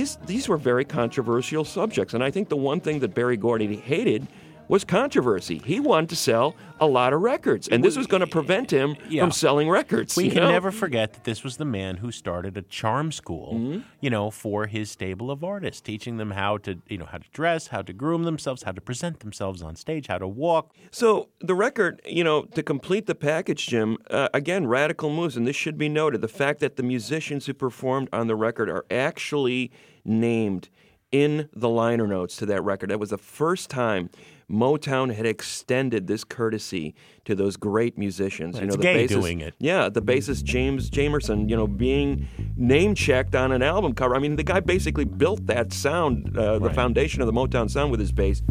these, 0.00 0.16
these 0.24 0.48
were 0.48 0.56
very 0.56 0.84
controversial 0.86 1.62
subjects. 1.62 2.14
And 2.14 2.24
I 2.24 2.30
think 2.30 2.48
the 2.48 2.56
one 2.56 2.80
thing 2.80 3.00
that 3.00 3.14
Berry 3.14 3.36
Gordy 3.36 3.76
hated 3.76 4.26
was 4.70 4.84
controversy. 4.84 5.60
He 5.64 5.80
wanted 5.80 6.10
to 6.10 6.16
sell 6.16 6.54
a 6.78 6.86
lot 6.86 7.12
of 7.12 7.20
records, 7.20 7.66
and 7.66 7.82
this 7.82 7.96
was 7.96 8.06
going 8.06 8.20
to 8.20 8.26
prevent 8.28 8.70
him 8.70 8.94
Yeah. 9.08 9.22
from 9.22 9.32
selling 9.32 9.68
records. 9.68 10.16
We 10.16 10.30
can 10.30 10.44
know? 10.44 10.50
never 10.52 10.70
forget 10.70 11.12
that 11.14 11.24
this 11.24 11.42
was 11.42 11.56
the 11.56 11.64
man 11.64 11.96
who 11.96 12.12
started 12.12 12.56
a 12.56 12.62
charm 12.62 13.10
school, 13.10 13.54
Mm-hmm. 13.54 13.80
you 14.00 14.10
know, 14.10 14.30
for 14.30 14.68
his 14.68 14.88
stable 14.88 15.28
of 15.32 15.42
artists, 15.42 15.80
teaching 15.80 16.18
them 16.18 16.30
how 16.30 16.56
to, 16.58 16.78
you 16.88 16.98
know, 16.98 17.06
how 17.06 17.18
to 17.18 17.28
dress, 17.32 17.66
how 17.66 17.82
to 17.82 17.92
groom 17.92 18.22
themselves, 18.22 18.62
how 18.62 18.70
to 18.70 18.80
present 18.80 19.18
themselves 19.20 19.60
on 19.60 19.74
stage, 19.74 20.06
how 20.06 20.18
to 20.18 20.28
walk. 20.28 20.72
So 20.92 21.28
the 21.40 21.56
record, 21.56 22.00
you 22.06 22.22
know, 22.22 22.42
to 22.44 22.62
complete 22.62 23.06
the 23.06 23.16
package, 23.16 23.66
Jim, 23.66 23.98
uh, 24.08 24.28
again, 24.32 24.68
radical 24.68 25.10
moves, 25.10 25.36
and 25.36 25.48
this 25.48 25.56
should 25.56 25.78
be 25.78 25.88
noted: 25.88 26.20
the 26.20 26.28
fact 26.28 26.60
that 26.60 26.76
the 26.76 26.84
musicians 26.84 27.46
who 27.46 27.54
performed 27.54 28.08
on 28.12 28.28
the 28.28 28.36
record 28.36 28.70
are 28.70 28.84
actually 28.88 29.72
named 30.04 30.68
in 31.12 31.48
the 31.52 31.68
liner 31.68 32.06
notes 32.06 32.36
to 32.36 32.46
that 32.46 32.62
record. 32.62 32.88
That 32.90 33.00
was 33.00 33.10
the 33.10 33.18
first 33.18 33.68
time 33.68 34.10
Motown 34.50 35.14
had 35.14 35.26
extended 35.26 36.06
this 36.06 36.24
courtesy 36.24 36.94
to 37.24 37.34
those 37.34 37.56
great 37.56 37.96
musicians. 37.96 38.58
It's 38.58 38.76
Gaye 38.76 39.06
doing 39.06 39.40
it. 39.40 39.54
Yeah, 39.58 39.88
the 39.88 40.02
bassist 40.02 40.42
James 40.44 40.90
Jamerson, 40.90 41.48
you 41.48 41.56
know, 41.56 41.66
being 41.66 42.26
name 42.56 42.94
checked 42.94 43.34
on 43.34 43.52
an 43.52 43.62
album 43.62 43.94
cover. 43.94 44.16
I 44.16 44.18
mean, 44.18 44.36
the 44.36 44.42
guy 44.42 44.60
basically 44.60 45.04
built 45.04 45.46
that 45.46 45.72
sound, 45.72 46.36
uh, 46.36 46.58
the 46.58 46.66
Right. 46.66 46.74
foundation 46.74 47.20
of 47.22 47.26
the 47.26 47.32
Motown 47.32 47.70
sound 47.70 47.90
with 47.90 48.00
his 48.00 48.12
bass. 48.12 48.42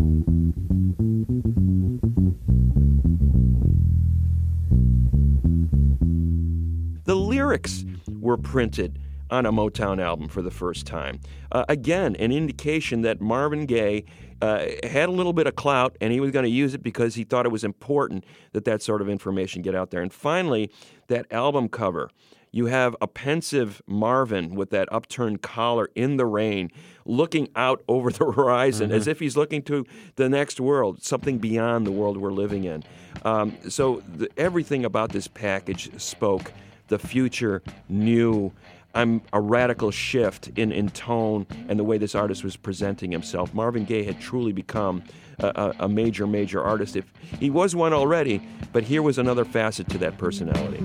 The 7.05 7.15
lyrics 7.15 7.85
were 8.19 8.37
printed 8.37 8.99
on 9.31 9.45
a 9.45 9.51
Motown 9.51 10.01
album 10.01 10.27
for 10.27 10.41
the 10.41 10.51
first 10.51 10.85
time. 10.85 11.19
Uh, 11.51 11.65
again, 11.69 12.15
an 12.17 12.31
indication 12.31 13.01
that 13.01 13.21
Marvin 13.21 13.65
Gaye 13.65 14.05
uh, 14.41 14.65
had 14.83 15.09
a 15.09 15.11
little 15.11 15.33
bit 15.33 15.47
of 15.47 15.55
clout 15.55 15.95
and 16.01 16.11
he 16.13 16.19
was 16.19 16.31
going 16.31 16.43
to 16.43 16.49
use 16.49 16.73
it 16.73 16.83
because 16.83 17.15
he 17.15 17.23
thought 17.23 17.45
it 17.45 17.51
was 17.51 17.63
important 17.63 18.25
that 18.53 18.65
that 18.65 18.81
sort 18.81 19.01
of 19.01 19.09
information 19.09 19.61
get 19.61 19.75
out 19.75 19.91
there. 19.91 20.01
And 20.01 20.13
finally, 20.13 20.71
that 21.07 21.25
album 21.31 21.69
cover. 21.69 22.09
You 22.51 22.65
have 22.65 22.95
a 22.99 23.07
pensive 23.07 23.81
Marvin 23.85 24.55
with 24.55 24.71
that 24.71 24.91
upturned 24.91 25.43
collar 25.43 25.89
in 25.93 26.17
the 26.17 26.25
rain, 26.25 26.71
looking 27.05 27.49
out 27.55 27.83
over 27.87 28.11
the 28.11 28.31
horizon 28.31 28.91
as 28.91 29.07
if 29.07 29.19
he's 29.19 29.37
looking 29.37 29.61
to 29.63 29.85
the 30.15 30.29
next 30.29 30.59
world, 30.59 31.03
something 31.03 31.37
beyond 31.37 31.85
the 31.85 31.91
world 31.91 32.17
we're 32.17 32.31
living 32.31 32.63
in. 32.63 32.83
Um, 33.23 33.55
so 33.69 34.01
the, 34.15 34.29
everything 34.37 34.85
about 34.85 35.11
this 35.11 35.27
package 35.27 35.91
spoke 36.01 36.51
the 36.87 36.99
future, 36.99 37.61
new. 37.87 38.51
I'm 38.95 39.21
a 39.31 39.39
radical 39.39 39.91
shift 39.91 40.49
in, 40.55 40.71
in 40.71 40.89
tone 40.89 41.45
and 41.67 41.79
the 41.79 41.83
way 41.83 41.97
this 41.97 42.15
artist 42.15 42.43
was 42.43 42.55
presenting 42.55 43.11
himself. 43.11 43.53
Marvin 43.53 43.85
Gaye 43.85 44.03
had 44.03 44.19
truly 44.19 44.51
become 44.51 45.03
a, 45.39 45.47
a, 45.47 45.85
a 45.85 45.89
major, 45.89 46.25
major 46.25 46.61
artist. 46.63 46.95
If 46.95 47.11
he 47.39 47.49
was 47.49 47.75
one 47.75 47.93
already, 47.93 48.41
but 48.73 48.83
here 48.83 49.01
was 49.01 49.17
another 49.17 49.45
facet 49.45 49.89
to 49.89 49.97
that 49.99 50.17
personality. 50.17 50.83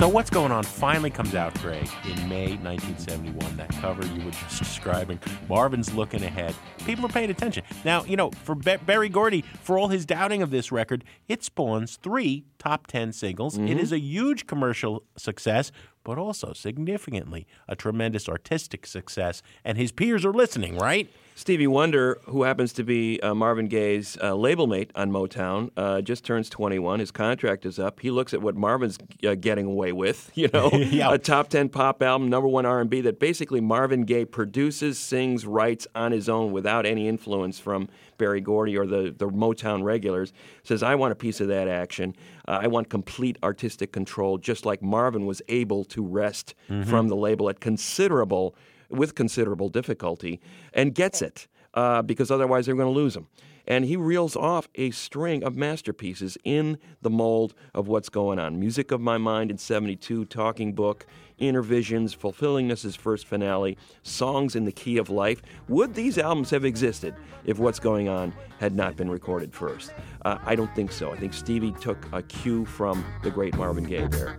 So 0.00 0.08
what's 0.08 0.30
going 0.30 0.50
on 0.50 0.64
finally 0.64 1.10
comes 1.10 1.34
out, 1.34 1.52
Greg, 1.60 1.86
in 2.06 2.26
May 2.26 2.56
1971. 2.56 3.58
That 3.58 3.68
cover 3.82 4.02
you 4.06 4.24
were 4.24 4.30
just 4.30 4.58
describing. 4.58 5.20
Marvin's 5.46 5.92
looking 5.92 6.24
ahead. 6.24 6.54
People 6.86 7.04
are 7.04 7.10
paying 7.10 7.28
attention. 7.28 7.64
Now, 7.84 8.04
you 8.04 8.16
know, 8.16 8.30
for 8.30 8.54
Be- 8.54 8.78
Berry 8.78 9.10
Gordy, 9.10 9.44
for 9.62 9.78
all 9.78 9.88
his 9.88 10.06
doubting 10.06 10.40
of 10.40 10.50
this 10.50 10.72
record, 10.72 11.04
it 11.28 11.44
spawns 11.44 11.96
three 11.96 12.46
top 12.58 12.86
10 12.86 13.12
singles. 13.12 13.58
It 13.58 13.60
mm-hmm. 13.60 13.78
is 13.78 13.92
a 13.92 14.00
huge 14.00 14.46
commercial 14.46 15.02
success, 15.18 15.70
but 16.02 16.16
also 16.16 16.54
significantly 16.54 17.46
a 17.68 17.76
tremendous 17.76 18.26
artistic 18.26 18.86
success. 18.86 19.42
And 19.66 19.76
his 19.76 19.92
peers 19.92 20.24
are 20.24 20.32
listening, 20.32 20.78
right? 20.78 21.10
Stevie 21.36 21.66
Wonder, 21.68 22.18
who 22.24 22.42
happens 22.42 22.70
to 22.74 22.84
be 22.84 23.18
uh, 23.22 23.32
Marvin 23.34 23.66
Gaye's 23.66 24.18
uh, 24.22 24.34
label 24.34 24.66
mate 24.66 24.90
on 24.94 25.10
Motown, 25.10 25.70
uh, 25.74 26.02
just 26.02 26.22
turns 26.22 26.50
21. 26.50 27.00
His 27.00 27.10
contract 27.10 27.64
is 27.64 27.78
up. 27.78 28.00
He 28.00 28.10
looks 28.10 28.34
at 28.34 28.42
what 28.42 28.56
Marvin's 28.56 28.98
uh, 29.26 29.36
getting 29.36 29.64
away 29.66 29.92
with. 29.92 30.30
You 30.40 30.48
know, 30.52 30.70
Yeah. 30.74 31.12
a 31.14 31.18
top 31.18 31.48
10 31.48 31.68
pop 31.70 32.02
album, 32.02 32.28
number 32.30 32.48
one 32.48 32.64
R&B 32.66 33.00
that 33.02 33.18
basically 33.20 33.60
Marvin 33.60 34.02
Gaye 34.02 34.24
produces, 34.26 34.98
sings, 34.98 35.46
writes 35.46 35.86
on 35.94 36.12
his 36.12 36.28
own 36.28 36.52
without 36.52 36.84
any 36.86 37.08
influence 37.08 37.58
from 37.58 37.88
Berry 38.18 38.40
Gordy 38.40 38.76
or 38.76 38.86
the, 38.86 39.14
the 39.16 39.28
Motown 39.28 39.82
regulars. 39.82 40.32
Says, 40.62 40.82
I 40.82 40.94
want 40.94 41.12
a 41.12 41.14
piece 41.14 41.40
of 41.40 41.48
that 41.48 41.68
action. 41.68 42.14
Uh, 42.48 42.60
I 42.62 42.66
want 42.68 42.88
complete 42.90 43.38
artistic 43.42 43.92
control, 43.92 44.36
just 44.38 44.64
like 44.66 44.82
Marvin 44.82 45.24
was 45.26 45.40
able 45.48 45.84
to 45.86 46.02
wrest 46.02 46.54
from 46.86 47.08
the 47.08 47.16
label 47.16 47.48
at 47.48 47.60
considerable 47.60 48.54
with 48.90 49.14
considerable 49.14 49.68
difficulty 49.68 50.40
and 50.72 50.94
gets 50.94 51.22
it 51.22 51.46
uh, 51.74 52.02
because 52.02 52.30
otherwise 52.30 52.66
they're 52.66 52.74
going 52.74 52.92
to 52.92 52.98
lose 53.00 53.16
him. 53.16 53.26
And 53.66 53.84
he 53.84 53.96
reels 53.96 54.34
off 54.34 54.68
a 54.74 54.90
string 54.90 55.44
of 55.44 55.54
masterpieces 55.54 56.36
in 56.42 56.78
the 57.02 57.10
mold 57.10 57.54
of 57.74 57.86
what's 57.86 58.08
going 58.08 58.38
on. 58.38 58.58
Music 58.58 58.90
of 58.90 59.00
My 59.00 59.16
Mind 59.18 59.50
in 59.50 59.58
72, 59.58 60.24
Talking 60.24 60.72
Book, 60.72 61.06
Innervisions, 61.38 62.14
Fulfillingness' 62.14 62.82
his 62.82 62.96
first 62.96 63.26
finale, 63.26 63.78
Songs 64.02 64.56
in 64.56 64.64
the 64.64 64.72
Key 64.72 64.96
of 64.98 65.08
Life. 65.08 65.42
Would 65.68 65.94
these 65.94 66.18
albums 66.18 66.50
have 66.50 66.64
existed 66.64 67.14
if 67.44 67.58
What's 67.58 67.78
Going 67.78 68.08
On 68.08 68.32
had 68.58 68.74
not 68.74 68.96
been 68.96 69.10
recorded 69.10 69.54
first? 69.54 69.92
Uh, 70.24 70.38
I 70.44 70.56
don't 70.56 70.74
think 70.74 70.90
so. 70.90 71.12
I 71.12 71.16
think 71.16 71.32
Stevie 71.32 71.72
took 71.80 72.06
a 72.12 72.22
cue 72.22 72.64
from 72.64 73.04
the 73.22 73.30
great 73.30 73.56
Marvin 73.56 73.84
Gaye 73.84 74.08
there. 74.08 74.36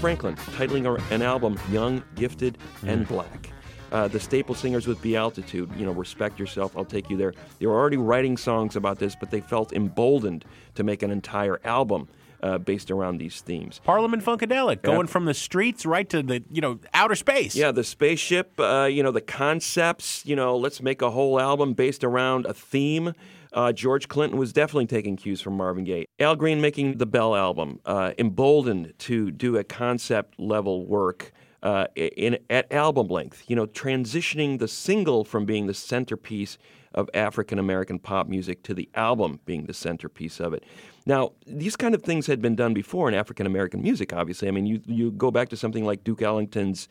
Franklin 0.00 0.36
titling 0.36 1.00
an 1.10 1.22
album 1.22 1.58
Young, 1.72 2.04
Gifted, 2.14 2.56
and 2.86 3.06
Black. 3.08 3.50
Uh, 3.90 4.06
the 4.06 4.20
Staple 4.20 4.54
Singers 4.54 4.86
with 4.86 5.02
Be 5.02 5.16
Altitude, 5.16 5.70
you 5.76 5.84
know, 5.84 5.90
Respect 5.90 6.38
Yourself, 6.38 6.76
I'll 6.76 6.84
Take 6.84 7.10
You 7.10 7.16
There. 7.16 7.34
They 7.58 7.66
were 7.66 7.74
already 7.74 7.96
writing 7.96 8.36
songs 8.36 8.76
about 8.76 9.00
this, 9.00 9.16
but 9.18 9.32
they 9.32 9.40
felt 9.40 9.72
emboldened 9.72 10.44
to 10.76 10.84
make 10.84 11.02
an 11.02 11.10
entire 11.10 11.60
album 11.64 12.06
uh, 12.42 12.58
based 12.58 12.92
around 12.92 13.18
these 13.18 13.40
themes. 13.40 13.80
Parliament 13.82 14.24
Funkadelic, 14.24 14.82
going 14.82 15.08
from 15.08 15.24
the 15.24 15.34
streets 15.34 15.84
right 15.84 16.08
to 16.10 16.22
the, 16.22 16.44
you 16.48 16.60
know, 16.60 16.78
outer 16.94 17.16
space. 17.16 17.56
Yeah, 17.56 17.72
the 17.72 17.82
spaceship, 17.82 18.52
uh, 18.60 18.84
you 18.84 19.02
know, 19.02 19.10
the 19.10 19.20
concepts, 19.20 20.24
you 20.24 20.36
know, 20.36 20.56
let's 20.56 20.80
make 20.80 21.02
a 21.02 21.10
whole 21.10 21.40
album 21.40 21.72
based 21.72 22.04
around 22.04 22.46
a 22.46 22.54
theme. 22.54 23.14
Uh, 23.52 23.72
George 23.72 24.08
Clinton 24.08 24.38
was 24.38 24.52
definitely 24.52 24.86
taking 24.86 25.16
cues 25.16 25.40
from 25.40 25.56
Marvin 25.56 25.84
Gaye. 25.84 26.06
Al 26.18 26.36
Green 26.36 26.60
making 26.60 26.98
the 26.98 27.06
Belle 27.06 27.34
album, 27.34 27.80
uh, 27.84 28.12
emboldened 28.18 28.94
to 28.98 29.30
do 29.30 29.56
a 29.56 29.64
concept 29.64 30.38
level 30.38 30.86
work 30.86 31.32
uh, 31.62 31.86
in 31.96 32.38
at 32.50 32.72
album 32.72 33.08
length. 33.08 33.44
You 33.48 33.56
know, 33.56 33.66
transitioning 33.66 34.58
the 34.58 34.68
single 34.68 35.24
from 35.24 35.44
being 35.44 35.66
the 35.66 35.74
centerpiece 35.74 36.58
of 36.94 37.10
African 37.14 37.58
American 37.58 37.98
pop 37.98 38.28
music 38.28 38.62
to 38.64 38.74
the 38.74 38.88
album 38.94 39.40
being 39.44 39.66
the 39.66 39.74
centerpiece 39.74 40.40
of 40.40 40.52
it. 40.52 40.64
Now, 41.06 41.32
these 41.46 41.76
kind 41.76 41.94
of 41.94 42.02
things 42.02 42.26
had 42.26 42.40
been 42.40 42.56
done 42.56 42.74
before 42.74 43.08
in 43.08 43.14
African 43.14 43.46
American 43.46 43.82
music. 43.82 44.12
Obviously, 44.12 44.48
I 44.48 44.50
mean, 44.50 44.66
you 44.66 44.80
you 44.86 45.10
go 45.12 45.30
back 45.30 45.48
to 45.50 45.56
something 45.56 45.84
like 45.84 46.04
Duke 46.04 46.22
Ellington's 46.22 46.88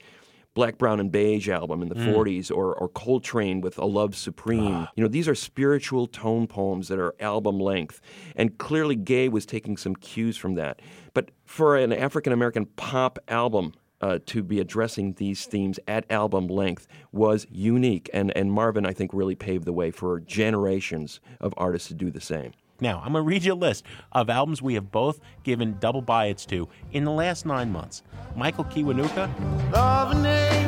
Black, 0.57 0.79
Brown, 0.79 0.99
and 0.99 1.11
Beige 1.11 1.49
album 1.49 1.83
in 1.83 1.87
the 1.87 1.93
40s, 1.95 2.49
or, 2.49 2.73
or 2.73 2.89
Coltrane 2.89 3.61
with 3.61 3.77
A 3.77 3.85
Love 3.85 4.15
Supreme. 4.15 4.87
You 4.95 5.03
know, 5.03 5.07
these 5.07 5.27
are 5.27 5.35
spiritual 5.35 6.07
tone 6.07 6.47
poems 6.47 6.87
that 6.87 6.97
are 6.97 7.13
album 7.19 7.59
length. 7.59 8.01
And 8.35 8.57
clearly, 8.57 8.95
Gaye 8.95 9.29
was 9.29 9.45
taking 9.45 9.77
some 9.77 9.95
cues 9.95 10.35
from 10.35 10.55
that. 10.55 10.81
But 11.13 11.29
for 11.45 11.77
an 11.77 11.93
African 11.93 12.33
American 12.33 12.65
pop 12.65 13.19
album, 13.27 13.73
uh, 14.01 14.17
to 14.25 14.41
be 14.41 14.59
addressing 14.59 15.13
these 15.13 15.45
themes 15.45 15.79
at 15.87 16.09
album 16.11 16.47
length 16.47 16.87
was 17.11 17.45
unique. 17.51 18.09
And, 18.11 18.35
and 18.35 18.51
Marvin, 18.51 18.83
I 18.83 18.93
think, 18.93 19.11
really 19.13 19.35
paved 19.35 19.65
the 19.65 19.73
way 19.73 19.91
for 19.91 20.19
generations 20.21 21.19
of 21.39 21.53
artists 21.55 21.87
to 21.89 21.93
do 21.93 22.09
the 22.09 22.21
same. 22.21 22.53
Now, 22.79 22.97
I'm 23.03 23.13
going 23.13 23.23
to 23.23 23.27
read 23.27 23.43
you 23.43 23.53
a 23.53 23.55
list 23.55 23.83
of 24.11 24.29
albums 24.29 24.61
we 24.61 24.75
have 24.75 24.91
both 24.91 25.19
given 25.43 25.77
double 25.79 26.01
buy-its 26.01 26.45
to 26.47 26.67
in 26.91 27.03
the 27.05 27.11
last 27.11 27.45
nine 27.45 27.71
months. 27.71 28.03
Michael 28.35 28.65
Kiwanuka, 28.65 29.71
Loving 29.73 30.25
it. 30.25 30.67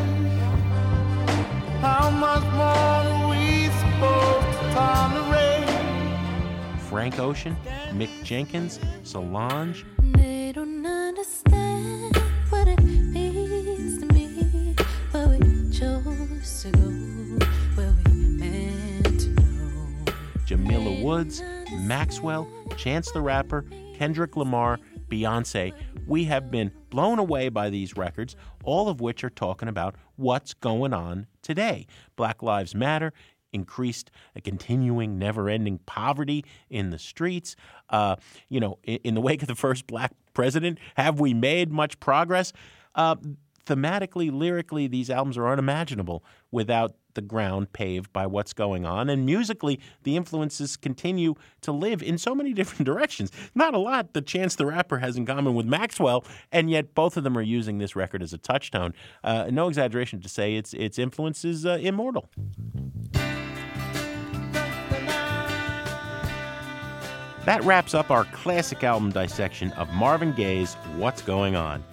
How 1.81 2.09
much 2.09 2.43
more 2.53 3.29
we 3.29 3.65
supposed 3.67 4.59
to 4.59 4.73
tolerate? 4.73 5.69
Frank 6.89 7.19
Ocean, 7.19 7.55
Mick 7.91 8.23
Jenkins, 8.23 8.79
Solange, 9.03 9.85
They 10.01 10.51
don't 10.53 10.83
understand 10.85 12.17
what 12.49 12.67
it 12.67 12.81
means 12.83 13.99
to 13.99 14.13
me, 14.13 14.75
but 15.13 15.29
we 15.29 15.69
chose 15.71 16.63
to 16.63 16.71
go 16.71 16.89
where 17.75 17.93
we 18.07 18.11
meant 18.13 19.19
to 19.21 19.29
know. 19.29 20.13
Jamila 20.45 21.03
Woods, 21.03 21.43
Maxwell, 21.89 22.47
Chance 22.77 23.09
the 23.13 23.21
Rapper, 23.21 23.65
Kendrick 23.95 24.37
Lamar, 24.37 24.79
Beyonce. 25.09 25.73
We 26.05 26.25
have 26.25 26.51
been 26.51 26.71
blown 26.91 27.17
away 27.17 27.49
by 27.49 27.71
these 27.71 27.97
records, 27.97 28.35
all 28.63 28.89
of 28.89 29.01
which 29.01 29.23
are 29.23 29.31
talking 29.31 29.67
about 29.67 29.95
what's 30.15 30.53
going 30.53 30.93
on 30.93 31.25
today. 31.41 31.87
Black 32.15 32.43
Lives 32.43 32.75
Matter, 32.75 33.11
increased, 33.53 34.11
a 34.35 34.41
continuing, 34.41 35.17
never 35.17 35.49
ending 35.49 35.79
poverty 35.87 36.45
in 36.69 36.91
the 36.91 36.99
streets. 36.99 37.55
Uh, 37.89 38.17
you 38.49 38.59
know, 38.59 38.77
in, 38.83 38.99
in 39.03 39.15
the 39.15 39.21
wake 39.21 39.41
of 39.41 39.47
the 39.47 39.55
first 39.55 39.87
black 39.87 40.11
president, 40.35 40.77
have 40.95 41.19
we 41.19 41.33
made 41.33 41.71
much 41.71 41.99
progress? 41.99 42.53
Uh, 42.93 43.15
thematically, 43.65 44.31
lyrically, 44.31 44.85
these 44.85 45.09
albums 45.09 45.39
are 45.39 45.47
unimaginable 45.47 46.23
without 46.51 46.93
the 47.19 47.23
the 47.23 47.27
ground 47.27 47.73
paved 47.73 48.13
by 48.13 48.25
what's 48.25 48.53
going 48.53 48.85
on. 48.85 49.09
And 49.09 49.25
musically, 49.25 49.77
the 50.03 50.15
influences 50.15 50.77
continue 50.77 51.35
to 51.59 51.73
live 51.73 52.01
in 52.01 52.17
so 52.17 52.33
many 52.33 52.53
different 52.59 52.85
directions. 52.85 53.29
Not 53.53 53.73
a 53.73 53.77
lot 53.77 54.13
that 54.13 54.25
Chance 54.25 54.55
the 54.55 54.65
Rapper 54.65 54.99
has 54.99 55.17
in 55.17 55.25
common 55.25 55.53
with 55.53 55.65
Maxwell, 55.65 56.23
and 56.53 56.69
yet 56.69 56.95
both 56.95 57.17
of 57.17 57.25
them 57.25 57.37
are 57.37 57.41
using 57.41 57.77
this 57.77 57.93
record 57.93 58.23
as 58.23 58.31
a 58.31 58.37
touchstone. 58.37 58.93
Uh, 59.21 59.49
no 59.51 59.67
exaggeration 59.67 60.21
to 60.21 60.29
say 60.29 60.55
its 60.55 60.73
its 60.73 60.97
influence 60.97 61.43
is 61.43 61.65
uh, 61.65 61.77
immortal. 61.81 62.29
That 67.45 67.63
wraps 67.63 67.93
up 67.93 68.11
our 68.11 68.23
classic 68.25 68.83
album 68.85 69.11
dissection 69.11 69.73
of 69.73 69.91
Marvin 69.93 70.33
Gaye's 70.33 70.75
What's 70.95 71.21
Going 71.21 71.57
On. 71.57 71.83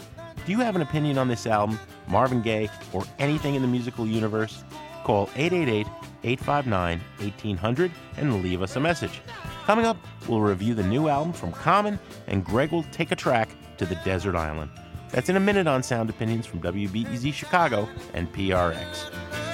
Do 0.44 0.52
you 0.52 0.60
have 0.60 0.76
an 0.76 0.82
opinion 0.82 1.18
on 1.18 1.26
this 1.26 1.46
album, 1.46 1.80
Marvin 2.06 2.42
Gaye, 2.42 2.70
or 2.92 3.04
anything 3.18 3.56
in 3.56 3.62
the 3.62 3.68
musical 3.68 4.06
universe? 4.06 4.62
Call 5.06 5.30
888 5.36 5.86
859 6.24 7.00
1800 7.20 7.92
and 8.16 8.42
leave 8.42 8.60
us 8.60 8.74
a 8.74 8.80
message. 8.80 9.20
Coming 9.64 9.86
up, 9.86 9.96
we'll 10.26 10.40
review 10.40 10.74
the 10.74 10.82
new 10.82 11.06
album 11.06 11.32
from 11.32 11.52
Common, 11.52 12.00
and 12.26 12.44
Greg 12.44 12.72
will 12.72 12.82
take 12.90 13.12
a 13.12 13.14
track 13.14 13.48
to 13.76 13.86
the 13.86 13.94
desert 14.04 14.34
island. 14.34 14.68
That's 15.12 15.28
in 15.28 15.36
a 15.36 15.40
minute 15.40 15.68
on 15.68 15.84
Sound 15.84 16.10
Opinions 16.10 16.44
from 16.44 16.60
WBEZ 16.60 17.32
Chicago 17.32 17.88
and 18.14 18.32
PRX. 18.32 19.45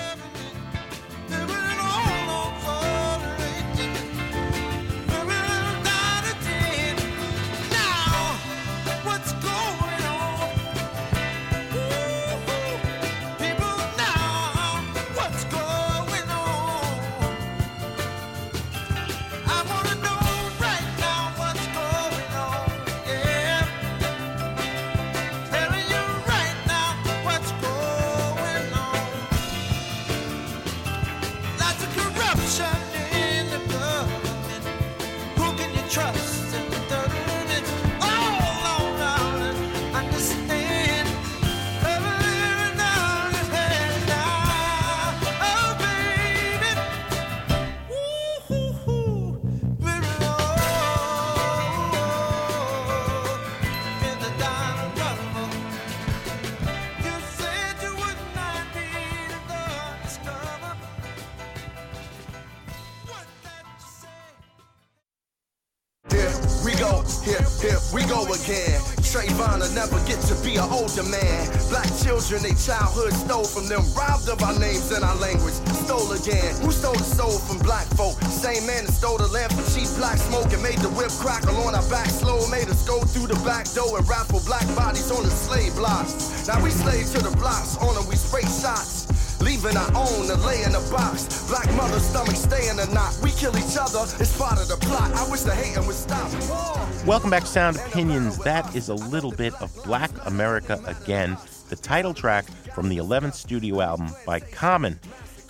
Back 97.32 97.46
Sound 97.46 97.78
Opinions. 97.78 98.36
That 98.36 98.76
is 98.76 98.90
a 98.90 98.94
little 98.94 99.30
bit 99.30 99.54
of 99.62 99.74
Black 99.84 100.10
America 100.26 100.78
Again, 100.86 101.38
the 101.70 101.76
title 101.76 102.12
track 102.12 102.44
from 102.74 102.90
the 102.90 102.98
11th 102.98 103.32
studio 103.32 103.80
album 103.80 104.10
by 104.26 104.38
Common. 104.38 105.00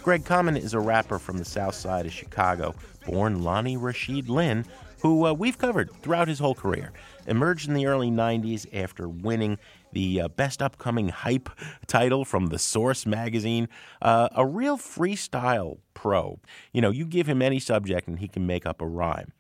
Greg 0.01 0.25
Common 0.25 0.57
is 0.57 0.75
a 0.75 0.79
rapper 0.79 1.19
from 1.19 1.39
the 1.39 1.45
south 1.45 1.75
side 1.75 2.07
of 2.07 2.13
Chicago, 2.13 2.77
born 3.05 3.43
Lonnie 3.43 3.77
Rashid 3.77 4.29
Lynn, 4.29 4.65
who 5.01 5.27
uh, 5.27 5.33
we've 5.33 5.59
covered 5.59 5.91
throughout 6.03 6.29
his 6.29 6.39
whole 6.39 6.55
career. 6.55 6.93
Emerged 7.27 7.67
in 7.67 7.75
the 7.75 7.87
early 7.87 8.13
90s 8.13 8.65
after 8.73 9.09
winning 9.09 9.59
the 9.91 10.21
uh, 10.21 10.29
Best 10.29 10.63
Upcoming 10.63 11.09
Hype 11.09 11.51
title 11.89 12.25
from 12.25 12.47
The 12.47 12.61
Source 12.61 13.07
magazine. 13.07 13.69
Uh, 14.01 14.29
a 14.37 14.47
real 14.47 14.79
freestyle 14.79 15.79
pro. 15.95 16.39
You 16.73 16.81
know, 16.81 16.91
you 16.91 17.07
give 17.07 17.27
him 17.27 17.43
any 17.43 17.59
subject 17.59 18.07
and 18.07 18.21
he 18.21 18.29
can 18.29 18.47
make 18.47 18.67
up 18.67 18.81
a 18.81 18.87
rhyme. 18.87 19.33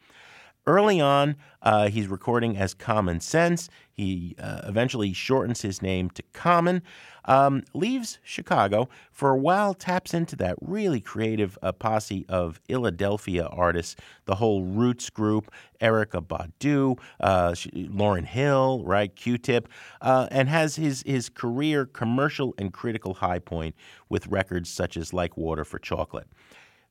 Early 0.65 1.01
on, 1.01 1.35
uh, 1.61 1.89
he's 1.89 2.07
recording 2.07 2.57
as 2.57 2.73
Common 2.73 3.19
Sense. 3.19 3.69
He 3.91 4.37
uh, 4.39 4.61
eventually 4.63 5.13
shortens 5.13 5.63
his 5.63 5.83
name 5.83 6.09
to 6.11 6.23
Common, 6.33 6.83
um, 7.25 7.65
leaves 7.75 8.21
Chicago 8.23 8.89
for 9.11 9.31
a 9.31 9.37
while, 9.37 9.75
taps 9.75 10.15
into 10.15 10.37
that 10.37 10.57
really 10.61 11.01
creative 11.01 11.59
uh, 11.63 11.73
posse 11.73 12.25
of 12.29 12.61
Philadelphia 12.69 13.47
artists, 13.47 13.97
the 14.27 14.37
whole 14.37 14.63
Roots 14.63 15.11
group, 15.11 15.51
Erykah 15.81 16.25
Badu, 16.29 16.97
uh, 17.19 17.51
Lauryn 17.51 18.25
Hill, 18.25 18.85
right, 18.85 19.15
Q-Tip, 19.17 19.69
uh, 20.01 20.29
and 20.31 20.49
has 20.49 20.77
his 20.77 21.03
his 21.05 21.29
career 21.29 21.87
commercial 21.87 22.55
and 22.57 22.73
critical 22.73 23.15
high 23.15 23.41
point 23.41 23.75
with 24.09 24.29
records 24.29 24.71
such 24.71 24.97
as 24.97 25.13
Like 25.13 25.37
Water 25.37 25.65
for 25.65 25.81
Chocolate. 25.81 26.29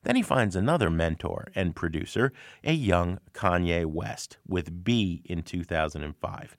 Then 0.02 0.16
he 0.16 0.22
finds 0.22 0.56
another 0.56 0.90
mentor 0.90 1.48
and 1.54 1.76
producer, 1.76 2.32
a 2.64 2.72
young 2.72 3.18
Kanye 3.32 3.86
West, 3.86 4.38
with 4.46 4.84
Be 4.84 5.22
in 5.24 5.42
2005. 5.42 6.56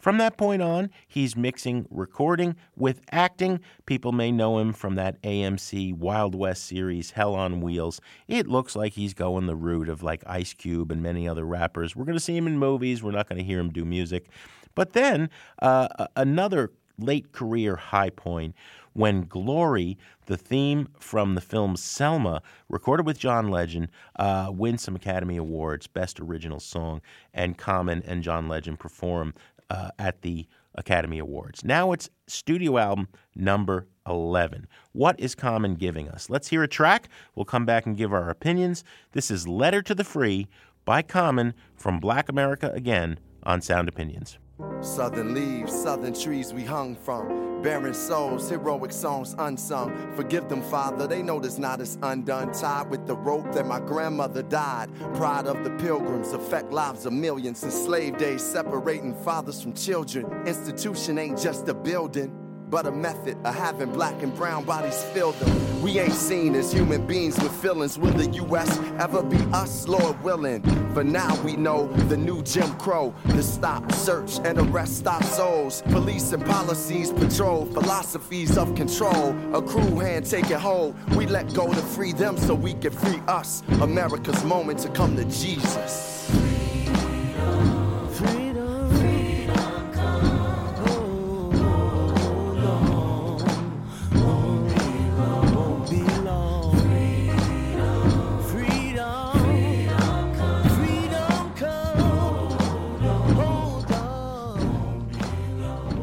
From 0.00 0.16
that 0.16 0.38
point 0.38 0.62
on, 0.62 0.88
he's 1.06 1.36
mixing 1.36 1.86
recording 1.90 2.56
with 2.74 3.02
acting. 3.12 3.60
People 3.84 4.12
may 4.12 4.32
know 4.32 4.58
him 4.58 4.72
from 4.72 4.94
that 4.94 5.20
AMC 5.22 5.92
Wild 5.92 6.34
West 6.34 6.64
series, 6.64 7.10
Hell 7.10 7.34
on 7.34 7.60
Wheels. 7.60 8.00
It 8.26 8.46
looks 8.46 8.74
like 8.74 8.94
he's 8.94 9.12
going 9.12 9.44
the 9.44 9.54
route 9.54 9.90
of 9.90 10.02
like 10.02 10.22
Ice 10.26 10.54
Cube 10.54 10.90
and 10.90 11.02
many 11.02 11.28
other 11.28 11.44
rappers. 11.44 11.94
We're 11.94 12.06
going 12.06 12.16
to 12.16 12.24
see 12.24 12.34
him 12.34 12.46
in 12.46 12.58
movies, 12.58 13.02
we're 13.02 13.10
not 13.10 13.28
going 13.28 13.38
to 13.38 13.44
hear 13.44 13.60
him 13.60 13.70
do 13.70 13.84
music. 13.84 14.28
But 14.74 14.94
then 14.94 15.28
uh, 15.60 16.06
another 16.16 16.70
late 16.98 17.32
career 17.32 17.76
high 17.76 18.10
point 18.10 18.54
when 19.00 19.22
Glory, 19.22 19.96
the 20.26 20.36
theme 20.36 20.88
from 20.98 21.34
the 21.34 21.40
film 21.40 21.74
Selma, 21.74 22.42
recorded 22.68 23.06
with 23.06 23.18
John 23.18 23.48
Legend, 23.48 23.88
uh, 24.16 24.50
wins 24.52 24.82
some 24.82 24.94
Academy 24.94 25.38
Awards, 25.38 25.86
Best 25.86 26.20
Original 26.20 26.60
Song, 26.60 27.00
and 27.32 27.56
Common 27.56 28.02
and 28.06 28.22
John 28.22 28.46
Legend 28.46 28.78
perform 28.78 29.32
uh, 29.70 29.88
at 29.98 30.20
the 30.20 30.46
Academy 30.74 31.18
Awards. 31.18 31.64
Now 31.64 31.92
it's 31.92 32.10
studio 32.26 32.76
album 32.76 33.08
number 33.34 33.88
11. 34.06 34.66
What 34.92 35.18
is 35.18 35.34
Common 35.34 35.76
giving 35.76 36.08
us? 36.08 36.28
Let's 36.28 36.48
hear 36.48 36.62
a 36.62 36.68
track. 36.68 37.08
We'll 37.34 37.46
come 37.46 37.64
back 37.64 37.86
and 37.86 37.96
give 37.96 38.12
our 38.12 38.28
opinions. 38.28 38.84
This 39.12 39.30
is 39.30 39.48
Letter 39.48 39.80
to 39.82 39.94
the 39.94 40.04
Free 40.04 40.46
by 40.84 41.00
Common 41.00 41.54
from 41.74 42.00
Black 42.00 42.28
America 42.28 42.70
Again 42.74 43.18
on 43.44 43.62
Sound 43.62 43.88
Opinions. 43.88 44.38
Southern 44.80 45.34
leaves, 45.34 45.72
southern 45.72 46.14
trees 46.14 46.54
we 46.54 46.64
hung 46.64 46.96
from. 46.96 47.62
Barren 47.62 47.92
souls, 47.92 48.48
heroic 48.48 48.92
songs 48.92 49.34
unsung. 49.38 50.14
Forgive 50.16 50.48
them, 50.48 50.62
Father, 50.62 51.06
they 51.06 51.22
know 51.22 51.38
this 51.38 51.58
knot 51.58 51.80
is 51.80 51.98
undone. 52.02 52.52
Tied 52.52 52.88
with 52.88 53.06
the 53.06 53.14
rope 53.14 53.52
that 53.52 53.66
my 53.66 53.78
grandmother 53.78 54.42
died. 54.42 54.88
Pride 55.14 55.46
of 55.46 55.62
the 55.64 55.70
pilgrims 55.72 56.32
affect 56.32 56.72
lives 56.72 57.04
of 57.04 57.12
millions. 57.12 57.58
Since 57.58 57.74
slave 57.74 58.16
days, 58.16 58.42
separating 58.42 59.14
fathers 59.22 59.60
from 59.60 59.74
children. 59.74 60.24
Institution 60.46 61.18
ain't 61.18 61.38
just 61.38 61.68
a 61.68 61.74
building. 61.74 62.39
But 62.70 62.86
a 62.86 62.92
method 62.92 63.36
of 63.44 63.52
having 63.52 63.92
black 63.92 64.22
and 64.22 64.32
brown 64.34 64.64
bodies 64.64 65.02
fill 65.12 65.32
them. 65.32 65.82
We 65.82 65.98
ain't 65.98 66.12
seen 66.12 66.54
as 66.54 66.72
human 66.72 67.04
beings 67.04 67.36
with 67.40 67.52
feelings. 67.60 67.98
Will 67.98 68.12
the 68.12 68.30
U.S. 68.30 68.78
ever 69.00 69.24
be 69.24 69.38
us, 69.52 69.88
Lord 69.88 70.22
willing? 70.22 70.62
For 70.94 71.02
now 71.02 71.34
we 71.42 71.56
know 71.56 71.88
the 72.08 72.16
new 72.16 72.42
Jim 72.44 72.72
Crow. 72.76 73.12
to 73.30 73.42
stop, 73.42 73.90
search, 73.90 74.38
and 74.44 74.58
arrest 74.58 75.06
our 75.08 75.22
souls. 75.24 75.82
Police 75.90 76.32
and 76.32 76.44
policies 76.46 77.10
patrol 77.10 77.66
philosophies 77.66 78.56
of 78.56 78.74
control. 78.76 79.34
A 79.52 79.60
cruel 79.60 79.98
hand 79.98 80.26
take 80.26 80.50
it 80.50 80.60
hold. 80.60 80.94
We 81.16 81.26
let 81.26 81.52
go 81.54 81.66
to 81.66 81.80
free 81.80 82.12
them 82.12 82.36
so 82.36 82.54
we 82.54 82.74
can 82.74 82.92
free 82.92 83.20
us. 83.26 83.62
America's 83.80 84.44
moment 84.44 84.78
to 84.80 84.88
come 84.90 85.16
to 85.16 85.24
Jesus. 85.24 86.49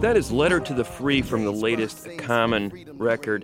That 0.07 0.15
is 0.15 0.31
Letter 0.31 0.61
to 0.61 0.73
the 0.73 0.85
Free 0.85 1.21
from 1.21 1.43
the 1.43 1.51
latest 1.51 2.07
Common 2.17 2.71
record. 2.93 3.43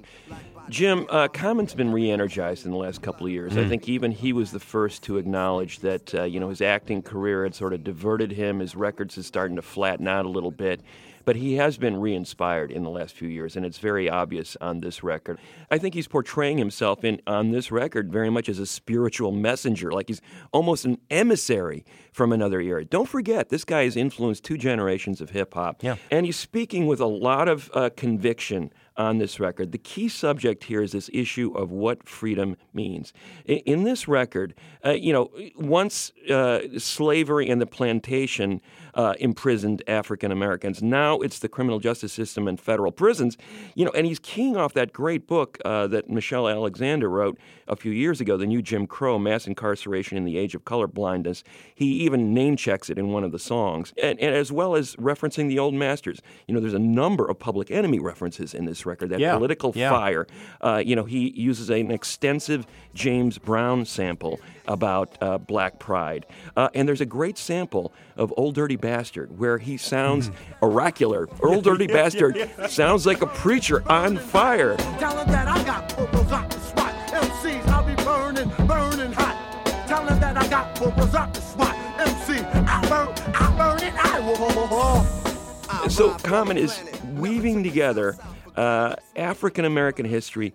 Jim, 0.69 1.05
uh, 1.09 1.27
Common's 1.27 1.73
been 1.73 1.91
re-energized 1.91 2.63
in 2.63 2.71
the 2.71 2.77
last 2.77 3.01
couple 3.01 3.25
of 3.25 3.33
years. 3.33 3.57
I 3.57 3.63
Mm. 3.65 3.67
think 3.67 3.89
even 3.89 4.11
he 4.11 4.31
was 4.31 4.51
the 4.51 4.61
first 4.61 5.03
to 5.03 5.17
acknowledge 5.17 5.79
that 5.79 6.15
uh, 6.15 6.23
you 6.23 6.39
know 6.39 6.47
his 6.47 6.61
acting 6.61 7.01
career 7.01 7.43
had 7.43 7.53
sort 7.53 7.73
of 7.73 7.83
diverted 7.83 8.31
him. 8.31 8.59
His 8.59 8.77
records 8.77 9.17
is 9.17 9.25
starting 9.27 9.57
to 9.57 9.61
flatten 9.61 10.07
out 10.07 10.23
a 10.25 10.29
little 10.29 10.51
bit, 10.51 10.79
but 11.25 11.35
he 11.35 11.55
has 11.55 11.77
been 11.77 11.97
re-inspired 11.99 12.71
in 12.71 12.83
the 12.83 12.89
last 12.89 13.15
few 13.15 13.27
years, 13.27 13.55
and 13.55 13.65
it's 13.65 13.77
very 13.77 14.09
obvious 14.09 14.55
on 14.61 14.79
this 14.81 15.03
record. 15.03 15.39
I 15.71 15.77
think 15.77 15.93
he's 15.93 16.07
portraying 16.07 16.57
himself 16.57 17.03
in 17.03 17.21
on 17.27 17.51
this 17.51 17.71
record 17.71 18.11
very 18.11 18.29
much 18.29 18.49
as 18.49 18.59
a 18.59 18.65
spiritual 18.65 19.31
messenger, 19.31 19.91
like 19.91 20.07
he's 20.07 20.21
almost 20.51 20.85
an 20.85 20.97
emissary 21.09 21.85
from 22.11 22.31
another 22.31 22.61
era. 22.61 22.83
Don't 22.85 23.07
forget, 23.09 23.49
this 23.49 23.63
guy 23.65 23.83
has 23.83 23.95
influenced 23.95 24.43
two 24.43 24.57
generations 24.57 25.21
of 25.21 25.29
hip 25.31 25.53
hop, 25.53 25.83
Yeah. 25.83 25.95
and 26.11 26.25
he's 26.25 26.37
speaking 26.37 26.87
with 26.87 26.99
a 26.99 27.05
lot 27.07 27.47
of 27.47 27.69
uh, 27.73 27.89
conviction 27.95 28.71
on 28.97 29.17
this 29.17 29.39
record. 29.39 29.71
The 29.71 29.77
key 29.77 30.07
subject 30.07 30.65
here 30.65 30.81
is 30.81 30.91
this 30.91 31.09
issue 31.13 31.51
of 31.55 31.71
what 31.71 32.07
freedom 32.07 32.57
means. 32.73 33.13
I- 33.49 33.63
In 33.65 33.83
this 33.83 34.07
record, 34.07 34.53
uh, 34.85 34.91
you 34.91 35.11
know, 35.13 35.31
once 35.57 36.11
uh, 36.29 36.59
slavery 36.77 37.49
and 37.49 37.59
the 37.61 37.65
plantation 37.65 38.61
uh, 38.93 39.15
imprisoned 39.19 39.81
African 39.87 40.31
Americans, 40.31 40.83
now 40.83 41.19
it's 41.19 41.39
the 41.39 41.49
criminal 41.49 41.79
justice 41.79 42.13
system 42.13 42.47
and 42.47 42.59
federal 42.59 42.91
prisons. 42.91 43.37
You 43.75 43.85
know, 43.85 43.91
and 43.95 44.05
he's 44.05 44.19
keying 44.19 44.55
off 44.57 44.73
that 44.73 44.93
great 44.93 45.27
book 45.27 45.57
uh, 45.65 45.87
that 45.87 46.09
Michelle 46.09 46.47
Alexander 46.47 47.09
wrote 47.09 47.39
a 47.67 47.75
few 47.75 47.91
years 47.91 48.21
ago, 48.21 48.37
The 48.37 48.45
New 48.45 48.61
Jim 48.61 48.85
Crow: 48.85 49.17
Mass 49.17 49.47
Incarceration 49.47 50.17
in 50.17 50.25
the 50.25 50.37
Age 50.37 50.53
of 50.53 50.65
Color 50.65 50.87
Blindness. 50.87 51.43
He 51.73 51.85
even 52.03 52.33
name 52.33 52.55
checks 52.57 52.89
it 52.89 52.99
in 52.99 53.07
one 53.07 53.23
of 53.23 53.31
the 53.31 53.39
songs, 53.39 53.93
and, 54.01 54.19
and 54.19 54.35
as 54.35 54.51
well 54.51 54.75
as 54.75 54.95
referencing 54.97 55.47
the 55.47 55.57
old 55.59 55.73
masters. 55.73 56.21
You 56.47 56.53
know, 56.53 56.59
there's 56.59 56.73
a 56.73 56.79
number 56.79 57.25
of 57.25 57.39
Public 57.39 57.71
Enemy 57.71 57.99
references 57.99 58.53
in 58.53 58.65
this 58.65 58.82
record. 58.85 59.09
That 59.09 59.19
Yeah, 59.19 59.35
political 59.35 59.73
yeah. 59.75 59.89
fire. 59.89 60.27
Uh, 60.61 60.81
you 60.83 60.95
know, 60.95 61.03
he 61.03 61.31
uses 61.31 61.69
an 61.69 61.91
extensive 61.91 62.65
James 62.93 63.37
Brown 63.37 63.85
sample 63.85 64.39
about 64.67 65.17
uh, 65.21 65.37
Black 65.37 65.79
Pride, 65.79 66.25
uh, 66.55 66.69
and 66.73 66.87
there's 66.87 67.01
a 67.01 67.05
great 67.05 67.37
sample 67.37 67.93
of 68.15 68.33
Old 68.37 68.55
Dirty 68.55 68.75
Bastard 68.75 69.37
where 69.37 69.57
he 69.57 69.77
sounds 69.77 70.31
oracular. 70.61 71.27
Old 71.43 71.63
Dirty 71.63 71.87
Bastard 71.87 72.49
sounds 72.69 73.05
like 73.05 73.21
a 73.21 73.27
preacher 73.27 73.83
on 73.91 74.17
fire. 74.17 74.75
Tell 74.99 75.15
them 75.15 75.27
that 75.31 75.47
I 75.47 75.63
got 75.63 75.95
bubbles 75.95 76.31
up 76.31 76.49
the 76.49 76.59
spot. 76.59 76.93
MCs, 77.09 77.67
I'll 77.67 77.85
be 77.85 77.95
burning, 78.03 78.49
burning 78.67 79.13
hot. 79.13 79.65
Tell 79.87 80.05
them 80.05 80.19
that 80.19 80.37
I 80.37 80.47
got 80.47 80.79
bubbles 80.79 81.13
up 81.13 81.33
the 81.33 81.41
spot. 81.41 81.75
MC, 81.99 82.39
I 82.39 82.81
burn, 82.89 83.33
I 83.35 83.57
burn 83.57 83.87
it, 83.87 83.93
I 83.95 84.19
whoa. 84.21 85.89
So 85.89 86.13
Common 86.15 86.57
is 86.57 86.79
weaving 87.15 87.63
together 87.63 88.17
uh, 88.55 88.95
African 89.15 89.65
American 89.65 90.05
history, 90.05 90.53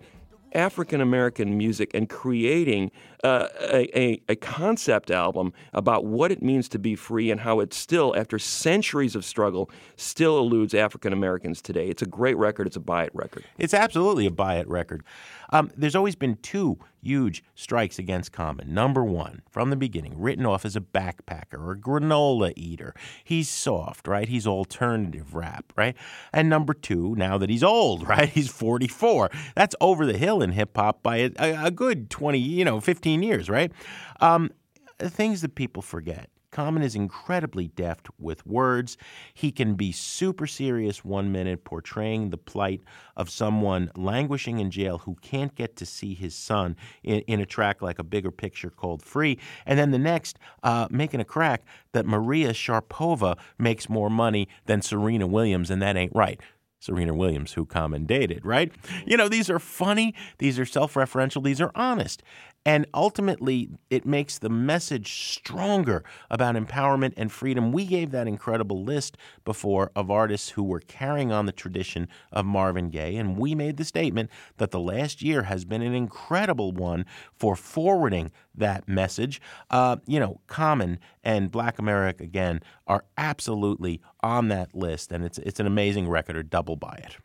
African 0.53 1.01
American 1.01 1.57
music, 1.57 1.91
and 1.93 2.09
creating 2.09 2.91
uh, 3.23 3.47
a, 3.59 3.99
a, 3.99 4.21
a 4.29 4.35
concept 4.35 5.11
album 5.11 5.53
about 5.73 6.05
what 6.05 6.31
it 6.31 6.41
means 6.41 6.69
to 6.69 6.79
be 6.79 6.95
free 6.95 7.31
and 7.31 7.41
how 7.41 7.59
it 7.59 7.73
still, 7.73 8.15
after 8.15 8.39
centuries 8.39 9.15
of 9.15 9.25
struggle, 9.25 9.69
still 9.97 10.37
eludes 10.39 10.73
African 10.73 11.13
Americans 11.13 11.61
today. 11.61 11.87
It's 11.87 12.01
a 12.01 12.07
great 12.07 12.37
record. 12.37 12.67
It's 12.67 12.77
a 12.77 12.81
buy 12.81 13.03
it 13.03 13.11
record. 13.13 13.43
It's 13.57 13.73
absolutely 13.73 14.25
a 14.25 14.31
buy 14.31 14.55
it 14.55 14.67
record. 14.67 15.03
Um, 15.51 15.71
there's 15.75 15.95
always 15.95 16.15
been 16.15 16.37
two 16.37 16.77
huge 17.01 17.43
strikes 17.55 17.97
against 17.97 18.31
Common. 18.31 18.73
Number 18.73 19.03
one, 19.03 19.41
from 19.49 19.69
the 19.69 19.75
beginning, 19.75 20.19
written 20.19 20.45
off 20.45 20.65
as 20.65 20.75
a 20.75 20.81
backpacker 20.81 21.53
or 21.53 21.71
a 21.71 21.77
granola 21.77 22.53
eater. 22.55 22.93
He's 23.23 23.49
soft, 23.49 24.07
right? 24.07 24.27
He's 24.27 24.45
alternative 24.45 25.33
rap, 25.33 25.71
right? 25.75 25.95
And 26.33 26.49
number 26.49 26.73
two, 26.73 27.15
now 27.15 27.37
that 27.37 27.49
he's 27.49 27.63
old, 27.63 28.07
right? 28.07 28.29
He's 28.29 28.49
44. 28.49 29.29
That's 29.55 29.75
over 29.81 30.05
the 30.05 30.17
hill 30.17 30.41
in 30.41 30.51
hip 30.51 30.75
hop 30.75 31.01
by 31.01 31.17
a, 31.17 31.31
a, 31.65 31.71
good 31.71 32.09
20, 32.09 32.37
you 32.37 32.65
know, 32.65 32.79
15 32.79 33.08
years, 33.15 33.49
right? 33.49 33.71
Um, 34.19 34.51
things 34.99 35.41
that 35.41 35.55
people 35.55 35.81
forget. 35.81 36.29
Common 36.51 36.81
is 36.81 36.95
incredibly 36.95 37.67
deft 37.67 38.07
with 38.17 38.45
words. 38.45 38.97
He 39.35 39.51
can 39.51 39.75
be 39.75 39.91
super 39.91 40.47
serious 40.47 41.05
one 41.05 41.31
minute, 41.31 41.63
portraying 41.63 42.31
the 42.31 42.37
plight 42.37 42.81
of 43.15 43.29
someone 43.29 43.91
languishing 43.95 44.59
in 44.59 44.71
jail 44.71 44.97
who 44.97 45.15
can't 45.21 45.53
get 45.53 45.75
to 45.75 45.85
see 45.85 46.15
his 46.15 46.33
son 46.33 46.75
in, 47.03 47.19
in 47.21 47.39
a 47.39 47.45
track 47.45 47.83
like 47.83 47.99
a 47.99 48.03
bigger 48.03 48.31
picture 48.31 48.71
called 48.71 49.03
Free. 49.03 49.37
And 49.67 49.77
then 49.77 49.91
the 49.91 49.99
next, 49.99 50.39
uh, 50.63 50.87
making 50.89 51.19
a 51.19 51.25
crack 51.25 51.63
that 51.91 52.07
Maria 52.07 52.49
Sharapova 52.49 53.37
makes 53.59 53.87
more 53.87 54.09
money 54.09 54.47
than 54.65 54.81
Serena 54.81 55.27
Williams, 55.27 55.69
and 55.69 55.81
that 55.83 55.97
ain't 55.97 56.15
right. 56.15 56.41
Serena 56.79 57.13
Williams, 57.13 57.53
who 57.53 57.65
Common 57.65 58.05
dated, 58.05 58.45
right? 58.45 58.71
You 59.05 59.17
know, 59.17 59.27
these 59.27 59.49
are 59.49 59.59
funny, 59.59 60.15
these 60.37 60.57
are 60.57 60.65
self 60.65 60.93
referential, 60.93 61.43
these 61.43 61.59
are 61.59 61.71
honest. 61.75 62.23
And 62.65 62.85
ultimately, 62.93 63.69
it 63.89 64.05
makes 64.05 64.37
the 64.37 64.49
message 64.49 65.33
stronger 65.33 66.03
about 66.29 66.55
empowerment 66.55 67.13
and 67.17 67.31
freedom. 67.31 67.71
We 67.71 67.85
gave 67.85 68.11
that 68.11 68.27
incredible 68.27 68.83
list 68.83 69.17
before 69.45 69.91
of 69.95 70.11
artists 70.11 70.49
who 70.49 70.63
were 70.63 70.81
carrying 70.81 71.31
on 71.31 71.45
the 71.45 71.51
tradition 71.51 72.07
of 72.31 72.45
Marvin 72.45 72.89
Gaye, 72.89 73.15
and 73.15 73.37
we 73.37 73.55
made 73.55 73.77
the 73.77 73.85
statement 73.85 74.29
that 74.57 74.71
the 74.71 74.79
last 74.79 75.21
year 75.21 75.43
has 75.43 75.65
been 75.65 75.81
an 75.81 75.95
incredible 75.95 76.71
one 76.71 77.05
for 77.33 77.55
forwarding 77.55 78.31
that 78.53 78.87
message. 78.87 79.41
Uh, 79.69 79.97
you 80.05 80.19
know, 80.19 80.41
Common 80.47 80.99
and 81.23 81.51
Black 81.51 81.79
America 81.79 82.23
again 82.23 82.61
are 82.87 83.05
absolutely 83.17 84.01
on 84.21 84.49
that 84.49 84.75
list, 84.75 85.11
and 85.11 85.23
it's 85.23 85.37
it's 85.39 85.59
an 85.59 85.65
amazing 85.65 86.07
record. 86.07 86.29
Or 86.29 86.43
double 86.43 86.75
by 86.75 87.03
it. 87.05 87.17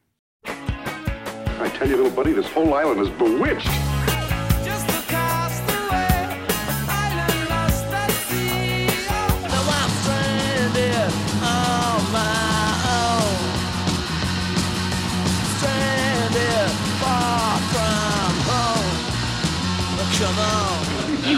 I 0.47 1.68
tell 1.76 1.89
you, 1.89 1.97
little 1.97 2.11
buddy, 2.11 2.32
this 2.32 2.47
whole 2.49 2.72
island 2.74 3.01
is 3.01 3.11
bewitched. 3.11 3.68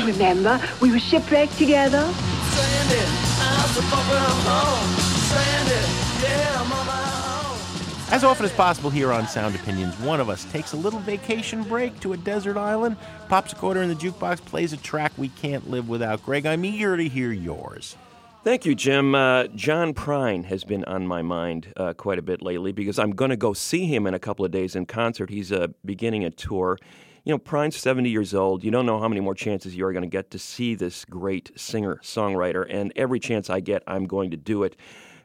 Remember, 0.07 0.61
we 0.81 0.91
were 0.91 0.99
shipwrecked 0.99 1.59
together. 1.59 2.09
Stranded, 2.51 3.09
I'm 3.41 3.69
so 3.71 3.81
far 3.83 4.03
from 4.05 4.41
home. 4.47 4.89
Stranded, 5.27 5.85
yeah, 6.23 6.63
I'm 6.63 6.73
on 6.73 6.87
my 6.87 7.03
own. 7.03 8.15
As 8.15 8.23
often 8.23 8.47
as 8.47 8.53
possible 8.53 8.89
here 8.89 9.13
on 9.13 9.27
Sound 9.27 9.57
Opinions, 9.57 9.99
one 9.99 10.21
of 10.21 10.31
us 10.31 10.45
takes 10.47 10.73
a 10.73 10.77
little 10.77 11.01
vacation 11.01 11.65
break 11.65 11.99
to 12.01 12.13
a 12.13 12.17
desert 12.17 12.57
island, 12.57 12.97
pops 13.29 13.53
a 13.53 13.57
quarter 13.57 13.83
in 13.83 13.89
the 13.89 13.97
jukebox, 13.97 14.45
plays 14.45 14.73
a 14.73 14.77
track 14.77 15.13
we 15.17 15.29
can't 15.29 15.69
live 15.69 15.89
without. 15.89 16.25
Greg, 16.25 16.47
I'm 16.47 16.65
eager 16.65 16.97
to 16.97 17.09
hear 17.09 17.33
yours. 17.33 17.97
Thank 18.45 18.65
you, 18.65 18.77
Jim. 18.77 19.17
Uh, 19.17 19.49
John 19.57 19.93
Prine 19.93 20.45
has 20.45 20.63
been 20.63 20.85
on 20.85 21.05
my 21.05 21.21
mind 21.21 21.73
uh, 21.77 21.95
quite 21.95 22.21
a 22.21 22.23
bit 22.23 22.43
lately 22.43 22.71
because 22.71 22.97
I'm 22.97 23.11
going 23.11 23.31
to 23.31 23.37
go 23.37 23.53
see 23.53 23.87
him 23.87 24.07
in 24.07 24.15
a 24.15 24.21
couple 24.21 24.45
of 24.45 24.53
days 24.53 24.77
in 24.77 24.87
concert. 24.87 25.31
He's 25.31 25.51
uh, 25.51 25.67
beginning 25.85 26.25
a 26.25 26.31
tour. 26.31 26.79
You 27.27 27.33
know, 27.33 27.39
Prine's 27.39 27.77
70 27.77 28.09
years 28.09 28.35
old. 28.35 28.63
You 28.63 28.71
don't 28.71 28.87
know 28.87 29.01
how 29.01 29.09
many 29.09 29.21
more 29.21 29.35
chances 29.35 29.75
you 29.75 29.85
are 29.85 29.93
going 29.93 30.05
to 30.05 30.09
get 30.09 30.31
to 30.31 30.39
see 30.39 30.77
this 30.77 31.05
great 31.05 31.51
singer 31.57 31.97
songwriter, 32.01 32.65
and 32.71 32.93
every 32.95 33.19
chance 33.19 33.51
I 33.51 33.59
get, 33.59 33.83
I'm 33.89 34.05
going 34.07 34.31
to 34.31 34.37
do 34.37 34.63
it. 34.63 34.77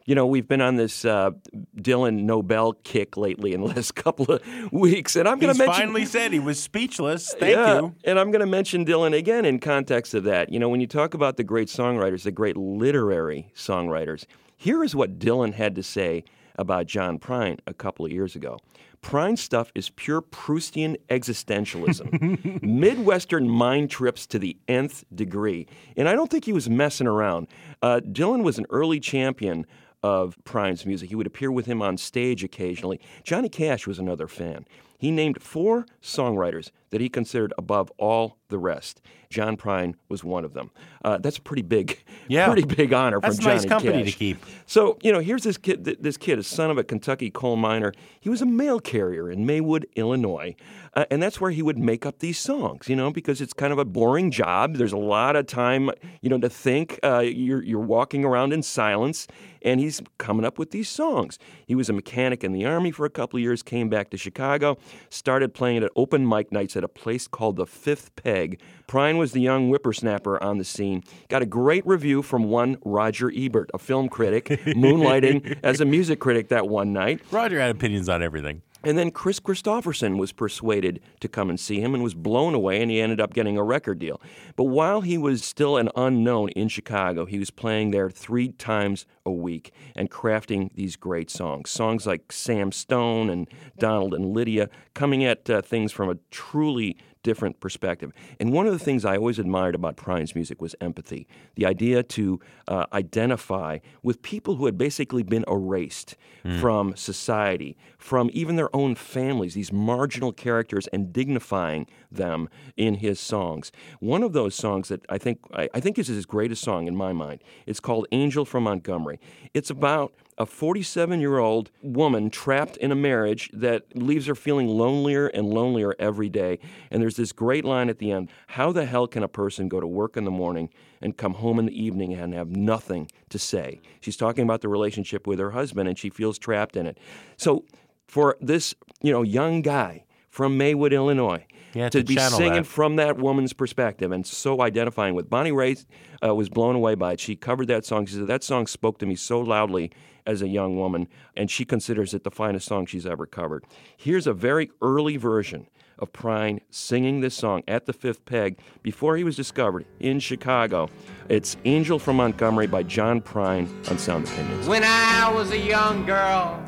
You 0.07 0.15
know, 0.15 0.25
we've 0.25 0.47
been 0.47 0.61
on 0.61 0.77
this 0.77 1.05
uh, 1.05 1.29
Dylan 1.77 2.23
Nobel 2.23 2.73
kick 2.73 3.17
lately 3.17 3.53
in 3.53 3.61
the 3.61 3.67
last 3.75 3.93
couple 3.93 4.33
of 4.33 4.41
weeks, 4.71 5.15
and 5.15 5.27
I'm 5.27 5.37
going 5.37 5.53
to 5.53 5.59
mention. 5.59 5.73
finally 5.75 6.05
said 6.07 6.33
he 6.33 6.39
was 6.39 6.59
speechless. 6.59 7.35
Thank 7.39 7.55
Yeah, 7.55 7.81
you. 7.81 7.95
And 8.03 8.17
I'm 8.19 8.31
going 8.31 8.39
to 8.39 8.47
mention 8.47 8.83
Dylan 8.83 9.15
again 9.15 9.45
in 9.45 9.59
context 9.59 10.15
of 10.15 10.23
that. 10.23 10.51
You 10.51 10.57
know, 10.57 10.69
when 10.69 10.81
you 10.81 10.87
talk 10.87 11.13
about 11.13 11.37
the 11.37 11.43
great 11.43 11.67
songwriters, 11.67 12.23
the 12.23 12.31
great 12.31 12.57
literary 12.57 13.51
songwriters, 13.55 14.25
here 14.57 14.83
is 14.83 14.95
what 14.95 15.19
Dylan 15.19 15.53
had 15.53 15.75
to 15.75 15.83
say 15.83 16.23
about 16.55 16.87
John 16.87 17.19
Prine 17.19 17.59
a 17.67 17.75
couple 17.75 18.07
of 18.07 18.11
years 18.11 18.35
ago. 18.35 18.57
Prine's 19.01 19.41
stuff 19.41 19.71
is 19.73 19.89
pure 19.89 20.21
Proustian 20.21 20.95
existentialism, 21.09 22.61
Midwestern 22.63 23.49
mind 23.49 23.89
trips 23.89 24.25
to 24.27 24.39
the 24.39 24.57
nth 24.67 25.03
degree. 25.13 25.67
And 25.97 26.07
I 26.07 26.13
don't 26.13 26.29
think 26.29 26.45
he 26.45 26.53
was 26.53 26.69
messing 26.69 27.07
around. 27.07 27.47
Uh, 27.81 27.99
Dylan 28.03 28.43
was 28.43 28.57
an 28.57 28.65
early 28.69 28.99
champion 28.99 29.65
of 30.03 30.37
Prine's 30.43 30.85
music. 30.85 31.09
He 31.09 31.15
would 31.15 31.27
appear 31.27 31.51
with 31.51 31.65
him 31.65 31.81
on 31.81 31.97
stage 31.97 32.43
occasionally. 32.43 32.99
Johnny 33.23 33.49
Cash 33.49 33.85
was 33.87 33.99
another 33.99 34.27
fan. 34.27 34.65
He 34.97 35.11
named 35.11 35.41
four 35.41 35.85
songwriters 36.01 36.71
that 36.91 37.01
he 37.01 37.09
considered 37.09 37.53
above 37.57 37.91
all 37.97 38.37
the 38.49 38.57
rest. 38.59 39.01
John 39.29 39.55
Prine 39.55 39.95
was 40.09 40.25
one 40.25 40.43
of 40.43 40.53
them. 40.53 40.71
Uh, 41.05 41.17
that's 41.17 41.37
a 41.37 41.41
pretty 41.41 41.61
big, 41.61 42.03
Yeah. 42.27 42.47
pretty 42.47 42.65
big 42.65 42.91
honor 42.91 43.19
That's 43.21 43.37
from 43.37 43.43
Johnny 43.45 43.55
nice 43.55 43.65
company 43.65 44.03
Cash. 44.03 44.11
to 44.11 44.17
keep. 44.19 44.45
So 44.65 44.97
you 45.01 45.11
know, 45.13 45.19
here's 45.19 45.43
this 45.43 45.57
kid. 45.57 45.85
th- 45.85 45.99
This 46.01 46.17
kid, 46.17 46.37
a 46.37 46.43
son 46.43 46.69
of 46.69 46.77
a 46.77 46.83
Kentucky 46.83 47.29
coal 47.31 47.55
miner. 47.55 47.93
He 48.19 48.27
was 48.29 48.41
a 48.41 48.45
mail 48.45 48.79
carrier 48.81 49.31
in 49.31 49.45
Maywood, 49.45 49.87
Illinois, 49.95 50.53
uh, 50.95 51.05
and 51.09 51.23
that's 51.23 51.39
where 51.39 51.51
he 51.51 51.61
would 51.61 51.77
make 51.77 52.05
up 52.05 52.19
these 52.19 52.37
songs. 52.37 52.89
You 52.89 52.97
know, 52.97 53.09
because 53.09 53.39
it's 53.39 53.53
kind 53.53 53.71
of 53.71 53.79
a 53.79 53.85
boring 53.85 54.31
job. 54.31 54.75
There's 54.75 54.91
a 54.91 54.97
lot 54.97 55.37
of 55.37 55.47
time, 55.47 55.91
you 56.21 56.29
know, 56.29 56.37
to 56.39 56.49
think. 56.49 56.99
Uh, 57.01 57.19
you're 57.19 57.63
you're 57.63 57.79
walking 57.79 58.25
around 58.25 58.51
in 58.51 58.61
silence, 58.61 59.27
and 59.61 59.79
he's 59.79 60.01
coming 60.17 60.45
up 60.45 60.59
with 60.59 60.71
these 60.71 60.89
songs. 60.89 61.39
He 61.65 61.73
was 61.73 61.87
a 61.89 61.93
mechanic 61.93 62.43
in 62.43 62.51
the 62.51 62.65
army 62.65 62.91
for 62.91 63.05
a 63.05 63.09
couple 63.09 63.37
of 63.37 63.41
years. 63.43 63.63
Came 63.63 63.87
back 63.87 64.09
to 64.09 64.17
Chicago, 64.17 64.77
started 65.09 65.53
playing 65.53 65.83
at 65.85 65.91
open 65.95 66.27
mic 66.27 66.51
nights 66.51 66.75
at 66.81 66.85
a 66.85 66.87
place 66.87 67.27
called 67.27 67.57
the 67.57 67.65
Fifth 67.65 68.15
Peg. 68.15 68.59
Prine 68.87 69.17
was 69.17 69.31
the 69.31 69.41
young 69.41 69.69
whippersnapper 69.69 70.41
on 70.41 70.57
the 70.57 70.63
scene. 70.63 71.03
Got 71.29 71.43
a 71.43 71.45
great 71.45 71.85
review 71.85 72.21
from 72.21 72.45
one 72.45 72.77
Roger 72.83 73.31
Ebert, 73.35 73.69
a 73.73 73.77
film 73.77 74.09
critic, 74.09 74.45
moonlighting 74.65 75.59
as 75.63 75.79
a 75.79 75.85
music 75.85 76.19
critic 76.19 76.49
that 76.49 76.67
one 76.67 76.91
night. 76.91 77.21
Roger 77.31 77.59
had 77.59 77.69
opinions 77.69 78.09
on 78.09 78.23
everything. 78.23 78.63
And 78.83 78.97
then 78.97 79.11
Kris 79.11 79.39
Kristofferson 79.39 80.17
was 80.17 80.31
persuaded 80.31 81.01
to 81.19 81.27
come 81.27 81.49
and 81.49 81.59
see 81.59 81.79
him 81.79 81.93
and 81.93 82.03
was 82.03 82.13
blown 82.13 82.55
away, 82.55 82.81
and 82.81 82.89
he 82.89 82.99
ended 82.99 83.21
up 83.21 83.33
getting 83.33 83.57
a 83.57 83.63
record 83.63 83.99
deal. 83.99 84.19
But 84.55 84.65
while 84.65 85.01
he 85.01 85.17
was 85.17 85.43
still 85.43 85.77
an 85.77 85.89
unknown 85.95 86.49
in 86.49 86.67
Chicago, 86.67 87.25
he 87.25 87.37
was 87.37 87.51
playing 87.51 87.91
there 87.91 88.09
three 88.09 88.51
times 88.53 89.05
a 89.25 89.31
week 89.31 89.71
and 89.95 90.09
crafting 90.09 90.73
these 90.73 90.95
great 90.95 91.29
songs. 91.29 91.69
Songs 91.69 92.07
like 92.07 92.31
Sam 92.31 92.71
Stone 92.71 93.29
and 93.29 93.47
Donald 93.77 94.13
and 94.13 94.33
Lydia, 94.33 94.69
coming 94.93 95.23
at 95.23 95.49
uh, 95.49 95.61
things 95.61 95.91
from 95.91 96.09
a 96.09 96.17
truly 96.31 96.97
different 97.23 97.59
perspective. 97.59 98.11
And 98.39 98.51
one 98.51 98.67
of 98.67 98.73
the 98.73 98.79
things 98.79 99.05
I 99.05 99.17
always 99.17 99.39
admired 99.39 99.75
about 99.75 99.95
Prine's 99.95 100.35
music 100.35 100.61
was 100.61 100.75
empathy 100.81 101.27
the 101.55 101.65
idea 101.65 102.03
to 102.03 102.39
uh, 102.67 102.85
identify 102.93 103.79
with 104.03 104.21
people 104.21 104.55
who 104.55 104.65
had 104.65 104.77
basically 104.77 105.23
been 105.23 105.45
erased 105.47 106.15
from 106.59 106.95
society, 106.95 107.77
from 107.99 108.31
even 108.33 108.55
their 108.55 108.75
own 108.75 108.95
families, 108.95 109.53
these 109.53 109.71
marginal 109.71 110.31
characters, 110.31 110.87
and 110.87 111.13
dignifying 111.13 111.85
them 112.11 112.49
in 112.75 112.95
his 112.95 113.19
songs. 113.19 113.71
One 113.99 114.23
of 114.23 114.33
those 114.33 114.55
songs 114.55 114.87
that 114.87 115.05
I 115.07 115.19
think 115.19 115.39
I, 115.53 115.69
I 115.73 115.79
think 115.79 115.99
is 115.99 116.07
his 116.07 116.25
greatest 116.25 116.63
song 116.63 116.87
in 116.87 116.95
my 116.95 117.13
mind. 117.13 117.43
It's 117.67 117.79
called 117.79 118.07
Angel 118.11 118.43
from 118.43 118.63
Montgomery. 118.63 119.19
It's 119.53 119.69
about 119.69 120.13
a 120.41 120.45
47 120.45 121.21
year 121.21 121.37
old 121.37 121.69
woman 121.83 122.31
trapped 122.31 122.75
in 122.77 122.91
a 122.91 122.95
marriage 122.95 123.49
that 123.53 123.95
leaves 123.95 124.25
her 124.25 124.33
feeling 124.33 124.67
lonelier 124.67 125.27
and 125.27 125.47
lonelier 125.47 125.95
every 125.99 126.29
day. 126.29 126.57
And 126.89 126.99
there's 126.99 127.15
this 127.15 127.31
great 127.31 127.63
line 127.63 127.89
at 127.89 127.99
the 127.99 128.11
end 128.11 128.29
How 128.47 128.71
the 128.71 128.85
hell 128.85 129.05
can 129.07 129.21
a 129.21 129.27
person 129.27 129.69
go 129.69 129.79
to 129.79 129.85
work 129.85 130.17
in 130.17 130.25
the 130.25 130.31
morning 130.31 130.69
and 130.99 131.15
come 131.15 131.35
home 131.35 131.59
in 131.59 131.67
the 131.67 131.79
evening 131.79 132.13
and 132.13 132.33
have 132.33 132.49
nothing 132.49 133.09
to 133.29 133.37
say? 133.37 133.81
She's 133.99 134.17
talking 134.17 134.43
about 134.43 134.61
the 134.61 134.69
relationship 134.69 135.27
with 135.27 135.37
her 135.37 135.51
husband 135.51 135.87
and 135.87 135.97
she 135.97 136.09
feels 136.09 136.39
trapped 136.39 136.75
in 136.75 136.87
it. 136.87 136.97
So, 137.37 137.65
for 138.07 138.35
this 138.41 138.75
you 139.01 139.13
know 139.13 139.21
young 139.21 139.61
guy 139.61 140.03
from 140.31 140.57
Maywood, 140.57 140.93
Illinois, 140.93 141.45
Yeah, 141.73 141.89
to 141.89 141.99
to 141.99 142.05
be 142.05 142.15
singing 142.17 142.53
that. 142.53 142.65
from 142.65 142.95
that 142.95 143.17
woman's 143.17 143.53
perspective 143.53 144.11
and 144.11 144.25
so 144.25 144.61
identifying 144.61 145.13
with 145.13 145.29
Bonnie 145.29 145.51
Raitt 145.51 145.85
uh, 146.25 146.33
was 146.33 146.49
blown 146.49 146.75
away 146.75 146.95
by 146.95 147.13
it. 147.13 147.19
She 147.19 147.35
covered 147.35 147.67
that 147.67 147.85
song. 147.85 148.05
She 148.05 148.15
said 148.15 148.27
that 148.27 148.43
song 148.43 148.65
spoke 148.65 148.97
to 148.99 149.05
me 149.05 149.15
so 149.15 149.39
loudly 149.41 149.91
as 150.25 150.41
a 150.41 150.47
young 150.47 150.77
woman, 150.77 151.07
and 151.35 151.51
she 151.51 151.65
considers 151.65 152.13
it 152.13 152.23
the 152.23 152.31
finest 152.31 152.67
song 152.67 152.85
she's 152.85 153.05
ever 153.05 153.25
covered. 153.25 153.65
Here's 153.97 154.25
a 154.27 154.33
very 154.33 154.71
early 154.81 155.17
version 155.17 155.67
of 155.99 156.13
Prine 156.13 156.59
singing 156.69 157.21
this 157.21 157.35
song 157.35 157.61
at 157.67 157.85
the 157.85 157.93
Fifth 157.93 158.23
Peg 158.25 158.57
before 158.81 159.17
he 159.17 159.23
was 159.23 159.35
discovered 159.35 159.85
in 159.99 160.19
Chicago. 160.19 160.89
It's 161.27 161.57
"Angel 161.65 161.99
from 161.99 162.15
Montgomery" 162.17 162.67
by 162.67 162.83
John 162.83 163.19
Prine 163.21 163.67
on 163.89 163.97
Sound 163.97 164.27
Opinions. 164.27 164.67
When 164.67 164.83
I 164.83 165.31
was 165.33 165.51
a 165.51 165.59
young 165.59 166.05
girl, 166.05 166.63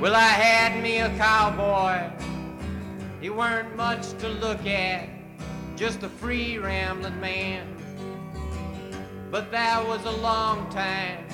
well, 0.00 0.14
I 0.14 0.28
had 0.28 0.82
me 0.82 0.98
a 0.98 1.08
cowboy. 1.16 2.10
He 3.20 3.28
weren't 3.28 3.76
much 3.76 4.12
to 4.20 4.28
look 4.28 4.66
at, 4.66 5.06
just 5.76 6.02
a 6.02 6.08
free 6.08 6.56
rambling 6.56 7.20
man. 7.20 7.76
But 9.30 9.50
that 9.50 9.86
was 9.86 10.02
a 10.06 10.10
long 10.10 10.70
time, 10.70 11.26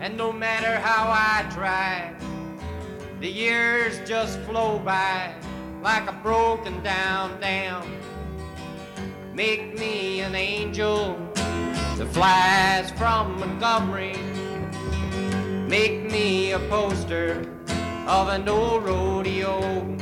and 0.00 0.16
no 0.16 0.32
matter 0.32 0.80
how 0.80 1.08
I 1.10 1.46
tried, 1.50 2.16
the 3.20 3.28
years 3.28 4.00
just 4.08 4.38
flow 4.40 4.78
by 4.78 5.34
like 5.82 6.08
a 6.08 6.12
broken 6.12 6.82
down 6.82 7.38
dam. 7.38 7.82
Make 9.34 9.78
me 9.78 10.20
an 10.20 10.34
angel 10.34 11.18
that 11.34 12.08
flies 12.12 12.90
from 12.92 13.38
Montgomery. 13.38 14.16
Make 15.68 16.10
me 16.10 16.52
a 16.52 16.58
poster 16.60 17.46
of 18.06 18.28
an 18.28 18.48
old 18.48 18.84
rodeo. 18.84 19.96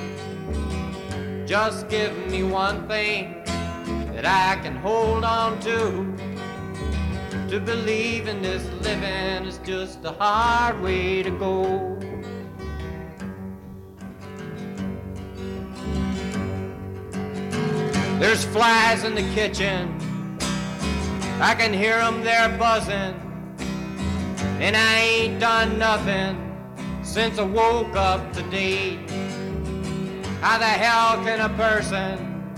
Just 1.46 1.88
give 1.88 2.12
me 2.28 2.42
one 2.42 2.88
thing 2.88 3.44
that 4.14 4.26
I 4.26 4.60
can 4.64 4.74
hold 4.74 5.22
on 5.22 5.60
to. 5.60 6.12
To 7.50 7.60
believe 7.60 8.26
in 8.26 8.42
this 8.42 8.64
living 8.82 9.46
is 9.46 9.58
just 9.58 10.04
a 10.04 10.10
hard 10.10 10.80
way 10.82 11.22
to 11.22 11.30
go. 11.30 11.96
There's 18.18 18.44
flies 18.46 19.04
in 19.04 19.14
the 19.14 19.22
kitchen. 19.32 19.96
I 21.40 21.54
can 21.54 21.72
hear 21.72 21.98
'em 21.98 22.24
there 22.24 22.48
buzzing. 22.58 23.14
And 24.58 24.76
I 24.76 24.94
ain't 24.98 25.38
done 25.38 25.78
nothing 25.78 26.34
since 27.04 27.38
I 27.38 27.44
woke 27.44 27.94
up 27.94 28.32
today. 28.32 28.98
How 30.40 30.58
the 30.58 30.64
hell 30.64 31.24
can 31.24 31.40
a 31.40 31.48
person 31.56 32.54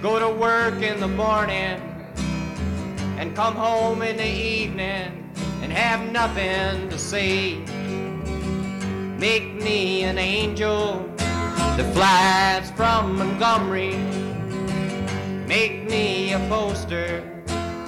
go 0.00 0.18
to 0.18 0.28
work 0.28 0.82
in 0.82 0.98
the 0.98 1.08
morning 1.08 1.78
and 3.18 3.36
come 3.36 3.54
home 3.54 4.00
in 4.02 4.16
the 4.16 4.26
evening 4.26 5.30
and 5.62 5.70
have 5.70 6.10
nothing 6.10 6.88
to 6.88 6.98
say? 6.98 7.58
Make 9.18 9.62
me 9.62 10.04
an 10.04 10.16
angel 10.16 11.04
that 11.18 11.92
flies 11.94 12.70
from 12.70 13.18
Montgomery. 13.18 13.96
Make 15.46 15.88
me 15.88 16.32
a 16.32 16.38
poster 16.48 17.22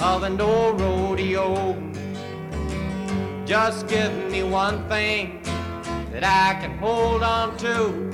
of 0.01 0.23
an 0.23 0.39
old 0.39 0.81
rodeo. 0.81 1.75
Just 3.47 3.89
give 3.89 4.13
me 4.31 4.43
one 4.43 4.87
thing 4.89 5.43
that 6.13 6.25
I 6.25 6.61
can 6.61 6.77
hold 6.77 7.23
on 7.23 7.57
to. 7.57 8.12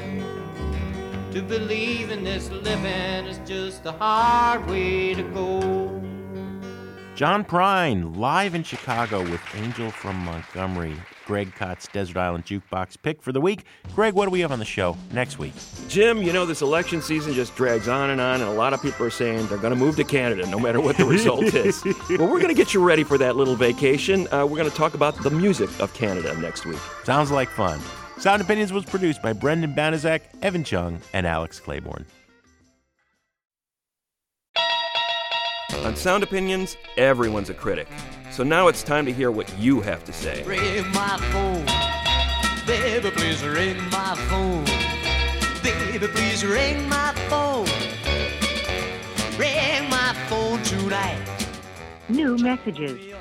To 1.32 1.42
believe 1.42 2.10
in 2.10 2.24
this 2.24 2.50
living 2.50 3.26
is 3.26 3.38
just 3.48 3.84
a 3.84 3.92
hard 3.92 4.66
way 4.66 5.14
to 5.14 5.22
go. 5.22 6.02
John 7.14 7.44
Prine, 7.44 8.16
live 8.16 8.54
in 8.54 8.62
Chicago 8.62 9.20
with 9.22 9.40
Angel 9.56 9.90
from 9.90 10.16
Montgomery. 10.16 10.96
Greg 11.26 11.54
Kot's 11.54 11.86
Desert 11.88 12.16
Island 12.16 12.46
Jukebox 12.46 12.96
pick 13.02 13.20
for 13.20 13.32
the 13.32 13.40
week. 13.40 13.64
Greg, 13.94 14.14
what 14.14 14.24
do 14.24 14.30
we 14.30 14.40
have 14.40 14.52
on 14.52 14.58
the 14.58 14.64
show 14.64 14.96
next 15.12 15.38
week? 15.38 15.52
Jim, 15.88 16.22
you 16.22 16.32
know, 16.32 16.46
this 16.46 16.62
election 16.62 17.02
season 17.02 17.34
just 17.34 17.54
drags 17.56 17.88
on 17.88 18.08
and 18.10 18.20
on, 18.20 18.40
and 18.40 18.48
a 18.48 18.54
lot 18.54 18.72
of 18.72 18.80
people 18.80 19.04
are 19.04 19.10
saying 19.10 19.48
they're 19.48 19.58
going 19.58 19.74
to 19.74 19.78
move 19.78 19.96
to 19.96 20.04
Canada 20.04 20.46
no 20.48 20.58
matter 20.58 20.80
what 20.80 20.96
the 20.96 21.04
result 21.16 21.42
is. 21.54 21.84
Well, 21.84 22.28
we're 22.28 22.40
going 22.40 22.48
to 22.48 22.54
get 22.54 22.72
you 22.72 22.82
ready 22.82 23.04
for 23.04 23.18
that 23.18 23.36
little 23.36 23.56
vacation. 23.56 24.26
Uh, 24.32 24.46
we're 24.46 24.56
going 24.56 24.70
to 24.70 24.76
talk 24.76 24.94
about 24.94 25.20
the 25.22 25.30
music 25.30 25.68
of 25.80 25.92
Canada 25.92 26.38
next 26.40 26.64
week. 26.64 26.78
Sounds 27.04 27.30
like 27.30 27.50
fun. 27.50 27.80
Sound 28.18 28.42
Opinions 28.42 28.72
was 28.72 28.84
produced 28.84 29.22
by 29.22 29.32
Brendan 29.32 29.74
Banaszak, 29.74 30.22
Evan 30.42 30.64
Chung, 30.64 31.00
and 31.12 31.24
Alex 31.24 31.60
Claiborne. 31.60 32.04
On 35.84 35.94
Sound 35.94 36.24
Opinions, 36.24 36.76
everyone's 36.96 37.48
a 37.48 37.54
critic. 37.54 37.86
So 38.32 38.42
now 38.42 38.66
it's 38.66 38.82
time 38.82 39.06
to 39.06 39.12
hear 39.12 39.30
what 39.30 39.56
you 39.56 39.80
have 39.82 40.04
to 40.04 40.12
say. 40.12 40.42
Ring 40.42 40.84
my 40.92 41.16
phone. 41.30 41.64
Baby, 42.66 43.10
please 43.12 43.40
ring 43.44 43.76
my 43.90 44.16
phone. 44.28 44.64
Baby, 45.62 46.08
please 46.08 46.44
ring 46.44 46.88
my 46.88 47.12
phone. 47.28 47.66
Ring 49.38 49.88
my 49.88 50.12
phone 50.28 50.60
tonight. 50.64 51.24
New 52.08 52.36
messages. 52.36 53.14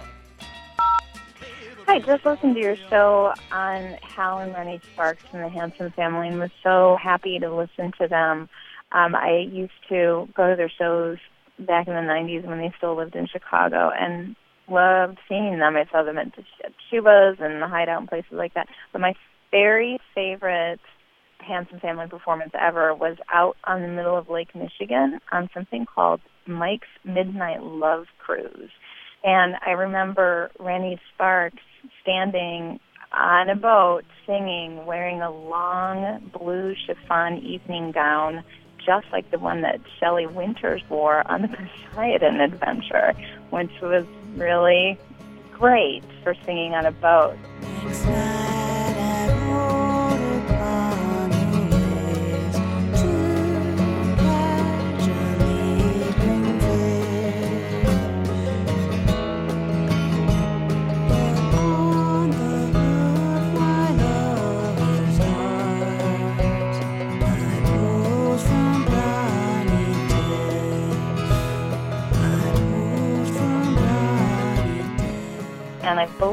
Hi, 1.89 1.99
just 1.99 2.25
listened 2.25 2.55
to 2.55 2.59
your 2.59 2.75
show 2.89 3.33
on 3.49 3.97
Hal 4.01 4.39
and 4.39 4.53
Rennie 4.53 4.81
Sparks 4.91 5.23
from 5.31 5.41
the 5.41 5.47
Handsome 5.47 5.89
Family 5.93 6.27
and 6.27 6.37
was 6.37 6.51
so 6.61 6.97
happy 7.01 7.39
to 7.39 7.49
listen 7.49 7.93
to 8.01 8.09
them. 8.09 8.49
Um, 8.91 9.15
I 9.15 9.47
used 9.49 9.71
to 9.87 10.27
go 10.35 10.49
to 10.49 10.57
their 10.57 10.69
shows 10.77 11.17
back 11.57 11.87
in 11.87 11.93
the 11.93 12.01
90s 12.01 12.45
when 12.45 12.57
they 12.57 12.73
still 12.75 12.97
lived 12.97 13.15
in 13.15 13.25
Chicago 13.25 13.89
and 13.97 14.35
loved 14.69 15.17
seeing 15.29 15.59
them. 15.59 15.77
I 15.77 15.85
saw 15.89 16.03
them 16.03 16.17
at 16.17 16.35
the 16.35 16.43
Schubas 16.91 17.39
and 17.39 17.61
the 17.61 17.69
Hideout 17.69 17.99
and 18.01 18.09
places 18.09 18.33
like 18.33 18.53
that. 18.55 18.67
But 18.91 18.99
my 18.99 19.13
very 19.49 19.97
favorite 20.13 20.81
Handsome 21.39 21.79
Family 21.79 22.07
performance 22.09 22.51
ever 22.59 22.93
was 22.93 23.15
out 23.33 23.55
on 23.63 23.81
the 23.81 23.87
middle 23.87 24.17
of 24.17 24.29
Lake 24.29 24.53
Michigan 24.53 25.19
on 25.31 25.49
something 25.53 25.85
called 25.85 26.19
Mike's 26.47 26.89
Midnight 27.05 27.63
Love 27.63 28.07
Cruise. 28.19 28.71
And 29.23 29.55
I 29.65 29.71
remember 29.71 30.51
Rennie 30.59 30.99
Sparks 31.13 31.63
standing 32.01 32.79
on 33.11 33.49
a 33.49 33.55
boat 33.55 34.03
singing, 34.25 34.85
wearing 34.85 35.21
a 35.21 35.31
long 35.31 36.31
blue 36.37 36.75
chiffon 36.85 37.37
evening 37.37 37.91
gown, 37.91 38.43
just 38.85 39.07
like 39.11 39.29
the 39.31 39.39
one 39.39 39.61
that 39.61 39.79
Shelley 39.99 40.27
Winters 40.27 40.81
wore 40.89 41.29
on 41.29 41.41
the 41.41 41.47
Poseidon 41.93 42.41
adventure, 42.41 43.13
which 43.49 43.71
was 43.81 44.05
really 44.35 44.97
great 45.51 46.03
for 46.23 46.35
singing 46.45 46.73
on 46.73 46.85
a 46.85 46.91
boat. 46.91 47.37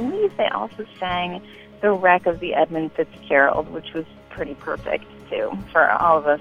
Believe 0.00 0.36
they 0.36 0.48
also 0.48 0.84
sang 0.98 1.40
The 1.80 1.92
Wreck 1.92 2.26
of 2.26 2.40
the 2.40 2.54
Edmund 2.54 2.92
Fitzgerald, 2.92 3.70
which 3.70 3.92
was 3.92 4.04
pretty 4.30 4.54
perfect, 4.54 5.04
too, 5.30 5.56
for 5.72 5.88
all 5.90 6.18
of 6.18 6.26
us 6.26 6.40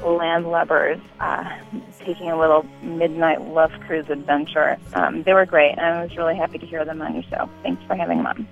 landlubbers 0.00 1.00
uh, 1.18 1.58
taking 1.98 2.30
a 2.30 2.38
little 2.38 2.64
midnight 2.82 3.40
love 3.40 3.72
cruise 3.86 4.08
adventure. 4.10 4.76
Um, 4.94 5.22
they 5.24 5.32
were 5.32 5.46
great, 5.46 5.72
and 5.72 5.80
I 5.80 6.02
was 6.02 6.16
really 6.16 6.36
happy 6.36 6.58
to 6.58 6.66
hear 6.66 6.84
them 6.84 7.02
on 7.02 7.14
your 7.14 7.24
show. 7.24 7.50
Thanks 7.62 7.82
for 7.86 7.96
having 7.96 8.18
them 8.18 8.26
on. 8.26 8.48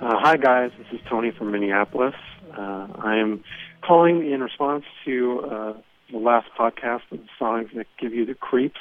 Uh, 0.00 0.18
hi, 0.18 0.36
guys. 0.36 0.72
This 0.78 0.86
is 0.92 1.00
Tony 1.08 1.30
from 1.30 1.52
Minneapolis. 1.52 2.14
Uh, 2.56 2.88
I 2.98 3.16
am 3.16 3.44
calling 3.82 4.28
in 4.28 4.42
response 4.42 4.84
to 5.04 5.40
uh, 5.40 5.72
the 6.10 6.18
last 6.18 6.48
podcast 6.58 7.02
of 7.12 7.18
the 7.18 7.28
songs 7.38 7.68
that 7.76 7.86
give 8.00 8.12
you 8.12 8.26
the 8.26 8.34
creeps. 8.34 8.80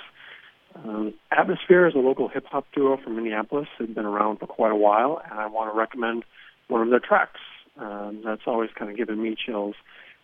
Um, 0.75 1.13
Atmosphere 1.31 1.87
is 1.87 1.95
a 1.95 1.99
local 1.99 2.27
hip 2.27 2.45
hop 2.47 2.65
duo 2.73 2.97
from 2.97 3.15
Minneapolis. 3.15 3.67
They've 3.79 3.93
been 3.93 4.05
around 4.05 4.37
for 4.37 4.47
quite 4.47 4.71
a 4.71 4.75
while, 4.75 5.21
and 5.29 5.39
I 5.39 5.47
want 5.47 5.73
to 5.73 5.77
recommend 5.77 6.23
one 6.67 6.81
of 6.81 6.89
their 6.89 6.99
tracks. 6.99 7.39
Um, 7.77 8.21
that's 8.23 8.43
always 8.45 8.69
kind 8.75 8.91
of 8.91 8.97
given 8.97 9.21
me 9.21 9.35
chills. 9.35 9.75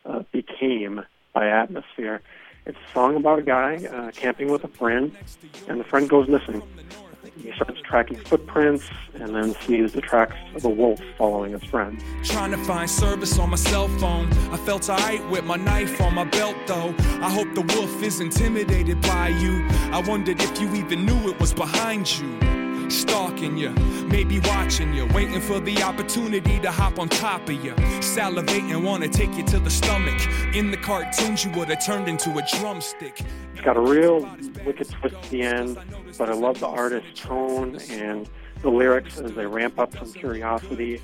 Uh, 0.06 0.24
Became 0.32 1.02
by 1.34 1.48
Atmosphere. 1.48 2.22
It's 2.66 2.78
a 2.78 2.94
song 2.94 3.16
about 3.16 3.40
a 3.40 3.44
guy 3.44 3.86
uh, 3.86 4.12
camping 4.12 4.52
with 4.52 4.64
a 4.64 4.68
friend, 4.68 5.16
and 5.68 5.80
the 5.80 5.84
friend 5.84 6.10
goes 6.10 6.28
missing. 6.28 6.62
He 7.42 7.52
starts 7.54 7.80
tracking 7.82 8.18
footprints 8.18 8.90
and 9.14 9.36
then 9.36 9.54
sees 9.62 9.94
the 9.94 10.02
tracks 10.02 10.36
of 10.56 10.66
a 10.66 10.70
wolf 10.70 11.00
following 11.18 11.52
his 11.54 11.64
friend. 11.64 12.04
Trying 12.24 12.52
to 12.52 12.58
find 12.58 12.90
service 12.90 13.38
on 13.38 13.52
my 13.52 13.58
cell 13.58 13.88
phone. 14.00 14.32
I 14.52 14.58
felt 14.58 14.90
alright 14.90 15.28
with 15.30 15.46
my 15.46 15.56
knife 15.56 16.02
on 16.02 16.16
my 16.16 16.26
belt 16.26 16.56
though. 16.66 16.94
I 17.22 17.30
hope 17.30 17.54
the 17.54 17.62
wolf 17.76 18.02
is 18.02 18.20
intimidated 18.20 19.02
by 19.02 19.30
you. 19.30 19.66
I 19.92 20.04
wondered 20.06 20.42
if 20.42 20.60
you 20.60 20.74
even 20.76 21.06
knew 21.06 21.30
it 21.30 21.40
was 21.40 21.54
behind 21.54 22.20
you. 22.20 22.57
Stalking 22.90 23.58
you, 23.58 23.72
maybe 24.08 24.40
watching 24.40 24.94
you, 24.94 25.06
waiting 25.08 25.42
for 25.42 25.60
the 25.60 25.84
opportunity 25.84 26.60
to 26.60 26.72
hop 26.72 27.00
on 27.00 27.10
top 27.10 27.50
of 27.50 27.64
you. 27.64 27.74
Salivating, 28.00 28.84
wanna 28.84 29.10
take 29.10 29.36
you 29.36 29.44
to 29.44 29.60
the 29.60 29.70
stomach. 29.70 30.20
In 30.56 30.72
the 30.72 30.78
cartoons, 30.78 31.44
you 31.44 31.52
would 31.52 31.68
have 31.70 31.86
turned 31.86 32.08
into 32.08 32.32
a 32.38 32.46
drumstick. 32.58 33.22
It's 33.54 33.62
got 33.62 33.76
a 33.76 33.82
real 33.82 34.22
wicked 34.66 34.90
twist 34.90 35.16
at 35.16 35.24
the 35.30 35.42
end, 35.42 35.78
but 36.18 36.30
I 36.30 36.34
love 36.34 36.60
the 36.60 36.68
artist's 36.68 37.20
tone 37.20 37.78
and 37.90 38.30
the 38.62 38.70
lyrics 38.70 39.20
as 39.20 39.34
they 39.34 39.46
ramp 39.46 39.78
up 39.80 39.94
from 39.94 40.12
curiosity 40.14 41.02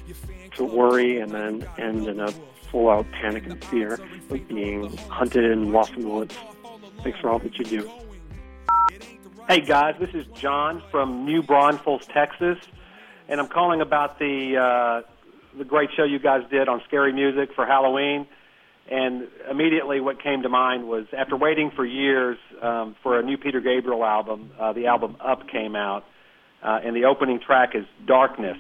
to 0.56 0.64
worry 0.64 1.20
and 1.20 1.32
then 1.32 1.68
end 1.78 2.08
in 2.08 2.20
a 2.20 2.32
full 2.72 2.90
out 2.90 3.06
panic 3.12 3.46
and 3.46 3.64
fear 3.66 4.00
of 4.30 4.48
being 4.48 4.96
hunted 5.08 5.46
and 5.46 5.72
lost 5.72 5.92
in 5.94 6.02
the 6.02 6.10
woods. 6.10 6.36
Thanks 7.04 7.20
for 7.20 7.30
all 7.30 7.40
that 7.40 7.58
you 7.60 7.66
do. 7.66 7.92
Hey 9.46 9.60
guys, 9.60 9.96
this 10.00 10.12
is 10.14 10.26
John 10.40 10.82
from 10.90 11.26
New 11.26 11.44
Braunfels, 11.44 12.06
Texas, 12.08 12.58
and 13.28 13.42
I'm 13.42 13.50
calling 13.50 13.82
about 13.82 14.18
the 14.18 14.56
uh, 14.56 15.58
the 15.58 15.66
great 15.66 15.90
show 15.98 16.06
you 16.06 16.18
guys 16.18 16.44
did 16.50 16.70
on 16.70 16.82
scary 16.88 17.12
music 17.12 17.54
for 17.54 17.66
Halloween. 17.66 18.26
And 18.90 19.28
immediately, 19.52 20.00
what 20.00 20.24
came 20.24 20.44
to 20.44 20.50
mind 20.50 20.88
was 20.88 21.08
after 21.12 21.36
waiting 21.36 21.72
for 21.76 21.86
years 21.86 22.38
um, 22.62 22.96
for 23.04 23.20
a 23.20 23.24
new 23.24 23.38
Peter 23.38 23.60
Gabriel 23.60 24.06
album, 24.06 24.52
uh, 24.58 24.72
the 24.72 24.88
album 24.88 25.18
Up 25.20 25.50
came 25.50 25.76
out, 25.76 26.06
uh, 26.64 26.80
and 26.82 26.96
the 26.96 27.04
opening 27.04 27.42
track 27.42 27.76
is 27.76 27.84
Darkness. 28.08 28.58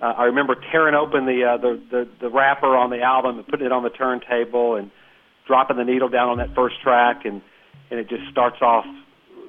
Uh, 0.00 0.04
I 0.04 0.24
remember 0.26 0.54
tearing 0.70 0.94
open 0.94 1.26
the, 1.26 1.44
uh, 1.44 1.56
the 1.56 1.82
the 1.90 2.08
the 2.20 2.30
wrapper 2.30 2.76
on 2.76 2.90
the 2.90 3.02
album 3.02 3.38
and 3.38 3.48
putting 3.48 3.66
it 3.66 3.72
on 3.72 3.82
the 3.82 3.90
turntable 3.90 4.76
and 4.76 4.92
dropping 5.48 5.78
the 5.78 5.84
needle 5.84 6.08
down 6.08 6.28
on 6.28 6.38
that 6.38 6.54
first 6.54 6.80
track, 6.80 7.24
and 7.24 7.42
and 7.90 7.98
it 7.98 8.08
just 8.08 8.30
starts 8.30 8.62
off 8.62 8.86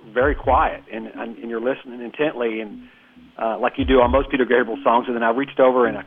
very 0.05 0.35
quiet, 0.35 0.83
and 0.91 1.07
and, 1.07 1.37
and 1.37 1.49
you're 1.49 1.61
listening 1.61 2.01
intently, 2.01 2.61
and 2.61 2.89
uh, 3.37 3.57
like 3.59 3.77
you 3.77 3.85
do 3.85 4.01
on 4.01 4.11
most 4.11 4.29
Peter 4.29 4.45
Gabriel 4.45 4.77
songs. 4.83 5.07
And 5.07 5.15
then 5.15 5.23
I 5.23 5.31
reached 5.31 5.59
over 5.59 5.85
and 5.85 5.97
I 5.97 6.03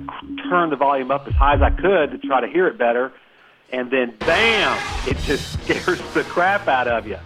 turned 0.49 0.73
the 0.73 0.77
volume 0.77 1.11
up 1.11 1.27
as 1.27 1.35
high 1.35 1.55
as 1.55 1.63
I 1.63 1.71
could 1.71 2.13
to 2.13 2.19
try 2.19 2.41
to 2.41 2.47
hear 2.47 2.67
it 2.67 2.79
better, 2.79 3.13
and 3.73 3.91
then 3.91 4.15
bam, 4.19 4.79
it 5.07 5.17
just 5.19 5.61
scares 5.65 6.01
the 6.15 6.25
crap 6.25 6.69
out 6.69 6.89
of 6.89 7.07
you. 7.07 7.19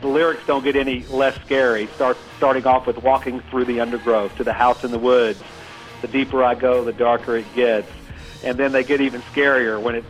The 0.00 0.08
lyrics 0.08 0.42
don't 0.46 0.64
get 0.64 0.76
any 0.76 1.04
less 1.06 1.38
scary. 1.44 1.86
Start 1.94 2.16
starting 2.38 2.66
off 2.66 2.86
with 2.86 3.02
walking 3.02 3.40
through 3.50 3.66
the 3.66 3.80
undergrowth 3.80 4.34
to 4.36 4.44
the 4.44 4.52
house 4.52 4.82
in 4.82 4.92
the 4.92 4.98
woods. 4.98 5.42
The 6.00 6.08
deeper 6.08 6.42
I 6.42 6.54
go, 6.54 6.84
the 6.84 6.94
darker 6.94 7.36
it 7.36 7.54
gets, 7.54 7.90
and 8.42 8.56
then 8.56 8.72
they 8.72 8.82
get 8.82 9.02
even 9.02 9.20
scarier 9.34 9.80
when 9.82 9.96
it 9.96 10.04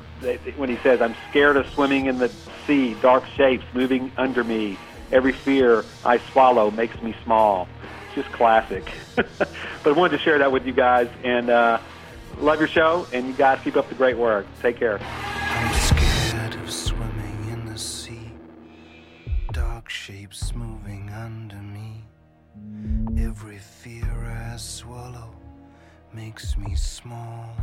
when 0.57 0.69
he 0.69 0.77
says, 0.83 1.01
"I'm 1.01 1.17
scared 1.31 1.57
of 1.57 1.67
swimming 1.71 2.07
in 2.07 2.19
the 2.19 2.31
sea, 2.67 2.95
dark 2.95 3.25
shapes 3.37 3.65
moving 3.75 4.13
under 4.17 4.45
me. 4.45 4.79
Every 5.13 5.33
fear 5.33 5.85
I 6.05 6.19
swallow 6.19 6.71
makes 6.71 7.01
me 7.03 7.15
small." 7.25 7.69
It's 8.07 8.15
just 8.27 8.33
classic. 8.33 8.91
but 9.15 9.49
I 9.85 9.93
wanted 9.93 10.19
to 10.19 10.23
share 10.25 10.39
that 10.39 10.51
with 10.51 10.67
you 10.67 10.73
guys, 10.73 11.09
and 11.23 11.49
uh, 11.51 11.79
love 12.39 12.59
your 12.59 12.69
show, 12.69 13.07
and 13.13 13.27
you 13.27 13.35
guys 13.35 13.61
keep 13.63 13.77
up 13.77 13.89
the 13.89 13.95
great 13.95 14.17
work. 14.17 14.47
Take 14.61 14.79
care. 14.79 14.99
Scared 15.73 16.55
of 16.55 16.71
swimming 16.71 17.49
in 17.53 17.67
the 17.67 17.79
sea, 17.79 18.33
dark 19.53 19.89
shapes 19.89 20.55
moving 20.55 21.11
under 21.11 21.57
me. 21.57 22.05
Every 23.19 23.59
fear 23.59 24.27
I 24.53 24.57
swallow 24.57 25.35
makes 26.13 26.57
me 26.57 26.75
small. 26.75 27.55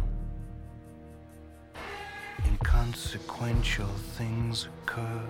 Inconsequential 2.45 3.87
things 4.17 4.67
occur, 4.83 5.21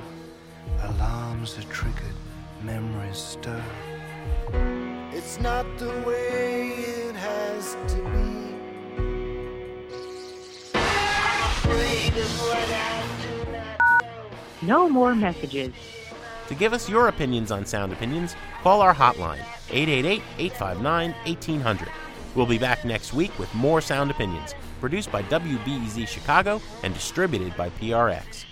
alarms 0.84 1.58
are 1.58 1.64
triggered, 1.64 2.16
memories 2.62 3.18
stir. 3.18 3.64
It's 5.12 5.40
not 5.40 5.66
the 5.78 5.90
way 6.06 6.70
it 6.70 7.16
has 7.16 7.76
to 7.88 7.96
be. 7.96 8.38
I'm 10.76 11.44
afraid 11.52 12.18
of 12.18 12.42
what 12.42 12.70
I 12.70 13.04
do 13.22 13.52
not 13.52 14.06
No 14.62 14.90
more 14.90 15.16
messages. 15.16 15.74
To 16.48 16.56
give 16.56 16.74
us 16.74 16.88
your 16.88 17.10
opinions 17.10 17.52
on 17.52 17.66
Sound 17.66 17.92
Opinions, 17.92 18.36
call 18.64 18.82
our 18.82 18.94
hotline, 18.94 19.44
888 19.70 20.22
859 20.38 21.12
1800. 21.26 21.90
We'll 22.36 22.46
be 22.46 22.58
back 22.58 22.86
next 22.86 23.14
week 23.14 23.38
with 23.40 23.54
more 23.54 23.82
Sound 23.82 24.12
Opinions, 24.12 24.54
produced 24.80 25.12
by 25.12 25.24
WBEZ 25.24 26.08
Chicago 26.08 26.62
and 26.84 26.94
distributed 26.94 27.58
by 27.58 27.70
PRX. 27.72 28.46